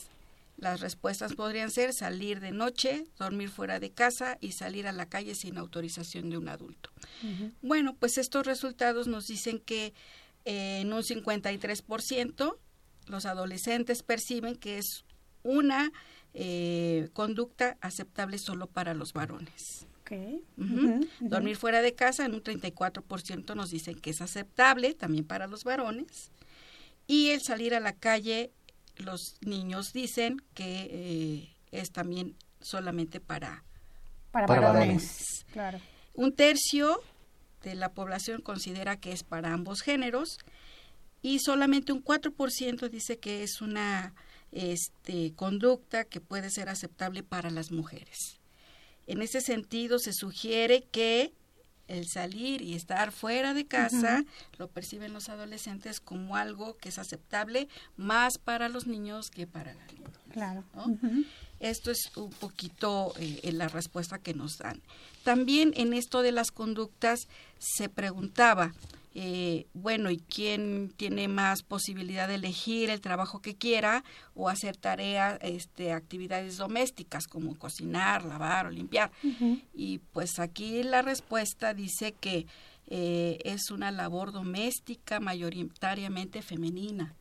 Las 0.59 0.81
respuestas 0.81 1.35
podrían 1.35 1.71
ser 1.71 1.93
salir 1.93 2.41
de 2.41 2.51
noche, 2.51 3.07
dormir 3.17 3.49
fuera 3.49 3.79
de 3.79 3.93
casa 3.93 4.39
y 4.41 4.53
salir 4.53 4.89
a 4.89 4.93
la 4.93 5.07
calle 5.07 5.37
sin 5.37 5.57
autorización 5.57 6.31
de 6.31 6.37
un 6.37 6.49
adulto. 6.49 6.91
Bueno, 7.63 7.95
pues 7.95 8.19
estos 8.19 8.45
resultados 8.45 9.07
nos 9.07 9.29
dicen 9.29 9.61
que 9.61 9.95
eh, 10.45 10.81
en 10.81 10.93
un 10.93 11.03
53% 11.03 12.57
los 13.07 13.25
adolescentes 13.25 14.03
perciben 14.03 14.57
que 14.57 14.79
es 14.79 15.05
una 15.45 15.93
eh, 16.35 17.09
conducta 17.13 17.79
aceptable 17.81 18.39
solo 18.39 18.67
para 18.67 18.95
los 18.95 19.13
varones. 19.13 19.87
Dormir 21.21 21.57
fuera 21.57 21.83
de 21.83 21.95
casa 21.95 22.25
en 22.25 22.35
un 22.35 22.43
34% 22.43 23.55
nos 23.55 23.71
dicen 23.71 24.01
que 24.01 24.11
es 24.11 24.21
aceptable 24.21 24.95
también 24.95 25.25
para 25.25 25.47
los 25.47 25.63
varones. 25.63 26.33
Y 27.07 27.29
el 27.29 27.41
salir 27.41 27.75
a 27.75 27.81
la 27.81 27.93
calle 27.93 28.51
los 28.99 29.37
niños 29.41 29.93
dicen 29.93 30.43
que 30.55 30.89
eh, 30.91 31.57
es 31.71 31.91
también 31.91 32.37
solamente 32.61 33.21
para, 33.21 33.65
para, 34.31 34.47
varones. 34.47 35.45
Claro. 35.53 35.81
Un 36.15 36.35
tercio 36.35 37.01
de 37.63 37.75
la 37.75 37.93
población 37.93 38.41
considera 38.41 38.99
que 38.99 39.13
es 39.13 39.23
para 39.23 39.53
ambos 39.53 39.81
géneros 39.83 40.39
y 41.23 41.39
solamente 41.41 41.93
un 41.93 42.03
4% 42.03 42.89
dice 42.89 43.19
que 43.19 43.43
es 43.43 43.61
una 43.61 44.15
este, 44.53 45.33
conducta 45.35 46.05
que 46.05 46.21
puede 46.21 46.51
ser 46.51 46.69
aceptable 46.69 47.23
para 47.23 47.51
las 47.51 47.71
mujeres. 47.71 48.39
En 49.07 49.23
ese 49.23 49.41
sentido, 49.41 49.99
se 49.99 50.13
sugiere 50.13 50.83
que 50.83 51.33
el 51.89 52.07
salir 52.07 52.63
y 52.63 52.75
estar 52.75 53.13
fuera 53.13 53.55
de 53.55 53.67
casa 53.67 54.25
lo 54.59 54.69
perciben 54.69 55.13
los 55.13 55.29
adolescentes 55.29 56.01
como 56.01 56.37
algo 56.37 56.77
que 56.77 56.91
es 56.91 56.99
aceptable 56.99 57.69
más 57.97 58.39
para 58.39 58.69
los 58.69 58.87
niños 58.87 59.31
que 59.31 59.47
para 59.47 59.75
la 59.75 59.87
niña. 59.87 59.99
Claro. 60.31 60.65
Esto 61.61 61.91
es 61.91 62.17
un 62.17 62.31
poquito 62.31 63.13
eh, 63.19 63.51
la 63.53 63.69
respuesta 63.69 64.19
que 64.19 64.35
nos 64.35 64.59
dan. 64.59 64.81
También 65.25 65.73
en 65.77 65.93
esto 65.93 66.23
de 66.23 66.33
las 66.33 66.53
conductas 66.53 67.27
se 67.59 67.89
preguntaba, 67.89 68.73
eh, 69.21 69.67
bueno, 69.75 70.13
¿y 70.13 70.19
quién 70.19 70.93
tiene 70.97 71.27
más 71.27 71.65
posibilidad 71.65 72.29
de 72.29 72.37
elegir 72.37 72.89
el 72.89 73.01
trabajo 73.01 73.41
que 73.41 73.57
quiera 73.57 74.05
o 74.37 74.49
hacer 74.49 74.77
tareas, 74.77 75.41
este, 75.43 75.93
actividades 75.93 76.57
domésticas 76.57 77.27
como 77.27 77.59
cocinar, 77.59 78.25
lavar 78.25 78.67
o 78.67 78.71
limpiar? 78.71 79.11
Y 79.75 79.99
pues 80.13 80.39
aquí 80.39 80.85
la 80.85 81.03
respuesta 81.03 81.75
dice 81.75 82.13
que 82.13 82.47
eh, 82.87 83.39
es 83.43 83.73
una 83.73 83.91
labor 83.91 84.31
doméstica 84.31 85.19
mayoritariamente 85.19 86.41
femenina. 86.41 87.17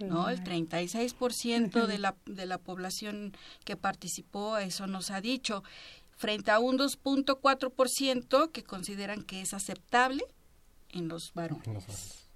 ¿no? 0.00 0.28
El 0.28 0.42
36% 0.42 1.86
de 1.86 1.98
la, 1.98 2.16
de 2.26 2.46
la 2.46 2.58
población 2.58 3.36
que 3.64 3.76
participó, 3.76 4.58
eso 4.58 4.88
nos 4.88 5.12
ha 5.12 5.20
dicho, 5.20 5.62
frente 6.16 6.50
a 6.50 6.58
un 6.58 6.76
2.4% 6.76 8.50
que 8.50 8.64
consideran 8.64 9.22
que 9.22 9.42
es 9.42 9.54
aceptable 9.54 10.24
en 10.96 11.08
los 11.08 11.32
varones. 11.34 12.26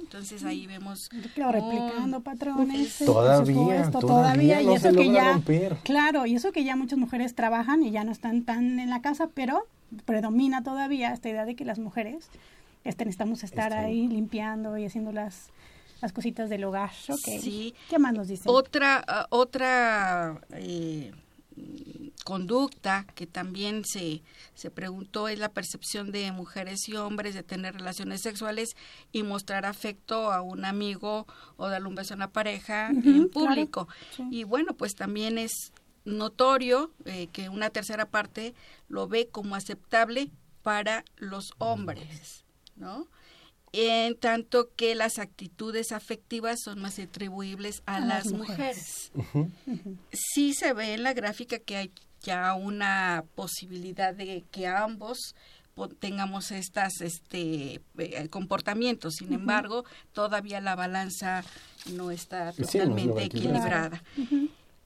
Entonces 0.00 0.44
ahí 0.44 0.66
vemos 0.66 1.10
claro, 1.34 1.52
replicando 1.52 2.20
patrones 2.20 2.98
todavía, 3.04 3.90
todavía, 3.90 4.62
y 4.62 4.72
eso 4.72 4.92
que 4.92 5.12
ya 5.12 5.40
claro 5.82 6.26
y 6.26 6.36
eso 6.36 6.52
que 6.52 6.64
ya 6.64 6.76
muchas 6.76 6.98
mujeres 6.98 7.34
trabajan 7.34 7.82
y 7.82 7.90
ya 7.90 8.04
no 8.04 8.12
están 8.12 8.44
tan 8.44 8.78
en 8.78 8.88
la 8.88 9.02
casa 9.02 9.28
pero 9.34 9.66
predomina 10.06 10.62
todavía 10.62 11.12
esta 11.12 11.28
idea 11.28 11.44
de 11.44 11.54
que 11.56 11.64
las 11.64 11.78
mujeres 11.78 12.28
este, 12.84 13.04
necesitamos 13.04 13.42
estar 13.42 13.72
ahí 13.72 14.06
limpiando 14.06 14.78
y 14.78 14.86
haciendo 14.86 15.12
las 15.12 15.50
las 16.00 16.12
cositas 16.12 16.48
del 16.48 16.64
hogar 16.64 16.92
sí. 16.92 17.74
Qué 17.90 17.98
más 17.98 18.14
nos 18.14 18.28
dicen 18.28 18.46
otra 18.46 19.04
uh, 19.08 19.36
otra 19.36 20.40
eh, 20.52 21.12
conducta 22.24 23.06
que 23.14 23.26
también 23.26 23.84
se, 23.84 24.22
se 24.54 24.70
preguntó 24.70 25.28
es 25.28 25.38
la 25.38 25.52
percepción 25.52 26.10
de 26.10 26.32
mujeres 26.32 26.88
y 26.88 26.96
hombres 26.96 27.34
de 27.34 27.42
tener 27.42 27.74
relaciones 27.74 28.22
sexuales 28.22 28.76
y 29.12 29.22
mostrar 29.22 29.66
afecto 29.66 30.32
a 30.32 30.40
un 30.40 30.64
amigo 30.64 31.26
o 31.56 31.68
darle 31.68 31.88
un 31.88 31.94
beso 31.94 32.14
a 32.14 32.16
una 32.16 32.32
pareja 32.32 32.88
en 32.88 33.28
público. 33.28 33.88
Y 34.30 34.44
bueno, 34.44 34.74
pues 34.74 34.94
también 34.94 35.36
es 35.36 35.72
notorio 36.04 36.90
eh, 37.04 37.28
que 37.28 37.50
una 37.50 37.70
tercera 37.70 38.06
parte 38.06 38.54
lo 38.88 39.06
ve 39.06 39.28
como 39.28 39.54
aceptable 39.54 40.30
para 40.62 41.04
los 41.16 41.52
hombres, 41.58 42.44
¿no? 42.74 43.06
en 43.76 44.16
tanto 44.16 44.70
que 44.76 44.94
las 44.94 45.18
actitudes 45.18 45.90
afectivas 45.90 46.60
son 46.62 46.80
más 46.80 47.00
atribuibles 47.00 47.82
a, 47.86 47.98
las, 47.98 48.30
mujeres. 48.30 49.10
Sí 50.12 50.54
se 50.54 50.72
ve 50.72 50.94
en 50.94 51.02
la 51.02 51.12
gráfica 51.12 51.58
que 51.58 51.76
hay 51.76 51.92
ya 52.24 52.54
una 52.54 53.24
posibilidad 53.34 54.14
de 54.14 54.44
que 54.50 54.66
ambos 54.66 55.34
tengamos 55.98 56.50
estas 56.50 57.00
este 57.00 57.80
eh, 57.98 58.28
comportamientos. 58.30 59.14
Sin 59.16 59.32
embargo 59.32 59.84
todavía 60.12 60.60
la 60.60 60.76
balanza 60.76 61.44
no 61.92 62.10
está 62.10 62.52
totalmente 62.52 63.24
equilibrada. 63.24 64.02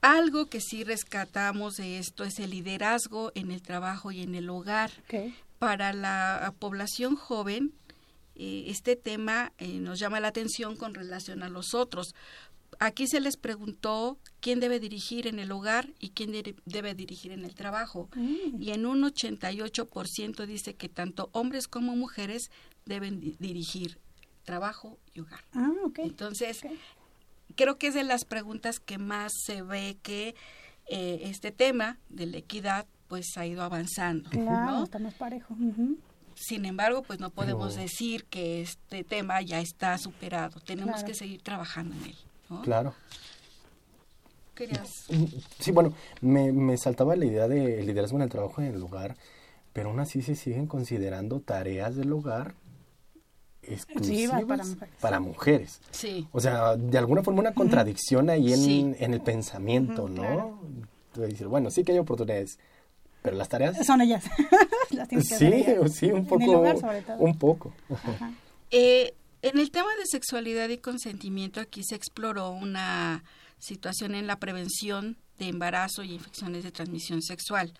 Algo 0.01 0.45
que 0.45 0.61
sí 0.61 0.83
rescatamos 0.83 1.75
de 1.75 1.99
esto 1.99 2.23
es 2.23 2.39
el 2.39 2.51
liderazgo 2.51 3.31
en 3.35 3.51
el 3.51 3.61
trabajo 3.61 4.11
y 4.11 4.21
en 4.21 4.35
el 4.35 4.49
hogar. 4.49 4.91
Para 5.59 5.91
la 5.91 6.53
población 6.59 7.15
joven 7.15 7.73
eh, 8.41 8.69
este 8.71 8.95
tema 8.95 9.51
eh, 9.57 9.79
nos 9.81 9.99
llama 9.99 10.21
la 10.21 10.29
atención 10.29 10.77
con 10.77 10.93
relación 10.93 11.43
a 11.43 11.49
los 11.49 11.73
otros. 11.73 12.15
Aquí 12.79 13.07
se 13.07 13.19
les 13.19 13.35
preguntó 13.35 14.17
quién 14.39 14.61
debe 14.61 14.79
dirigir 14.79 15.27
en 15.27 15.39
el 15.39 15.51
hogar 15.51 15.89
y 15.99 16.11
quién 16.11 16.31
debe 16.65 16.95
dirigir 16.95 17.33
en 17.33 17.43
el 17.43 17.53
trabajo. 17.53 18.09
Mm. 18.15 18.61
Y 18.61 18.71
en 18.71 18.85
un 18.85 19.03
88% 19.03 20.45
dice 20.45 20.75
que 20.75 20.87
tanto 20.87 21.29
hombres 21.33 21.67
como 21.67 21.97
mujeres 21.97 22.49
deben 22.85 23.19
dirigir 23.19 23.99
trabajo 24.43 24.97
y 25.13 25.19
hogar. 25.19 25.43
Ah, 25.53 25.71
Entonces, 25.97 26.61
creo 27.55 27.77
que 27.77 27.87
es 27.87 27.93
de 27.93 28.03
las 28.05 28.23
preguntas 28.23 28.79
que 28.79 28.97
más 28.97 29.33
se 29.45 29.61
ve 29.61 29.97
que 30.01 30.35
eh, 30.87 31.19
este 31.23 31.51
tema 31.51 31.99
de 32.07 32.27
la 32.27 32.37
equidad 32.37 32.87
pues 33.09 33.25
ha 33.35 33.45
ido 33.45 33.61
avanzando. 33.61 34.29
Claro, 34.29 34.83
está 34.85 34.99
más 34.99 35.15
parejo. 35.15 35.55
Sin 36.35 36.63
embargo, 36.63 37.03
pues 37.03 37.19
no 37.19 37.31
podemos 37.31 37.75
decir 37.75 38.23
que 38.25 38.61
este 38.61 39.03
tema 39.03 39.41
ya 39.41 39.59
está 39.59 39.97
superado. 39.97 40.61
Tenemos 40.61 41.03
que 41.03 41.13
seguir 41.13 41.41
trabajando 41.41 41.95
en 41.95 42.05
él. 42.05 42.15
Claro. 42.63 42.93
¿Querías? 44.55 45.07
Sí, 45.59 45.71
bueno, 45.71 45.93
me, 46.21 46.51
me 46.51 46.77
saltaba 46.77 47.15
la 47.15 47.25
idea 47.25 47.47
de 47.47 47.81
liderazgo 47.83 48.17
en 48.17 48.23
el 48.23 48.29
trabajo 48.29 48.61
en 48.61 48.67
el 48.67 48.83
hogar, 48.83 49.15
pero 49.71 49.89
aún 49.89 49.99
así 49.99 50.21
se 50.21 50.35
siguen 50.35 50.67
considerando 50.67 51.39
tareas 51.39 51.95
del 51.95 52.11
hogar 52.11 52.55
exclusivas 53.61 54.43
para, 54.99 55.19
mujeres. 55.19 55.81
Sí. 55.91 56.27
O 56.31 56.39
sea, 56.39 56.75
de 56.75 56.97
alguna 56.97 57.23
forma 57.23 57.39
una 57.39 57.53
contradicción 57.53 58.29
ahí 58.29 58.53
en, 58.53 58.95
en 58.99 59.13
el 59.13 59.21
pensamiento, 59.21 60.07
¿no? 60.07 60.59
bueno, 61.47 61.69
sí 61.69 61.83
que 61.83 61.91
hay 61.91 61.99
oportunidades, 61.99 62.57
pero 63.21 63.35
las 63.35 63.49
tareas... 63.49 63.85
Son 63.85 64.01
ellas. 64.01 64.23
sí, 65.21 65.65
sí, 65.91 66.11
un 66.11 66.25
poco. 66.25 66.63
Un 67.19 67.37
poco. 67.37 67.73
Eh, 68.71 69.15
en 69.41 69.59
el 69.59 69.71
tema 69.71 69.89
de 69.97 70.05
sexualidad 70.05 70.69
y 70.69 70.77
consentimiento, 70.77 71.59
aquí 71.59 71.83
se 71.83 71.95
exploró 71.95 72.51
una 72.51 73.23
situación 73.57 74.15
en 74.15 74.27
la 74.27 74.39
prevención 74.39 75.17
de 75.37 75.47
embarazo 75.47 76.03
y 76.03 76.13
infecciones 76.13 76.63
de 76.63 76.71
transmisión 76.71 77.21
sexual. 77.21 77.73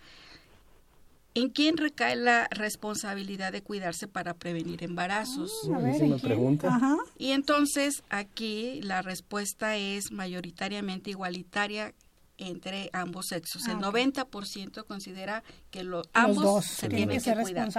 ¿En 1.35 1.49
quién 1.49 1.77
recae 1.77 2.15
la 2.15 2.47
responsabilidad 2.49 3.51
de 3.51 3.61
cuidarse 3.61 4.07
para 4.07 4.33
prevenir 4.33 4.83
embarazos? 4.83 5.51
Ah, 5.71 6.17
pregunta. 6.21 6.97
Y 7.17 7.31
entonces 7.31 8.03
aquí 8.09 8.81
la 8.81 9.01
respuesta 9.01 9.77
es 9.77 10.11
mayoritariamente 10.11 11.11
igualitaria 11.11 11.93
entre 12.39 12.89
ambos 12.93 13.27
sexos. 13.27 13.67
el 13.67 13.77
90% 13.77 14.77
ah, 14.77 14.83
considera 14.83 15.43
que 15.71 15.83
lo, 15.83 16.01
ambos 16.13 16.65
se 16.65 16.89
tienen 16.89 17.21
que, 17.21 17.35
cuidar. 17.35 17.69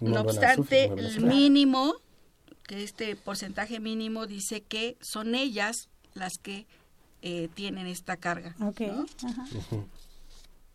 No 0.00 0.20
obstante, 0.22 0.86
el 0.86 1.20
mínimo, 1.20 1.94
que 2.66 2.82
este 2.82 3.16
porcentaje 3.16 3.80
mínimo 3.80 4.26
dice 4.26 4.62
que 4.62 4.96
son 5.00 5.34
ellas 5.34 5.88
las 6.14 6.32
que 6.42 6.66
eh, 7.22 7.48
tienen 7.54 7.86
esta 7.86 8.16
carga. 8.16 8.54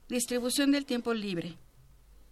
Distribución 0.09 0.71
del 0.71 0.85
tiempo 0.85 1.13
libre. 1.13 1.55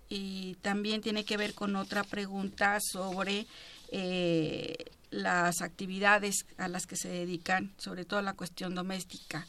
Y 0.10 0.56
también 0.62 1.02
tiene 1.02 1.26
que 1.26 1.38
ver 1.38 1.54
con 1.54 1.76
otra 1.76 2.04
pregunta 2.04 2.80
sobre 2.82 3.46
eh, 3.92 4.76
las 5.10 5.62
actividades 5.62 6.46
a 6.58 6.68
las 6.68 6.86
que 6.86 6.96
se 6.96 7.10
dedican, 7.10 7.74
sobre 7.78 8.06
todo 8.06 8.22
la 8.22 8.34
cuestión 8.34 8.74
doméstica 8.74 9.46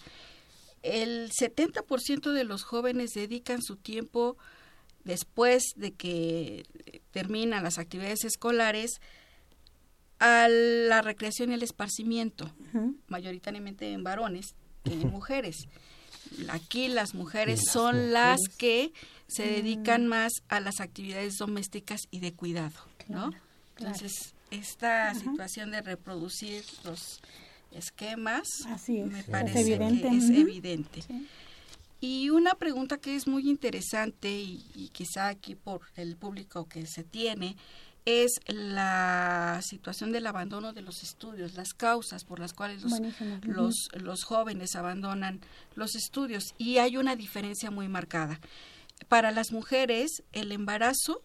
el 0.83 1.31
70% 1.31 2.33
de 2.33 2.45
los 2.45 2.63
jóvenes 2.63 3.11
dedican 3.15 3.63
su 3.63 3.77
tiempo 3.77 4.37
después 5.05 5.63
de 5.77 5.93
que 5.93 6.65
terminan 7.11 7.65
las 7.65 7.79
actividades 7.79 8.25
escolares 8.25 9.01
a 10.19 10.49
la 10.49 11.03
recreación 11.03 11.51
y 11.51 11.55
el 11.55 11.63
esparcimiento, 11.63 12.51
mayoritariamente 13.07 13.93
en 13.93 14.03
varones 14.03 14.55
que 14.85 14.93
en 14.93 15.11
mujeres. 15.11 15.57
Aquí 16.49 16.89
las 16.89 17.15
mujeres 17.15 17.61
son 17.71 18.13
las 18.13 18.39
que 18.59 18.93
se 19.27 19.47
mm. 19.47 19.49
dedican 19.49 20.07
más 20.07 20.33
a 20.49 20.61
las 20.61 20.81
actividades 20.81 21.37
domésticas 21.37 22.01
y 22.11 22.21
de 22.21 22.33
cuidado, 22.33 22.79
¿no? 23.09 23.31
Entonces, 23.79 24.35
esta 24.51 25.15
situación 25.15 25.71
de 25.71 25.83
reproducir 25.83 26.65
los 26.85 27.21
esquemas, 27.73 28.47
me 28.89 29.23
parece 29.25 29.79
que 29.79 30.09
es 30.09 30.31
evidente. 30.31 31.03
Y 32.01 32.31
una 32.31 32.55
pregunta 32.55 32.99
que 32.99 33.17
es 33.17 33.27
muy 33.27 33.49
interesante 33.49 34.31
y, 34.31 34.91
quizá 34.93 35.29
aquí 35.29 35.55
por 35.55 35.81
el 35.97 36.17
público 36.17 36.69
que 36.69 36.87
se 36.87 37.03
tiene 37.03 37.57
es 38.09 38.41
la 38.47 39.61
situación 39.63 40.13
del 40.13 40.27
abandono 40.27 40.73
de 40.73 40.81
los 40.81 41.03
estudios, 41.03 41.55
las 41.55 41.75
causas 41.75 42.25
por 42.25 42.41
las 42.41 42.55
cuales 42.55 42.83
los, 42.83 43.91
los, 43.93 44.25
jóvenes 44.25 44.77
abandonan 44.77 45.41
los 45.75 45.95
estudios. 45.95 46.55
Y 46.57 46.79
hay 46.79 46.97
una 46.97 47.17
diferencia 47.17 47.71
muy 47.71 47.87
marcada. 47.87 48.41
Para 49.09 49.31
las 49.31 49.53
mujeres, 49.53 50.23
el 50.33 50.53
embarazo 50.53 51.21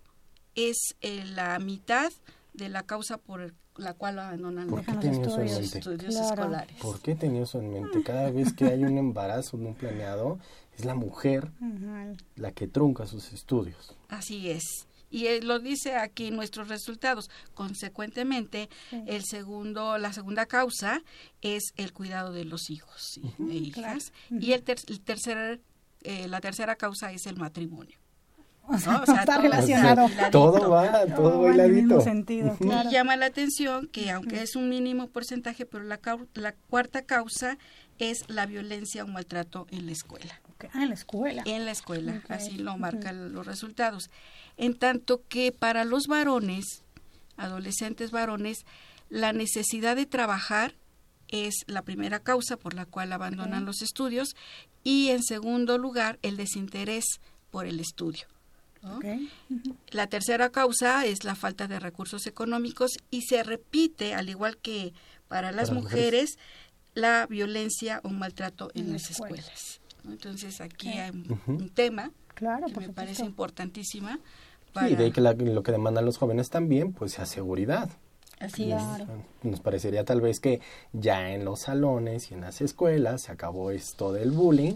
es 0.55 0.95
eh, 0.99 1.23
la 1.25 1.57
mitad 1.59 2.11
de 2.53 2.67
la 2.67 2.83
causa 2.83 3.17
por 3.17 3.53
la 3.77 3.93
cual 3.93 4.19
abandonan 4.19 4.67
los 4.67 4.85
estudios, 5.05 6.15
escolares. 6.15 6.77
¿Por 6.81 6.99
qué 6.99 7.15
tenía 7.15 7.43
eso 7.43 7.59
en 7.59 7.71
mente? 7.71 8.03
Cada 8.03 8.29
vez 8.29 8.51
que 8.51 8.65
hay 8.65 8.83
un 8.83 8.97
embarazo 8.97 9.55
no 9.55 9.73
planeado, 9.73 10.37
es 10.77 10.83
la 10.83 10.95
mujer 10.95 11.49
la 12.35 12.51
que 12.51 12.67
trunca 12.67 13.05
sus 13.05 13.31
estudios. 13.31 13.95
Así 14.09 14.49
es. 14.49 14.85
Y 15.13 15.41
lo 15.41 15.59
dice 15.59 15.95
aquí 15.95 16.31
nuestros 16.31 16.69
resultados. 16.69 17.29
Consecuentemente, 17.53 18.67
el 19.05 19.23
segundo, 19.23 19.99
la 19.99 20.11
segunda 20.11 20.47
causa 20.47 21.03
es 21.43 21.71
el 21.75 21.93
cuidado 21.93 22.33
de 22.33 22.45
los 22.45 22.71
hijos 22.71 23.19
e 23.39 23.53
hijas. 23.53 24.11
Y 24.31 24.53
el, 24.53 24.63
tercer, 24.63 25.61
eh, 26.01 26.27
la 26.27 26.41
tercera 26.41 26.75
causa 26.77 27.11
es 27.11 27.27
el 27.27 27.37
matrimonio. 27.37 27.99
O 28.67 28.77
sea, 28.79 29.03
está 29.05 29.37
relacionado. 29.37 30.09
todo 30.31 30.71
va, 30.71 31.05
todo, 31.05 31.41
va 31.41 31.49
bailadito. 31.49 32.01
sentido, 32.01 32.57
Y 32.59 32.91
llama 32.91 33.15
la 33.15 33.27
atención 33.27 33.87
que 33.89 34.09
aunque 34.09 34.41
es 34.41 34.55
un 34.55 34.67
mínimo 34.67 35.09
porcentaje, 35.09 35.67
pero 35.67 35.83
la, 35.83 35.99
la 36.33 36.53
cuarta 36.53 37.03
causa 37.03 37.59
es 37.99 38.27
la 38.29 38.47
violencia 38.47 39.03
o 39.03 39.07
maltrato 39.07 39.67
en 39.69 39.85
la 39.85 39.91
escuela. 39.91 40.41
Ah, 40.71 40.83
en 40.83 40.89
la 40.89 40.95
escuela. 40.95 41.43
En 41.45 41.65
la 41.65 41.71
escuela, 41.71 42.21
así 42.29 42.57
lo 42.57 42.77
marcan 42.77 43.33
los 43.33 43.45
resultados. 43.45 44.09
En 44.57 44.75
tanto 44.75 45.23
que 45.27 45.51
para 45.51 45.85
los 45.85 46.07
varones, 46.07 46.83
adolescentes 47.37 48.11
varones, 48.11 48.65
la 49.09 49.33
necesidad 49.33 49.95
de 49.95 50.05
trabajar 50.05 50.75
es 51.27 51.63
la 51.67 51.81
primera 51.81 52.19
causa 52.19 52.57
por 52.57 52.73
la 52.73 52.85
cual 52.85 53.11
abandonan 53.11 53.65
los 53.65 53.81
estudios 53.81 54.35
y 54.83 55.09
en 55.09 55.23
segundo 55.23 55.77
lugar 55.77 56.19
el 56.21 56.37
desinterés 56.37 57.05
por 57.49 57.65
el 57.65 57.79
estudio. 57.79 58.27
La 59.91 60.07
tercera 60.07 60.49
causa 60.49 61.05
es 61.05 61.23
la 61.23 61.35
falta 61.35 61.67
de 61.67 61.79
recursos 61.79 62.27
económicos 62.27 62.91
y 63.09 63.21
se 63.21 63.41
repite, 63.41 64.13
al 64.13 64.29
igual 64.29 64.57
que 64.57 64.93
para 65.27 65.51
las 65.51 65.71
mujeres, 65.71 66.37
la 66.93 67.25
violencia 67.25 68.01
o 68.03 68.09
maltrato 68.09 68.71
en, 68.75 68.91
las 68.91 69.09
escuelas. 69.09 69.79
Entonces 70.05 70.59
aquí 70.59 70.89
hay 70.89 71.11
un, 71.47 71.69
tema 71.69 72.11
que 72.37 72.79
me 72.79 72.89
parece 72.89 73.23
importantísima. 73.23 74.19
Para... 74.73 74.89
y 74.89 74.95
de 74.95 75.05
ahí 75.05 75.11
que 75.11 75.21
lo 75.21 75.63
que 75.63 75.71
demandan 75.71 76.05
los 76.05 76.17
jóvenes 76.17 76.49
también, 76.49 76.93
pues 76.93 77.13
sea 77.13 77.25
seguridad. 77.25 77.89
Así 78.43 78.71
es. 78.71 78.81
Nos 79.43 79.61
parecería 79.61 80.03
tal 80.03 80.19
vez 80.19 80.41
que 80.41 80.59
ya 80.91 81.31
en 81.31 81.45
los 81.45 81.61
salones 81.61 82.29
y 82.29 82.33
en 82.33 82.41
las 82.41 82.59
escuelas 82.59 83.23
se 83.23 83.31
acabó 83.31 83.71
esto 83.71 84.11
del 84.11 84.31
bullying, 84.31 84.73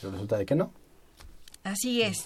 pero 0.00 0.12
resulta 0.12 0.38
de 0.38 0.46
que 0.46 0.54
no. 0.54 0.72
Así 1.64 2.00
es. 2.00 2.24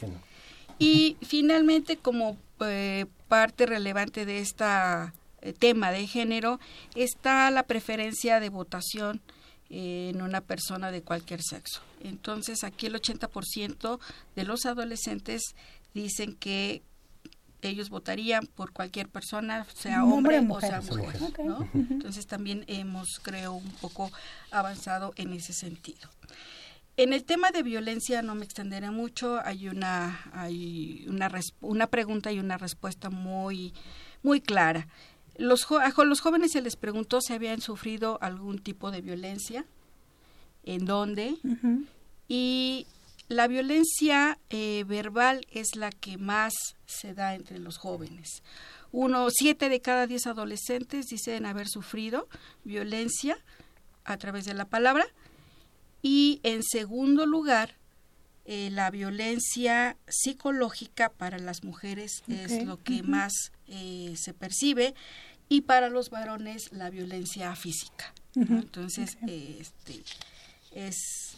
Y 0.78 1.16
finalmente, 1.22 1.96
como 1.96 2.36
eh, 2.60 3.06
parte 3.26 3.66
relevante 3.66 4.24
de 4.24 4.38
este 4.38 4.64
tema 5.58 5.90
de 5.90 6.06
género, 6.06 6.60
está 6.94 7.50
la 7.50 7.64
preferencia 7.64 8.38
de 8.38 8.48
votación 8.48 9.20
en 9.68 10.22
una 10.22 10.42
persona 10.42 10.92
de 10.92 11.02
cualquier 11.02 11.40
sexo. 11.42 11.80
Entonces, 12.04 12.62
aquí 12.62 12.86
el 12.86 12.94
80% 12.94 13.98
de 14.36 14.44
los 14.44 14.66
adolescentes 14.66 15.42
dicen 15.94 16.34
que 16.34 16.82
ellos 17.62 17.90
votarían 17.90 18.46
por 18.46 18.72
cualquier 18.72 19.08
persona, 19.08 19.64
sea 19.74 20.04
hombre, 20.04 20.40
o, 20.48 20.60
sea 20.60 20.80
mujer. 20.80 21.16
Entonces 21.72 22.26
también 22.26 22.64
hemos, 22.66 23.20
creo, 23.22 23.54
un 23.54 23.70
poco 23.80 24.10
avanzado 24.50 25.12
en 25.16 25.32
ese 25.32 25.52
sentido. 25.52 26.10
En 26.96 27.12
el 27.12 27.24
tema 27.24 27.52
de 27.52 27.62
violencia 27.62 28.20
no 28.20 28.34
me 28.34 28.44
extenderé 28.44 28.90
mucho, 28.90 29.40
hay 29.44 29.68
una 29.68 30.20
hay 30.32 31.06
una, 31.08 31.30
una 31.60 31.86
pregunta 31.86 32.32
y 32.32 32.38
una 32.38 32.58
respuesta 32.58 33.08
muy 33.08 33.72
muy 34.22 34.40
clara. 34.40 34.88
Los, 35.36 35.66
a 35.70 36.04
los 36.04 36.20
jóvenes 36.20 36.52
se 36.52 36.60
les 36.60 36.76
preguntó 36.76 37.20
si 37.20 37.32
habían 37.32 37.60
sufrido 37.60 38.18
algún 38.20 38.58
tipo 38.58 38.90
de 38.90 39.00
violencia, 39.00 39.64
en 40.64 40.84
dónde, 40.84 41.36
y 42.28 42.86
la 43.32 43.48
violencia 43.48 44.38
eh, 44.50 44.84
verbal 44.86 45.46
es 45.50 45.76
la 45.76 45.90
que 45.90 46.18
más 46.18 46.52
se 46.86 47.14
da 47.14 47.34
entre 47.34 47.58
los 47.58 47.78
jóvenes. 47.78 48.42
Uno, 48.90 49.28
siete 49.30 49.68
de 49.68 49.80
cada 49.80 50.06
diez 50.06 50.26
adolescentes 50.26 51.06
dicen 51.06 51.46
haber 51.46 51.66
sufrido 51.66 52.28
violencia 52.64 53.38
a 54.04 54.16
través 54.18 54.44
de 54.44 54.54
la 54.54 54.66
palabra 54.66 55.06
y 56.02 56.40
en 56.42 56.62
segundo 56.62 57.26
lugar, 57.26 57.76
eh, 58.44 58.70
la 58.70 58.90
violencia 58.90 59.96
psicológica 60.08 61.10
para 61.10 61.38
las 61.38 61.62
mujeres 61.62 62.24
es 62.26 62.64
lo 62.66 62.82
que 62.82 63.04
más 63.04 63.32
eh, 63.68 64.14
se 64.16 64.34
percibe 64.34 64.94
y 65.48 65.60
para 65.60 65.88
los 65.88 66.10
varones 66.10 66.72
la 66.72 66.90
violencia 66.90 67.54
física. 67.54 68.12
Entonces, 68.34 69.16
este, 69.26 70.02
es, 70.72 71.36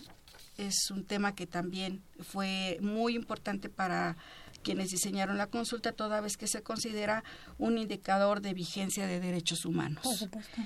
es 0.57 0.91
un 0.91 1.05
tema 1.05 1.35
que 1.35 1.47
también 1.47 2.03
fue 2.21 2.79
muy 2.81 3.15
importante 3.15 3.69
para 3.69 4.17
quienes 4.63 4.91
diseñaron 4.91 5.37
la 5.37 5.49
consulta, 5.49 5.93
toda 5.93 6.21
vez 6.21 6.37
que 6.37 6.47
se 6.47 6.63
considera 6.63 7.23
un 7.59 7.79
indicador 7.79 8.41
de 8.41 8.55
vigencia 8.55 9.07
de 9.07 9.21
derechos 9.21 9.65
humanos. 9.65 10.03
Por 10.03 10.17
supuesto. 10.17 10.63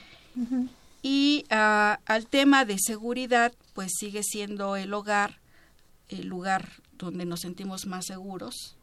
Y 1.02 1.44
ah, 1.50 2.00
al 2.06 2.26
tema 2.26 2.64
de 2.64 2.76
seguridad, 2.78 3.52
pues 3.74 3.92
sigue 3.98 4.22
siendo 4.22 4.76
el 4.76 4.92
hogar 4.94 5.40
el 6.08 6.26
lugar 6.26 6.70
donde 6.96 7.24
nos 7.26 7.40
sentimos 7.40 7.86
más 7.86 8.06
seguros. 8.06 8.76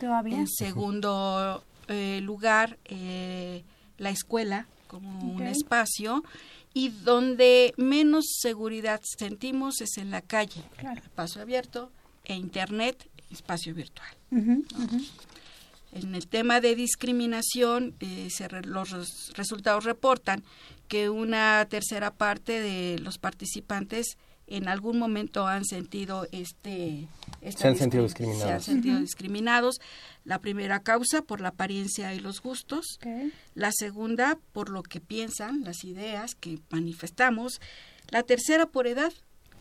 todavía. 0.00 0.36
En 0.36 0.48
segundo 0.48 1.64
eh, 1.88 2.20
lugar, 2.22 2.78
eh, 2.84 3.64
la 3.98 4.10
escuela 4.10 4.66
como 4.88 5.32
un 5.32 5.46
espacio 5.46 6.24
y 6.74 6.88
donde 6.88 7.74
menos 7.76 8.24
seguridad 8.40 9.00
sentimos 9.04 9.80
es 9.80 9.96
en 9.98 10.10
la 10.10 10.22
calle, 10.22 10.62
espacio 10.96 11.42
abierto, 11.42 11.90
e 12.24 12.34
Internet, 12.34 13.08
espacio 13.30 13.74
virtual. 13.74 14.08
En 15.92 16.14
el 16.14 16.26
tema 16.28 16.60
de 16.60 16.74
discriminación, 16.74 17.94
eh, 18.00 18.28
los 18.64 19.32
resultados 19.34 19.84
reportan 19.84 20.44
que 20.86 21.08
una 21.08 21.66
tercera 21.68 22.12
parte 22.12 22.60
de 22.60 22.98
los 22.98 23.18
participantes 23.18 24.18
en 24.48 24.68
algún 24.68 24.98
momento 24.98 25.46
han 25.46 25.64
sentido 25.64 26.26
este... 26.32 27.08
Se 27.54 27.68
han 27.68 27.76
sentido 27.76 28.02
discriminados. 28.02 28.46
Se 28.46 28.52
han 28.52 28.60
sentido 28.60 29.00
discriminados. 29.00 29.80
La 30.24 30.40
primera 30.40 30.80
causa 30.80 31.22
por 31.22 31.40
la 31.40 31.50
apariencia 31.50 32.14
y 32.14 32.20
los 32.20 32.40
gustos. 32.40 32.98
La 33.54 33.70
segunda 33.72 34.38
por 34.52 34.70
lo 34.70 34.82
que 34.82 35.00
piensan, 35.00 35.62
las 35.64 35.84
ideas 35.84 36.34
que 36.34 36.58
manifestamos. 36.70 37.60
La 38.10 38.22
tercera 38.22 38.66
por 38.66 38.86
edad, 38.86 39.12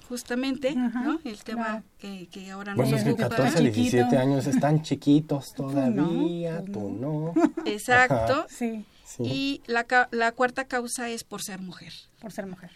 justamente, 0.07 0.73
¿no? 0.75 1.19
El 1.23 1.43
tema 1.43 1.83
que, 1.99 2.27
que, 2.31 2.49
ahora 2.51 2.73
nos 2.73 2.89
bueno, 2.89 3.11
ocupa. 3.11 3.29
14, 3.29 3.61
17 3.61 4.17
años 4.17 4.47
están 4.47 4.81
chiquitos 4.81 5.53
todavía, 5.53 6.63
tú 6.65 6.89
no. 6.89 7.33
Exacto. 7.65 8.47
Sí. 8.49 8.85
Y 9.19 9.61
la, 9.67 9.85
la 10.11 10.31
cuarta 10.31 10.65
causa 10.65 11.09
es 11.09 11.23
por 11.23 11.41
ser 11.41 11.59
mujer. 11.61 11.93
Por 12.21 12.31
ser 12.31 12.47
mujer. 12.47 12.71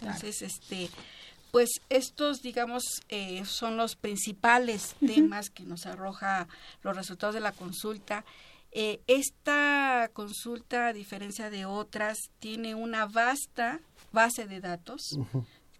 Entonces, 0.00 0.42
este, 0.42 0.88
pues 1.54 1.70
estos, 1.88 2.42
digamos, 2.42 2.82
eh, 3.10 3.44
son 3.44 3.76
los 3.76 3.94
principales 3.94 4.96
temas 4.98 5.50
que 5.50 5.62
nos 5.62 5.86
arroja 5.86 6.48
los 6.82 6.96
resultados 6.96 7.32
de 7.32 7.40
la 7.40 7.52
consulta. 7.52 8.24
Eh, 8.72 9.00
esta 9.06 10.10
consulta, 10.12 10.88
a 10.88 10.92
diferencia 10.92 11.50
de 11.50 11.64
otras, 11.64 12.18
tiene 12.40 12.74
una 12.74 13.06
vasta 13.06 13.78
base 14.10 14.48
de 14.48 14.60
datos. 14.60 15.16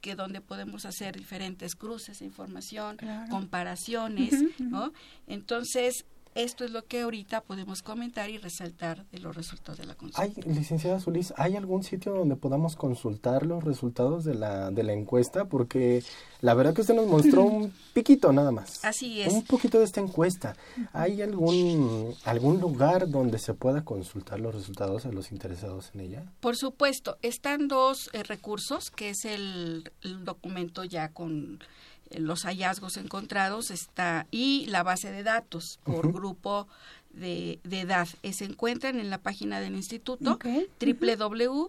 que 0.00 0.14
donde 0.14 0.42
podemos 0.42 0.84
hacer 0.84 1.16
diferentes 1.16 1.74
cruces 1.74 2.18
de 2.18 2.26
información, 2.26 2.98
comparaciones, 3.30 4.34
¿no? 4.58 4.92
Entonces, 5.26 6.04
esto 6.34 6.64
es 6.64 6.70
lo 6.70 6.84
que 6.84 7.02
ahorita 7.02 7.42
podemos 7.42 7.82
comentar 7.82 8.30
y 8.30 8.38
resaltar 8.38 9.04
de 9.10 9.18
los 9.20 9.36
resultados 9.36 9.78
de 9.78 9.86
la 9.86 9.94
consulta. 9.94 10.22
¿Hay, 10.22 10.34
licenciada 10.52 11.00
Solís, 11.00 11.32
¿hay 11.36 11.56
algún 11.56 11.82
sitio 11.82 12.12
donde 12.12 12.36
podamos 12.36 12.76
consultar 12.76 13.46
los 13.46 13.62
resultados 13.64 14.24
de 14.24 14.34
la, 14.34 14.70
de 14.70 14.82
la 14.82 14.92
encuesta? 14.92 15.46
Porque 15.46 16.02
la 16.40 16.54
verdad 16.54 16.74
que 16.74 16.80
usted 16.80 16.94
nos 16.94 17.06
mostró 17.06 17.44
un 17.44 17.72
piquito 17.94 18.32
nada 18.32 18.50
más. 18.50 18.84
Así 18.84 19.20
es. 19.20 19.32
Un 19.32 19.44
poquito 19.44 19.78
de 19.78 19.84
esta 19.84 20.00
encuesta. 20.00 20.56
¿Hay 20.92 21.22
algún, 21.22 22.14
algún 22.24 22.60
lugar 22.60 23.08
donde 23.08 23.38
se 23.38 23.54
pueda 23.54 23.84
consultar 23.84 24.40
los 24.40 24.54
resultados 24.54 25.04
de 25.04 25.12
los 25.12 25.32
interesados 25.32 25.90
en 25.94 26.00
ella? 26.00 26.24
Por 26.40 26.56
supuesto. 26.56 27.16
Están 27.22 27.68
dos 27.68 28.10
eh, 28.12 28.22
recursos, 28.22 28.90
que 28.90 29.10
es 29.10 29.24
el 29.24 29.90
documento 30.24 30.84
ya 30.84 31.10
con 31.10 31.60
los 32.18 32.44
hallazgos 32.44 32.96
encontrados 32.96 33.70
está 33.70 34.26
y 34.30 34.66
la 34.66 34.82
base 34.82 35.10
de 35.10 35.22
datos 35.22 35.78
por 35.84 36.12
grupo 36.12 36.66
de, 37.16 37.60
edad. 37.70 38.08
Eh, 38.22 38.32
se 38.32 38.44
encuentran 38.44 38.98
en 38.98 39.10
la 39.10 39.18
página 39.18 39.60
del 39.60 39.74
instituto 39.74 40.38
www.ine.mx, 40.80 41.68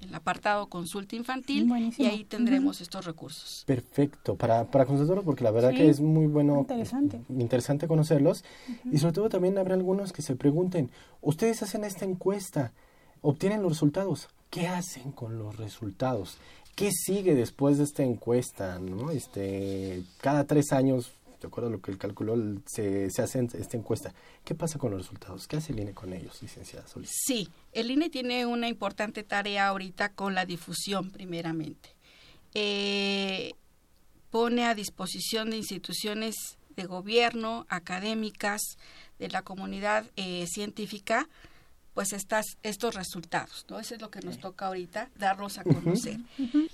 en 0.00 0.08
el 0.08 0.14
apartado 0.14 0.68
consulta 0.68 1.16
infantil 1.16 1.68
y 1.96 2.06
ahí 2.06 2.24
tendremos 2.24 2.80
estos 2.80 3.04
recursos. 3.04 3.64
Perfecto, 3.66 4.36
para, 4.36 4.64
para 4.64 4.86
consultarlos 4.86 5.24
porque 5.24 5.44
la 5.44 5.50
verdad 5.50 5.72
que 5.74 5.88
es 5.88 6.00
muy 6.00 6.26
bueno, 6.26 6.58
interesante, 6.58 7.20
interesante 7.28 7.88
conocerlos. 7.88 8.44
Y 8.90 8.98
sobre 8.98 9.14
todo 9.14 9.28
también 9.28 9.58
habrá 9.58 9.74
algunos 9.74 10.12
que 10.12 10.22
se 10.22 10.36
pregunten, 10.36 10.90
ustedes 11.20 11.62
hacen 11.62 11.84
esta 11.84 12.04
encuesta, 12.04 12.72
obtienen 13.20 13.62
los 13.62 13.72
resultados, 13.72 14.28
¿qué 14.50 14.66
hacen 14.68 15.12
con 15.12 15.38
los 15.38 15.56
resultados? 15.56 16.38
¿Qué 16.78 16.92
sigue 16.92 17.34
después 17.34 17.76
de 17.76 17.82
esta 17.82 18.04
encuesta? 18.04 18.78
¿no? 18.78 19.10
Este, 19.10 20.04
cada 20.20 20.46
tres 20.46 20.70
años, 20.72 21.10
de 21.40 21.48
acuerdo 21.48 21.70
a 21.70 21.72
lo 21.72 21.82
que 21.82 21.90
él 21.90 21.98
calculó, 21.98 22.36
se, 22.66 23.06
hace 23.20 23.48
esta 23.54 23.76
encuesta. 23.76 24.14
¿Qué 24.44 24.54
pasa 24.54 24.78
con 24.78 24.92
los 24.92 25.00
resultados? 25.00 25.48
¿Qué 25.48 25.56
hace 25.56 25.72
el 25.72 25.80
INE 25.80 25.92
con 25.92 26.12
ellos, 26.12 26.40
licenciada 26.40 26.86
Solís? 26.86 27.10
Sí, 27.12 27.48
el 27.72 27.90
INE 27.90 28.10
tiene 28.10 28.46
una 28.46 28.68
importante 28.68 29.24
tarea 29.24 29.66
ahorita 29.66 30.10
con 30.10 30.36
la 30.36 30.46
difusión, 30.46 31.10
primeramente. 31.10 31.96
Eh, 32.54 33.54
pone 34.30 34.64
a 34.64 34.76
disposición 34.76 35.50
de 35.50 35.56
instituciones 35.56 36.36
de 36.76 36.84
gobierno, 36.84 37.66
académicas, 37.70 38.60
de 39.18 39.28
la 39.30 39.42
comunidad 39.42 40.06
eh, 40.14 40.46
científica, 40.46 41.28
pues 41.98 42.12
estas, 42.12 42.58
estos 42.62 42.94
resultados, 42.94 43.66
¿no? 43.68 43.80
Eso 43.80 43.96
es 43.96 44.00
lo 44.00 44.08
que 44.08 44.20
nos 44.20 44.38
toca 44.38 44.66
ahorita, 44.66 45.10
darlos 45.18 45.58
a 45.58 45.64
conocer. 45.64 46.18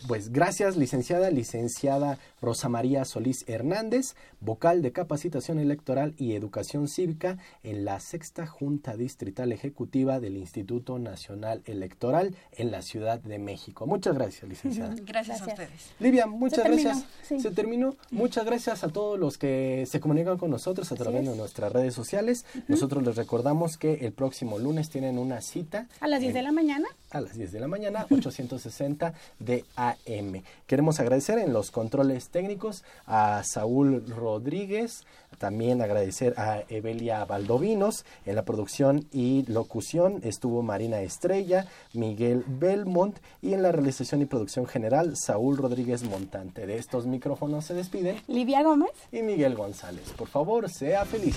Pues 0.06 0.30
gracias, 0.30 0.76
licenciada, 0.76 1.30
licenciada 1.30 2.18
Rosa 2.42 2.68
María 2.68 3.06
Solís 3.06 3.42
Hernández, 3.48 4.16
vocal 4.40 4.82
de 4.82 4.92
capacitación 4.92 5.58
electoral 5.58 6.14
y 6.18 6.34
educación 6.34 6.88
cívica 6.88 7.38
en 7.62 7.86
la 7.86 8.00
sexta 8.00 8.46
Junta 8.46 8.98
Distrital 8.98 9.50
Ejecutiva 9.52 10.20
del 10.20 10.36
Instituto 10.36 10.98
Nacional 10.98 11.62
Electoral 11.64 12.36
en 12.52 12.70
la 12.70 12.82
Ciudad 12.82 13.18
de 13.18 13.38
México. 13.38 13.86
Muchas 13.86 14.14
gracias, 14.14 14.46
licenciada. 14.46 14.94
Gracias, 15.06 15.40
a 15.40 15.46
ustedes. 15.46 15.70
Livia, 16.00 16.26
muchas 16.26 16.64
gracias. 16.64 17.06
Se 17.22 17.50
terminó. 17.50 17.96
Muchas 18.10 18.44
gracias 18.44 18.84
a 18.84 18.88
todos 18.88 19.18
los 19.18 19.38
que 19.38 19.86
se 19.86 20.00
comunican 20.00 20.36
con 20.36 20.50
nosotros 20.50 20.92
a 20.92 20.96
través 20.96 21.26
de 21.26 21.34
nuestras 21.34 21.72
redes 21.72 21.94
sociales. 21.94 22.44
Nosotros 22.68 23.02
les 23.02 23.16
recordamos 23.16 23.78
que 23.78 23.94
el 24.04 24.12
próximo 24.12 24.58
lunes 24.58 24.90
tienen 24.90 25.13
una 25.18 25.40
cita. 25.40 25.86
¿A 26.00 26.08
las 26.08 26.20
10 26.20 26.34
de 26.34 26.42
la 26.42 26.52
mañana? 26.52 26.88
A 27.10 27.20
las 27.20 27.36
10 27.36 27.52
de 27.52 27.60
la 27.60 27.68
mañana, 27.68 28.06
860 28.10 29.14
de 29.38 29.64
AM. 29.76 30.42
Queremos 30.66 31.00
agradecer 31.00 31.38
en 31.38 31.52
los 31.52 31.70
controles 31.70 32.28
técnicos 32.28 32.84
a 33.06 33.42
Saúl 33.44 34.04
Rodríguez, 34.08 35.04
también 35.38 35.82
agradecer 35.82 36.34
a 36.38 36.62
Evelia 36.68 37.24
Valdovinos 37.24 38.04
en 38.24 38.36
la 38.36 38.44
producción 38.44 39.06
y 39.12 39.44
locución 39.50 40.20
estuvo 40.22 40.62
Marina 40.62 41.00
Estrella, 41.00 41.66
Miguel 41.92 42.44
Belmont 42.46 43.18
y 43.42 43.54
en 43.54 43.62
la 43.62 43.72
realización 43.72 44.22
y 44.22 44.26
producción 44.26 44.66
general 44.66 45.16
Saúl 45.16 45.56
Rodríguez 45.56 46.04
Montante. 46.04 46.66
De 46.66 46.78
estos 46.78 47.06
micrófonos 47.06 47.64
se 47.64 47.74
despiden 47.74 48.20
Livia 48.28 48.62
Gómez 48.62 48.90
y 49.12 49.22
Miguel 49.22 49.54
González. 49.54 50.12
Por 50.16 50.28
favor, 50.28 50.68
sea 50.70 51.04
feliz. 51.04 51.36